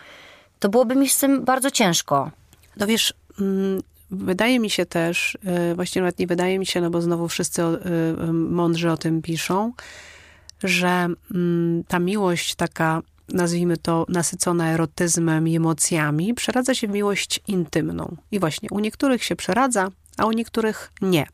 to 0.59 0.69
byłoby 0.69 0.97
mi 0.97 1.09
z 1.09 1.19
tym 1.19 1.45
bardzo 1.45 1.71
ciężko. 1.71 2.31
No 2.77 2.87
wiesz, 2.87 3.15
mm, 3.41 3.83
wydaje 4.11 4.61
mi 4.61 4.71
się 4.71 4.87
też, 4.87 5.39
y, 5.71 5.75
właściwie 5.75 6.03
nawet 6.03 6.19
nie 6.19 6.27
wydaje 6.27 6.59
mi 6.59 6.67
się, 6.67 6.81
no 6.81 6.91
bo 6.91 7.03
znowu 7.03 7.29
wszyscy 7.29 7.63
y, 7.63 8.33
mądrzy 8.33 8.91
o 8.91 8.97
tym 8.97 9.23
piszą, 9.23 9.73
że 10.65 11.09
mm, 11.35 11.85
ta 11.89 11.99
miłość 11.99 12.55
taka, 12.55 13.03
nazwijmy 13.29 13.77
to, 13.77 14.07
nasycona 14.09 14.71
erotyzmem 14.71 15.49
i 15.49 15.57
emocjami, 15.57 16.35
przeradza 16.35 16.75
się 16.75 16.89
w 16.89 16.91
miłość 16.91 17.41
intymną. 17.49 18.17
I 18.31 18.39
właśnie 18.39 18.69
u 18.73 18.79
niektórych 18.79 19.25
się 19.25 19.37
przeradza, 19.37 19.89
a 20.17 20.27
u 20.27 20.33
niektórych 20.33 20.93
nie. 21.03 21.27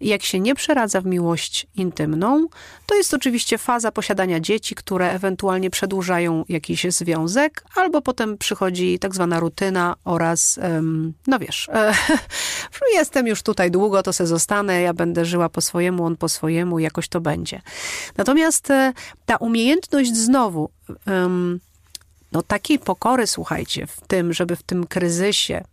Jak 0.00 0.22
się 0.22 0.40
nie 0.40 0.54
przeradza 0.54 1.00
w 1.00 1.06
miłość 1.06 1.66
intymną, 1.74 2.46
to 2.86 2.94
jest 2.94 3.14
oczywiście 3.14 3.58
faza 3.58 3.92
posiadania 3.92 4.40
dzieci, 4.40 4.74
które 4.74 5.12
ewentualnie 5.12 5.70
przedłużają 5.70 6.44
jakiś 6.48 6.86
związek, 6.88 7.64
albo 7.74 8.02
potem 8.02 8.38
przychodzi 8.38 8.98
tak 8.98 9.14
zwana 9.14 9.40
rutyna 9.40 9.96
oraz, 10.04 10.60
no 11.26 11.38
wiesz, 11.38 11.68
e, 11.72 11.94
jestem 12.94 13.26
już 13.26 13.42
tutaj 13.42 13.70
długo, 13.70 14.02
to 14.02 14.12
se 14.12 14.26
zostanę, 14.26 14.80
ja 14.80 14.94
będę 14.94 15.24
żyła 15.24 15.48
po 15.48 15.60
swojemu, 15.60 16.04
on 16.04 16.16
po 16.16 16.28
swojemu, 16.28 16.78
jakoś 16.78 17.08
to 17.08 17.20
będzie. 17.20 17.62
Natomiast 18.16 18.70
e, 18.70 18.92
ta 19.26 19.36
umiejętność 19.36 20.16
znowu, 20.16 20.70
no 22.32 22.42
takiej 22.42 22.78
pokory, 22.78 23.26
słuchajcie, 23.26 23.86
w 23.86 24.00
tym, 24.00 24.32
żeby 24.32 24.56
w 24.56 24.62
tym 24.62 24.86
kryzysie 24.86 25.64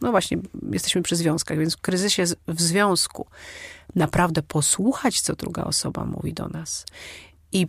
no 0.00 0.10
właśnie, 0.10 0.38
jesteśmy 0.72 1.02
przy 1.02 1.16
związkach, 1.16 1.58
więc 1.58 1.76
w 1.76 1.80
kryzysie 1.80 2.24
w 2.48 2.62
związku 2.62 3.26
naprawdę 3.94 4.42
posłuchać, 4.42 5.20
co 5.20 5.36
druga 5.36 5.64
osoba 5.64 6.04
mówi 6.04 6.32
do 6.32 6.48
nas 6.48 6.86
i 7.52 7.66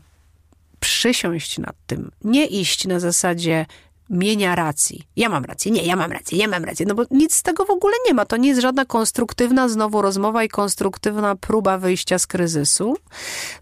przysiąść 0.80 1.58
nad 1.58 1.76
tym, 1.88 2.12
nie 2.24 2.46
iść 2.46 2.88
na 2.88 3.00
zasadzie 3.00 3.66
mienia 4.12 4.56
racji. 4.56 5.04
Ja 5.16 5.30
mam 5.30 5.46
rację, 5.46 5.72
nie, 5.72 5.84
ja 5.84 5.96
mam 5.96 6.12
rację, 6.12 6.38
ja 6.38 6.48
mam 6.48 6.64
rację. 6.64 6.86
No 6.86 6.96
bo 6.96 7.04
nic 7.12 7.36
z 7.36 7.44
tego 7.44 7.66
w 7.66 7.70
ogóle 7.70 7.94
nie 8.08 8.14
ma. 8.14 8.26
To 8.26 8.38
nie 8.38 8.50
jest 8.50 8.62
żadna 8.62 8.86
konstruktywna 8.86 9.70
znowu 9.70 10.02
rozmowa 10.02 10.44
i 10.44 10.50
konstruktywna 10.50 11.36
próba 11.36 11.78
wyjścia 11.78 12.20
z 12.20 12.28
kryzysu, 12.28 12.98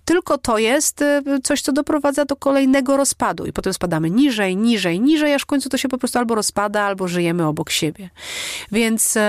tylko 0.05 0.37
to 0.37 0.57
jest 0.57 1.01
y, 1.01 1.23
coś, 1.43 1.61
co 1.61 1.71
doprowadza 1.71 2.25
do 2.25 2.35
kolejnego 2.35 2.97
rozpadu. 2.97 3.45
I 3.45 3.53
potem 3.53 3.73
spadamy 3.73 4.09
niżej, 4.09 4.57
niżej, 4.57 4.99
niżej, 4.99 5.33
aż 5.33 5.41
w 5.41 5.45
końcu 5.45 5.69
to 5.69 5.77
się 5.77 5.89
po 5.89 5.97
prostu 5.97 6.19
albo 6.19 6.35
rozpada, 6.35 6.81
albo 6.81 7.07
żyjemy 7.07 7.47
obok 7.47 7.69
siebie. 7.69 8.09
Więc 8.71 9.15
y, 9.15 9.19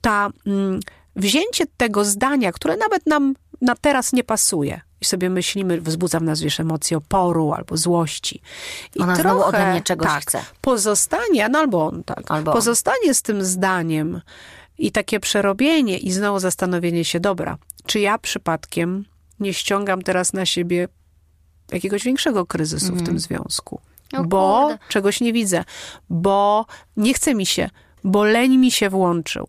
ta 0.00 0.30
mm, 0.46 0.80
wzięcie 1.16 1.66
tego 1.76 2.04
zdania, 2.04 2.52
które 2.52 2.76
nawet 2.76 3.06
nam 3.06 3.34
na 3.60 3.74
teraz 3.74 4.12
nie 4.12 4.24
pasuje, 4.24 4.80
i 5.04 5.06
sobie 5.06 5.30
myślimy, 5.30 5.80
wzbudza 5.80 6.20
w 6.20 6.22
nas, 6.22 6.40
wiesz, 6.40 6.60
emocje 6.60 6.96
oporu 6.96 7.52
albo 7.52 7.76
złości. 7.76 8.40
I 8.94 9.00
Ona 9.00 9.14
trochę, 9.14 9.28
znowu 9.28 9.44
ode 9.44 9.70
mnie 9.70 9.82
czegoś 9.82 10.08
tak, 10.08 10.22
chce. 10.22 10.44
Pozostanie, 10.60 11.48
no 11.48 11.58
albo 11.58 11.86
on, 11.86 12.04
tak, 12.04 12.30
albo 12.30 12.52
pozostanie 12.52 13.08
on. 13.08 13.14
z 13.14 13.22
tym 13.22 13.44
zdaniem 13.44 14.20
i 14.78 14.92
takie 14.92 15.20
przerobienie 15.20 15.98
i 15.98 16.12
znowu 16.12 16.38
zastanowienie 16.38 17.04
się, 17.04 17.20
dobra, 17.20 17.58
czy 17.86 18.00
ja 18.00 18.18
przypadkiem 18.18 19.04
nie 19.40 19.54
ściągam 19.54 20.02
teraz 20.02 20.32
na 20.32 20.46
siebie 20.46 20.88
jakiegoś 21.72 22.04
większego 22.04 22.46
kryzysu 22.46 22.86
mm. 22.86 22.98
w 22.98 23.02
tym 23.02 23.16
mhm. 23.16 23.18
związku. 23.18 23.80
O, 24.12 24.24
bo 24.24 24.62
kurde. 24.68 24.78
czegoś 24.88 25.20
nie 25.20 25.32
widzę, 25.32 25.64
bo 26.10 26.66
nie 26.96 27.14
chce 27.14 27.34
mi 27.34 27.46
się, 27.46 27.70
bo 28.04 28.24
leń 28.24 28.56
mi 28.56 28.70
się 28.70 28.90
włączył. 28.90 29.48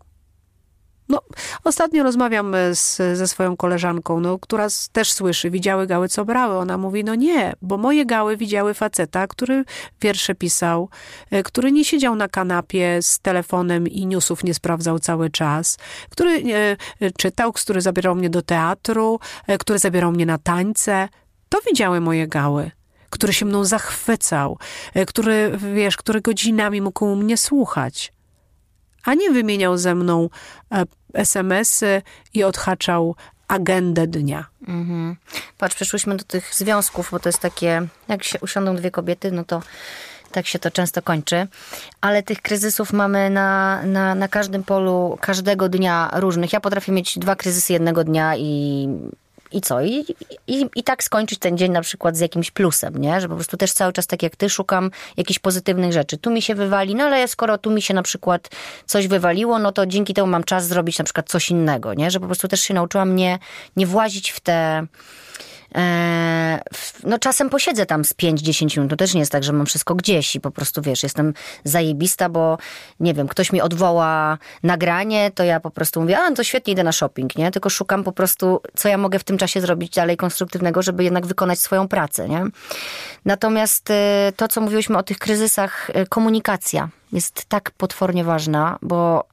No, 1.08 1.20
ostatnio 1.64 2.02
rozmawiam 2.02 2.54
z, 2.72 2.96
ze 2.96 3.28
swoją 3.28 3.56
koleżanką, 3.56 4.20
no, 4.20 4.38
która 4.38 4.66
też 4.92 5.12
słyszy, 5.12 5.50
widziały 5.50 5.86
gały, 5.86 6.08
co 6.08 6.24
brały. 6.24 6.56
Ona 6.56 6.78
mówi, 6.78 7.04
no 7.04 7.14
nie, 7.14 7.52
bo 7.62 7.76
moje 7.76 8.06
gały 8.06 8.36
widziały 8.36 8.74
faceta, 8.74 9.26
który 9.26 9.64
wiersze 10.00 10.34
pisał, 10.34 10.88
e, 11.30 11.42
który 11.42 11.72
nie 11.72 11.84
siedział 11.84 12.14
na 12.14 12.28
kanapie 12.28 13.02
z 13.02 13.18
telefonem 13.18 13.88
i 13.88 14.06
newsów 14.06 14.44
nie 14.44 14.54
sprawdzał 14.54 14.98
cały 14.98 15.30
czas, 15.30 15.78
który 16.10 16.30
e, 16.30 16.76
e 17.00 17.10
czytał, 17.10 17.52
który 17.52 17.80
zabierał 17.80 18.14
mnie 18.14 18.30
do 18.30 18.42
teatru, 18.42 19.20
e, 19.46 19.58
który 19.58 19.78
zabierał 19.78 20.12
mnie 20.12 20.26
na 20.26 20.38
tańce. 20.38 21.08
To 21.48 21.58
widziały 21.66 22.00
moje 22.00 22.28
gały 22.28 22.70
który 23.10 23.32
się 23.32 23.46
mną 23.46 23.64
zachwycał, 23.64 24.58
e, 24.94 25.06
który, 25.06 25.58
wiesz, 25.74 25.96
który 25.96 26.20
godzinami 26.20 26.80
mógł 26.80 27.16
mnie 27.16 27.36
słuchać 27.36 28.12
a 29.06 29.14
nie 29.14 29.30
wymieniał 29.30 29.78
ze 29.78 29.94
mną 29.94 30.28
e, 30.72 30.84
SMS-y 31.14 32.02
i 32.34 32.44
odhaczał 32.44 33.14
agendę 33.48 34.06
dnia. 34.06 34.46
Mhm. 34.68 35.16
Patrz, 35.58 35.74
przeszłyśmy 35.74 36.16
do 36.16 36.24
tych 36.24 36.54
związków, 36.54 37.08
bo 37.10 37.18
to 37.18 37.28
jest 37.28 37.38
takie, 37.38 37.86
jak 38.08 38.24
się 38.24 38.40
usiądą 38.40 38.76
dwie 38.76 38.90
kobiety, 38.90 39.32
no 39.32 39.44
to 39.44 39.62
tak 40.32 40.46
się 40.46 40.58
to 40.58 40.70
często 40.70 41.02
kończy. 41.02 41.46
Ale 42.00 42.22
tych 42.22 42.42
kryzysów 42.42 42.92
mamy 42.92 43.30
na, 43.30 43.82
na, 43.82 44.14
na 44.14 44.28
każdym 44.28 44.64
polu, 44.64 45.18
każdego 45.20 45.68
dnia 45.68 46.10
różnych. 46.14 46.52
Ja 46.52 46.60
potrafię 46.60 46.92
mieć 46.92 47.18
dwa 47.18 47.36
kryzysy 47.36 47.72
jednego 47.72 48.04
dnia 48.04 48.36
i 48.36 48.88
i 49.56 49.60
co? 49.60 49.82
I, 49.82 50.04
i, 50.46 50.66
I 50.76 50.82
tak 50.82 51.04
skończyć 51.04 51.38
ten 51.38 51.58
dzień 51.58 51.72
na 51.72 51.80
przykład 51.80 52.16
z 52.16 52.20
jakimś 52.20 52.50
plusem, 52.50 52.96
nie? 52.96 53.20
Że 53.20 53.28
po 53.28 53.34
prostu 53.34 53.56
też 53.56 53.72
cały 53.72 53.92
czas 53.92 54.06
tak 54.06 54.22
jak 54.22 54.36
ty 54.36 54.50
szukam 54.50 54.90
jakichś 55.16 55.38
pozytywnych 55.38 55.92
rzeczy. 55.92 56.18
Tu 56.18 56.30
mi 56.30 56.42
się 56.42 56.54
wywali, 56.54 56.94
no 56.94 57.04
ale 57.04 57.28
skoro 57.28 57.58
tu 57.58 57.70
mi 57.70 57.82
się 57.82 57.94
na 57.94 58.02
przykład 58.02 58.48
coś 58.86 59.08
wywaliło, 59.08 59.58
no 59.58 59.72
to 59.72 59.86
dzięki 59.86 60.14
temu 60.14 60.26
mam 60.26 60.44
czas 60.44 60.66
zrobić 60.66 60.98
na 60.98 61.04
przykład 61.04 61.28
coś 61.28 61.50
innego, 61.50 61.94
nie? 61.94 62.10
Że 62.10 62.20
po 62.20 62.26
prostu 62.26 62.48
też 62.48 62.60
się 62.60 62.74
nauczyłam 62.74 63.16
nie, 63.16 63.38
nie 63.76 63.86
włazić 63.86 64.30
w 64.30 64.40
te 64.40 64.86
no 67.04 67.18
czasem 67.18 67.50
posiedzę 67.50 67.86
tam 67.86 68.04
z 68.04 68.14
5-10 68.14 68.76
minut. 68.76 68.90
To 68.90 68.96
też 68.96 69.14
nie 69.14 69.20
jest 69.20 69.32
tak, 69.32 69.44
że 69.44 69.52
mam 69.52 69.66
wszystko 69.66 69.94
gdzieś 69.94 70.36
i 70.36 70.40
po 70.40 70.50
prostu, 70.50 70.82
wiesz, 70.82 71.02
jestem 71.02 71.34
zajebista, 71.64 72.28
bo 72.28 72.58
nie 73.00 73.14
wiem, 73.14 73.28
ktoś 73.28 73.52
mi 73.52 73.60
odwoła 73.60 74.38
nagranie, 74.62 75.30
to 75.34 75.44
ja 75.44 75.60
po 75.60 75.70
prostu 75.70 76.00
mówię, 76.00 76.18
a 76.18 76.30
no 76.30 76.36
to 76.36 76.44
świetnie 76.44 76.72
idę 76.72 76.84
na 76.84 76.92
shopping, 76.92 77.36
nie? 77.36 77.50
Tylko 77.50 77.70
szukam 77.70 78.04
po 78.04 78.12
prostu, 78.12 78.60
co 78.74 78.88
ja 78.88 78.98
mogę 78.98 79.18
w 79.18 79.24
tym 79.24 79.38
czasie 79.38 79.60
zrobić 79.60 79.94
dalej 79.94 80.16
konstruktywnego, 80.16 80.82
żeby 80.82 81.04
jednak 81.04 81.26
wykonać 81.26 81.58
swoją 81.58 81.88
pracę, 81.88 82.28
nie? 82.28 82.44
Natomiast 83.24 83.90
e, 83.90 84.32
to, 84.36 84.48
co 84.48 84.60
mówiłyśmy 84.60 84.98
o 84.98 85.02
tych 85.02 85.18
kryzysach, 85.18 85.90
e, 85.94 86.06
komunikacja 86.06 86.88
jest 87.12 87.44
tak 87.44 87.70
potwornie 87.70 88.24
ważna, 88.24 88.78
bo 88.82 89.24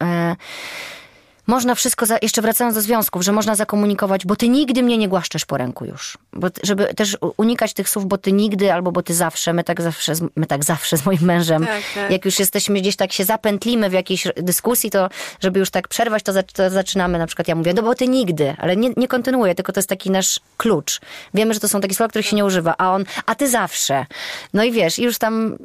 można 1.47 1.75
wszystko, 1.75 2.05
za, 2.05 2.17
jeszcze 2.21 2.41
wracając 2.41 2.75
do 2.75 2.81
związków, 2.81 3.23
że 3.23 3.31
można 3.31 3.55
zakomunikować, 3.55 4.25
bo 4.25 4.35
ty 4.35 4.49
nigdy 4.49 4.83
mnie 4.83 4.97
nie 4.97 5.07
głaszczesz 5.07 5.45
po 5.45 5.57
ręku 5.57 5.85
już. 5.85 6.17
Bo, 6.33 6.47
żeby 6.63 6.93
też 6.93 7.17
unikać 7.37 7.73
tych 7.73 7.89
słów, 7.89 8.05
bo 8.05 8.17
ty 8.17 8.31
nigdy 8.31 8.73
albo 8.73 8.91
bo 8.91 9.03
ty 9.03 9.13
zawsze, 9.13 9.53
my 9.53 9.63
tak 9.63 9.81
zawsze, 9.81 10.13
my 10.35 10.45
tak 10.45 10.63
zawsze 10.63 10.97
z 10.97 11.05
moim 11.05 11.21
mężem, 11.21 11.65
tak, 11.65 11.81
tak. 11.95 12.11
jak 12.11 12.25
już 12.25 12.39
jesteśmy 12.39 12.81
gdzieś 12.81 12.95
tak 12.95 13.11
się 13.11 13.25
zapętlimy 13.25 13.89
w 13.89 13.93
jakiejś 13.93 14.27
dyskusji, 14.35 14.89
to 14.89 15.09
żeby 15.39 15.59
już 15.59 15.69
tak 15.69 15.87
przerwać, 15.87 16.23
to, 16.23 16.33
to 16.53 16.69
zaczynamy, 16.69 17.17
na 17.17 17.27
przykład 17.27 17.47
ja 17.47 17.55
mówię, 17.55 17.73
no 17.73 17.81
bo 17.81 17.95
ty 17.95 18.07
nigdy, 18.07 18.55
ale 18.57 18.75
nie, 18.75 18.89
nie 18.97 19.07
kontynuuję, 19.07 19.55
tylko 19.55 19.71
to 19.71 19.79
jest 19.79 19.89
taki 19.89 20.11
nasz 20.11 20.39
klucz. 20.57 21.01
Wiemy, 21.33 21.53
że 21.53 21.59
to 21.59 21.67
są 21.67 21.81
takie 21.81 21.95
słowa, 21.95 22.09
których 22.09 22.25
się 22.25 22.35
nie 22.35 22.45
używa, 22.45 22.75
a 22.77 22.93
on, 22.93 23.05
a 23.25 23.35
ty 23.35 23.49
zawsze. 23.49 24.05
No 24.53 24.63
i 24.63 24.71
wiesz, 24.71 24.99
już 24.99 25.17
tam 25.17 25.57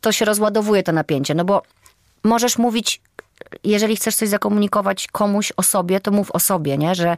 to 0.00 0.12
się 0.12 0.24
rozładowuje 0.24 0.82
to 0.82 0.92
napięcie, 0.92 1.34
no 1.34 1.44
bo 1.44 1.62
możesz 2.24 2.58
mówić 2.58 3.00
jeżeli 3.64 3.96
chcesz 3.96 4.16
coś 4.16 4.28
zakomunikować 4.28 5.06
komuś 5.06 5.52
o 5.56 5.62
sobie, 5.62 6.00
to 6.00 6.10
mów 6.10 6.30
o 6.30 6.40
sobie, 6.40 6.78
nie? 6.78 6.94
Że 6.94 7.16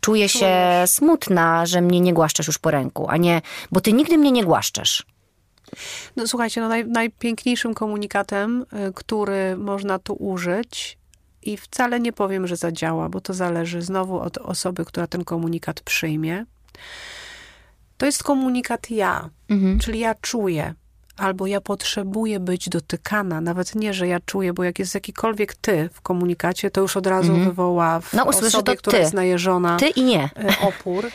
czuję 0.00 0.28
się 0.28 0.48
smutna, 0.86 1.66
że 1.66 1.80
mnie 1.80 2.00
nie 2.00 2.14
głaszczesz 2.14 2.46
już 2.46 2.58
po 2.58 2.70
ręku, 2.70 3.06
a 3.08 3.16
nie, 3.16 3.42
bo 3.72 3.80
ty 3.80 3.92
nigdy 3.92 4.18
mnie 4.18 4.32
nie 4.32 4.44
głaszczesz. 4.44 5.06
No 6.16 6.26
słuchajcie, 6.26 6.60
no 6.60 6.68
naj, 6.68 6.86
najpiękniejszym 6.86 7.74
komunikatem, 7.74 8.62
y, 8.88 8.92
który 8.94 9.56
można 9.56 9.98
tu 9.98 10.14
użyć 10.14 10.98
i 11.42 11.56
wcale 11.56 12.00
nie 12.00 12.12
powiem, 12.12 12.46
że 12.46 12.56
zadziała, 12.56 13.08
bo 13.08 13.20
to 13.20 13.34
zależy 13.34 13.82
znowu 13.82 14.20
od 14.20 14.38
osoby, 14.38 14.84
która 14.84 15.06
ten 15.06 15.24
komunikat 15.24 15.80
przyjmie. 15.80 16.44
To 17.98 18.06
jest 18.06 18.22
komunikat 18.22 18.90
ja, 18.90 19.30
mhm. 19.48 19.78
czyli 19.78 19.98
ja 19.98 20.14
czuję, 20.14 20.74
albo 21.16 21.46
ja 21.46 21.60
potrzebuję 21.60 22.40
być 22.40 22.68
dotykana, 22.68 23.40
nawet 23.40 23.74
nie, 23.74 23.94
że 23.94 24.08
ja 24.08 24.20
czuję, 24.20 24.52
bo 24.52 24.64
jak 24.64 24.78
jest 24.78 24.94
jakikolwiek 24.94 25.54
ty 25.54 25.88
w 25.92 26.00
komunikacie, 26.00 26.70
to 26.70 26.80
już 26.80 26.96
od 26.96 27.06
razu 27.06 27.32
mm. 27.32 27.44
wywoła 27.44 28.00
w 28.00 28.12
no, 28.12 28.24
usłyszę, 28.24 28.46
osobie, 28.46 28.76
która 28.76 28.96
ty. 28.96 29.02
jest 29.02 29.14
najeżona 29.14 29.76
ty 29.76 29.88
i 29.88 30.02
nie. 30.02 30.22
E, 30.24 30.60
opór. 30.60 31.06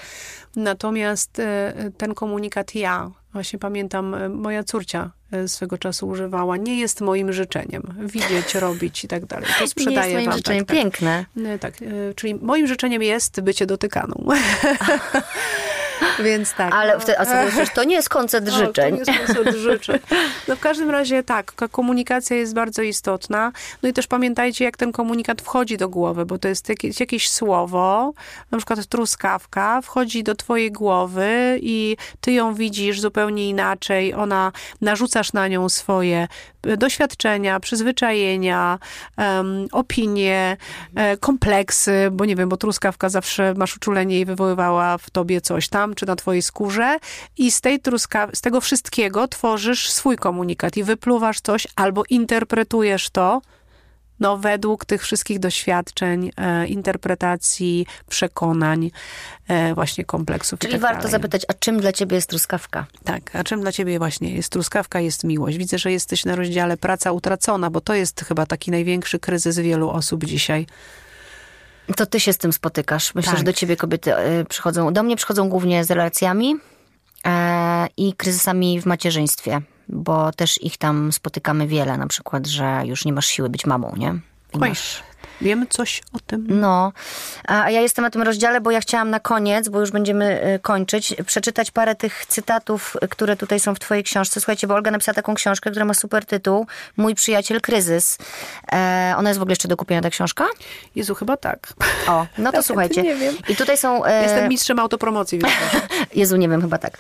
Natomiast 0.56 1.40
e, 1.40 1.74
ten 1.98 2.14
komunikat 2.14 2.76
ja, 2.76 3.12
właśnie 3.34 3.60
pamiętam, 3.60 4.16
e, 4.16 4.30
moja 4.30 4.64
córcia 4.64 5.12
swego 5.48 5.78
czasu 5.78 6.08
używała. 6.08 6.58
Nie 6.58 6.80
jest 6.80 7.02
moim 7.02 7.34
życzeniem. 7.34 7.94
Widzieć, 8.00 8.56
robić 8.66 9.04
i 9.04 9.08
tak 9.08 9.26
dalej. 9.26 9.50
To 9.60 9.68
sprzedaję 9.68 9.96
Nie 9.96 10.02
jest 10.02 10.14
moim 10.14 10.26
wam. 10.26 10.38
życzeniem. 10.38 10.66
Tak, 10.66 10.76
tak. 10.76 10.84
Piękne. 10.84 11.26
Tak, 11.60 11.74
e, 11.82 12.14
czyli 12.16 12.36
moim 12.36 12.68
życzeniem 12.68 13.04
jest 13.04 13.42
bycie 13.42 13.66
dotykaną. 13.66 14.26
Więc 16.24 16.54
tak. 16.54 16.74
Ale 16.76 16.94
no. 16.94 17.00
wtedy, 17.00 17.20
a 17.20 17.26
co, 17.26 17.32
to 17.76 17.84
nie 17.84 17.96
jest 17.96 18.10
koncert 18.10 18.48
O, 18.48 18.52
życzeń. 18.52 18.98
To 18.98 19.12
nie 19.12 19.20
jest 19.20 19.36
koncert 19.36 19.58
życzeń. 19.58 20.00
No 20.48 20.56
w 20.56 20.60
każdym 20.60 20.90
razie 20.90 21.24
tak, 21.24 21.56
ka- 21.56 21.68
komunikacja 21.68 22.38
jest 22.38 22.54
bardzo 22.54 22.82
istotna. 22.82 23.52
No 23.84 23.90
i 23.90 23.94
też 23.94 24.08
pamiętajcie, 24.08 24.66
jak 24.66 24.78
ten 24.78 24.92
komunikat 24.92 25.42
wchodzi 25.42 25.78
do 25.78 25.90
głowy, 25.90 26.26
bo 26.26 26.38
to 26.38 26.48
jest 26.48 26.70
jakieś, 26.70 27.00
jakieś 27.00 27.30
słowo, 27.30 28.14
na 28.52 28.58
przykład 28.58 28.86
truskawka, 28.86 29.82
wchodzi 29.82 30.24
do 30.24 30.36
twojej 30.36 30.72
głowy 30.72 31.60
i 31.62 31.98
ty 32.22 32.32
ją 32.32 32.54
widzisz 32.54 33.00
zupełnie 33.00 33.50
inaczej. 33.50 34.14
Ona, 34.14 34.52
narzucasz 34.82 35.34
na 35.34 35.48
nią 35.48 35.70
swoje 35.70 36.28
e, 36.64 36.78
doświadczenia, 36.78 37.60
przyzwyczajenia, 37.60 38.80
em, 39.18 39.68
opinie, 39.72 40.58
e, 40.96 41.18
kompleksy, 41.18 42.10
bo 42.12 42.26
nie 42.26 42.36
wiem, 42.36 42.50
bo 42.50 42.58
truskawka 42.58 43.10
zawsze 43.10 43.54
masz 43.58 43.76
uczulenie 43.76 44.20
i 44.20 44.26
wywoływała 44.26 44.98
w 44.98 45.10
tobie 45.10 45.42
coś 45.42 45.70
tam, 45.70 45.91
czy 45.96 46.06
na 46.06 46.16
twojej 46.16 46.42
skórze 46.42 46.98
i 47.38 47.52
z 47.52 47.62
tej 47.62 47.80
truska, 47.80 48.28
z 48.34 48.42
tego 48.42 48.62
wszystkiego 48.62 49.28
tworzysz 49.28 49.90
swój 49.90 50.18
komunikat 50.18 50.78
i 50.78 50.84
wypluwasz 50.84 51.42
coś 51.42 51.68
albo 51.76 52.04
interpretujesz 52.10 53.10
to 53.10 53.42
no, 54.22 54.38
według 54.38 54.86
tych 54.86 55.04
wszystkich 55.04 55.40
doświadczeń, 55.40 56.32
e, 56.38 56.68
interpretacji, 56.68 57.86
przekonań, 58.10 58.92
e, 59.48 59.74
właśnie 59.74 60.06
kompleksów 60.06 60.60
Czyli 60.60 60.74
tak 60.74 60.82
warto 60.82 60.98
dalej. 60.98 61.12
zapytać, 61.12 61.46
a 61.48 61.54
czym 61.54 61.80
dla 61.80 61.92
ciebie 61.92 62.16
jest 62.16 62.30
truskawka? 62.30 62.86
Tak, 63.04 63.36
a 63.36 63.44
czym 63.44 63.62
dla 63.62 63.72
ciebie 63.72 64.00
właśnie 64.00 64.36
jest 64.36 64.50
truskawka, 64.50 65.00
jest 65.00 65.24
miłość? 65.24 65.58
Widzę, 65.58 65.78
że 65.78 65.92
jesteś 65.92 66.26
na 66.26 66.36
rozdziale 66.36 66.78
praca 66.78 67.12
utracona, 67.12 67.70
bo 67.70 67.82
to 67.82 67.94
jest 67.94 68.22
chyba 68.22 68.46
taki 68.46 68.72
największy 68.72 69.20
kryzys 69.20 69.60
wielu 69.60 69.90
osób 69.90 70.26
dzisiaj. 70.26 70.68
To 71.96 72.06
ty 72.06 72.20
się 72.20 72.34
z 72.34 72.38
tym 72.38 72.54
spotykasz. 72.54 73.16
Myślę, 73.16 73.32
Tak. 73.32 73.38
że 73.38 73.44
do 73.44 73.54
ciebie 73.54 73.76
kobiety 73.76 74.16
e, 74.16 74.46
przychodzą, 74.46 74.94
do 74.94 75.04
mnie 75.04 75.16
przychodzą 75.16 75.50
głównie 75.50 75.84
z 75.84 75.92
relacjami 75.92 76.56
e, 77.26 77.88
i 77.98 78.14
kryzysami 78.14 78.82
w 78.82 78.86
macierzyństwie, 78.86 79.62
bo 79.90 80.32
też 80.32 80.62
ich 80.62 80.78
tam 80.78 81.12
spotykamy 81.12 81.68
wiele, 81.68 81.98
na 81.98 82.08
przykład, 82.08 82.48
że 82.48 82.82
już 82.86 83.06
nie 83.06 83.14
masz 83.14 83.26
siły 83.26 83.50
być 83.50 83.66
mamą, 83.66 83.94
nie? 83.98 84.20
I 84.54 84.58
masz 84.58 85.04
wiemy 85.42 85.66
coś 85.70 86.02
o 86.14 86.20
tym? 86.28 86.46
No, 86.50 86.92
a 87.48 87.70
ja 87.72 87.82
jestem 87.82 88.04
na 88.06 88.10
tym 88.12 88.22
rozdziale, 88.22 88.62
bo 88.62 88.72
ja 88.72 88.82
chciałam 88.82 89.10
na 89.10 89.20
koniec, 89.20 89.70
bo 89.70 89.80
już 89.80 89.92
będziemy 89.92 90.54
y, 90.56 90.60
kończyć, 90.60 91.16
przeczytać 91.26 91.72
parę 91.72 91.96
tych 91.96 92.26
cytatów, 92.26 92.98
y, 93.04 93.08
które 93.08 93.36
tutaj 93.36 93.60
są 93.60 93.76
w 93.76 93.80
twojej 93.80 94.04
książce. 94.04 94.40
Słuchajcie, 94.40 94.68
bo 94.68 94.74
Olga 94.76 94.92
napisała 94.92 95.16
taką 95.16 95.34
książkę, 95.36 95.72
która 95.72 95.86
ma 95.86 95.94
super 95.94 96.26
tytuł 96.26 96.68
Mój 96.98 97.16
przyjaciel 97.16 97.62
kryzys. 97.62 98.18
E, 98.74 99.14
ona 99.18 99.30
jest 99.30 99.40
w 99.40 99.42
ogóle 99.42 99.52
jeszcze 99.52 99.68
do 99.68 99.78
kupienia, 99.78 100.02
ta 100.02 100.10
książka? 100.10 100.46
Jezu, 100.96 101.16
chyba 101.16 101.38
tak. 101.38 101.74
O, 102.08 102.26
no 102.38 102.52
to 102.52 102.58
Ja 102.62 102.64
słuchajcie. 102.64 103.02
nie 103.04 103.16
wiem. 103.16 103.36
I 103.50 103.56
tutaj 103.56 103.78
są... 103.78 104.06
E, 104.06 104.24
Jestem 104.24 104.50
mistrzem 104.50 104.80
autopromocji, 104.80 105.40
więc 105.40 105.54
Jezu, 106.16 106.38
nie 106.38 106.50
wiem, 106.50 106.62
chyba 106.62 106.78
tak. 106.78 106.98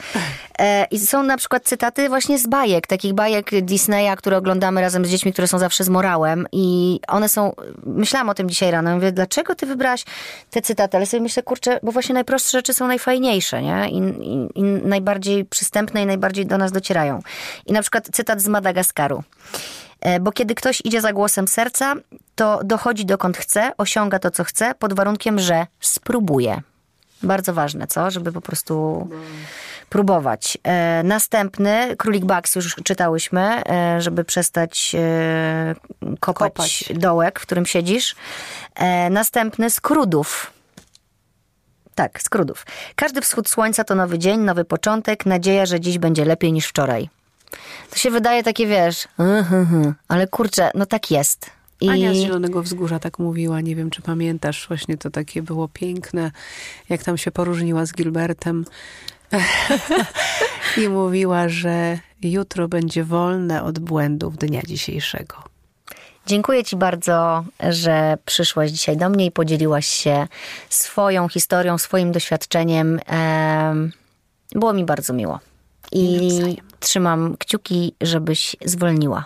E, 0.59 0.85
I 0.91 0.99
są 0.99 1.23
na 1.23 1.37
przykład 1.37 1.63
cytaty 1.63 2.09
właśnie 2.09 2.39
z 2.39 2.47
bajek, 2.47 2.87
takich 2.87 3.13
bajek 3.13 3.49
Disneya, 3.61 4.15
które 4.17 4.37
oglądamy 4.37 4.81
razem 4.81 5.05
z 5.05 5.09
dziećmi, 5.09 5.33
które 5.33 5.47
są 5.47 5.59
zawsze 5.59 5.83
z 5.83 5.89
morałem 5.89 6.47
i 6.51 6.99
one 7.07 7.29
są, 7.29 7.53
myślałam 7.85 8.29
o 8.31 8.33
tym 8.33 8.49
dzisiaj 8.49 8.71
rano, 8.71 8.95
mówię, 8.95 9.11
dlaczego 9.11 9.55
ty 9.55 9.65
wybrałaś 9.65 10.05
te 10.49 10.61
cytaty, 10.61 10.97
ale 10.97 11.05
sobie 11.05 11.21
myślę, 11.21 11.43
kurczę, 11.43 11.79
bo 11.83 11.91
właśnie 11.91 12.13
najprostsze 12.13 12.57
rzeczy 12.57 12.73
są 12.73 12.87
najfajniejsze, 12.87 13.61
nie? 13.61 13.89
I, 13.89 13.97
i, 13.97 14.59
i 14.59 14.63
najbardziej 14.63 15.45
przystępne 15.45 16.03
i 16.03 16.05
najbardziej 16.05 16.45
do 16.45 16.57
nas 16.57 16.71
docierają. 16.71 17.19
I 17.65 17.73
na 17.73 17.81
przykład 17.81 18.09
cytat 18.11 18.41
z 18.41 18.47
Madagaskaru. 18.47 19.23
E, 20.01 20.19
Bo 20.19 20.31
kiedy 20.31 20.55
ktoś 20.55 20.81
idzie 20.85 21.01
za 21.01 21.13
głosem 21.13 21.47
serca, 21.47 21.93
to 22.35 22.59
dochodzi 22.63 23.05
dokąd 23.05 23.37
chce, 23.37 23.71
osiąga 23.77 24.19
to, 24.19 24.31
co 24.31 24.43
chce, 24.43 24.75
pod 24.79 24.93
warunkiem, 24.93 25.39
że 25.39 25.67
spróbuje. 25.79 26.61
Bardzo 27.23 27.53
ważne, 27.53 27.87
co? 27.87 28.11
Żeby 28.11 28.31
po 28.31 28.41
prostu 28.41 29.07
próbować. 29.89 30.57
E, 30.63 31.03
następny, 31.03 31.95
Królik 31.97 32.25
Bugs 32.25 32.55
już 32.55 32.75
czytałyśmy, 32.83 33.63
e, 33.65 34.01
żeby 34.01 34.23
przestać 34.23 34.95
e, 34.95 35.75
kopać, 36.19 36.53
Kopać. 36.53 36.83
dołek, 36.99 37.39
w 37.39 37.41
którym 37.43 37.65
siedzisz. 37.65 38.15
E, 38.75 39.09
następny, 39.09 39.69
Skrudów. 39.69 40.51
Tak, 41.95 42.21
Skrudów. 42.21 42.65
Każdy 42.95 43.21
wschód 43.21 43.49
słońca 43.49 43.83
to 43.83 43.95
nowy 43.95 44.19
dzień, 44.19 44.39
nowy 44.39 44.65
początek, 44.65 45.25
nadzieja, 45.25 45.65
że 45.65 45.79
dziś 45.79 45.97
będzie 45.97 46.25
lepiej 46.25 46.53
niż 46.53 46.67
wczoraj. 46.67 47.09
To 47.89 47.95
się 47.97 48.11
wydaje 48.11 48.43
takie, 48.43 48.67
wiesz, 48.67 49.07
mhm, 49.19 49.93
ale 50.07 50.27
kurczę, 50.27 50.71
no 50.75 50.85
tak 50.85 51.11
jest. 51.11 51.49
I 51.81 51.89
Ania 51.89 52.13
z 52.13 52.17
Zielonego 52.17 52.63
Wzgórza 52.63 52.99
tak 52.99 53.19
mówiła, 53.19 53.61
nie 53.61 53.75
wiem 53.75 53.89
czy 53.89 54.01
pamiętasz, 54.01 54.67
właśnie 54.67 54.97
to 54.97 55.09
takie 55.09 55.41
było 55.41 55.67
piękne, 55.67 56.31
jak 56.89 57.03
tam 57.03 57.17
się 57.17 57.31
poróżniła 57.31 57.85
z 57.85 57.93
Gilbertem. 57.93 58.65
I 60.83 60.89
mówiła, 60.89 61.49
że 61.49 61.99
jutro 62.23 62.67
będzie 62.67 63.03
wolne 63.03 63.63
od 63.63 63.79
błędów 63.79 64.37
dnia 64.37 64.61
dzisiejszego. 64.67 65.35
Dziękuję 66.25 66.63
Ci 66.63 66.75
bardzo, 66.75 67.43
że 67.69 68.17
przyszłaś 68.25 68.71
dzisiaj 68.71 68.97
do 68.97 69.09
mnie 69.09 69.25
i 69.25 69.31
podzieliłaś 69.31 69.87
się 69.87 70.27
swoją 70.69 71.29
historią, 71.29 71.77
swoim 71.77 72.11
doświadczeniem. 72.11 72.99
Em, 73.05 73.91
Było 74.55 74.73
mi 74.73 74.85
bardzo 74.85 75.13
miło. 75.13 75.39
I 75.91 76.57
trzymam 76.79 77.35
kciuki, 77.39 77.95
żebyś 78.01 78.55
zwolniła. 78.65 79.25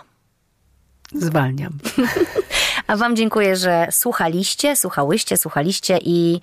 Zwalniam. 1.14 1.72
A 2.86 2.96
Wam 2.96 3.16
dziękuję, 3.16 3.56
że 3.56 3.88
słuchaliście, 3.90 4.76
słuchałyście, 4.76 5.36
słuchaliście 5.36 5.98
i 6.02 6.40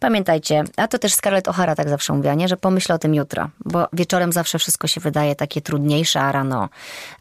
pamiętajcie, 0.00 0.64
a 0.76 0.88
to 0.88 0.98
też 0.98 1.14
Scarlett 1.14 1.46
O'Hara 1.46 1.74
tak 1.74 1.88
zawsze 1.88 2.12
mówiła, 2.12 2.34
nie? 2.34 2.48
że 2.48 2.56
pomyśl 2.56 2.92
o 2.92 2.98
tym 2.98 3.14
jutro, 3.14 3.50
bo 3.64 3.88
wieczorem 3.92 4.32
zawsze 4.32 4.58
wszystko 4.58 4.86
się 4.86 5.00
wydaje 5.00 5.34
takie 5.36 5.60
trudniejsze, 5.60 6.20
a 6.20 6.32
rano, 6.32 6.68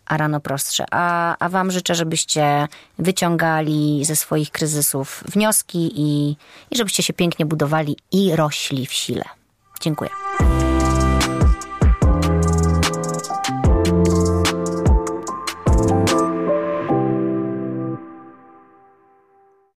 a 0.06 0.18
rano 0.18 0.40
prostsze. 0.40 0.86
A, 0.92 1.36
a 1.40 1.50
Wam 1.50 1.72
życzę, 1.72 1.96
żebyście 1.96 2.68
wyciągali 3.00 4.06
ze 4.06 4.16
swoich 4.16 4.52
kryzysów 4.52 5.24
wnioski 5.28 5.92
i, 5.96 6.38
i 6.72 6.78
żebyście 6.78 7.04
się 7.04 7.14
pięknie 7.14 7.46
budowali 7.46 7.98
i 8.12 8.36
rośli 8.36 8.86
w 8.86 8.94
sile. 8.94 9.24
Dziękuję. 9.82 10.10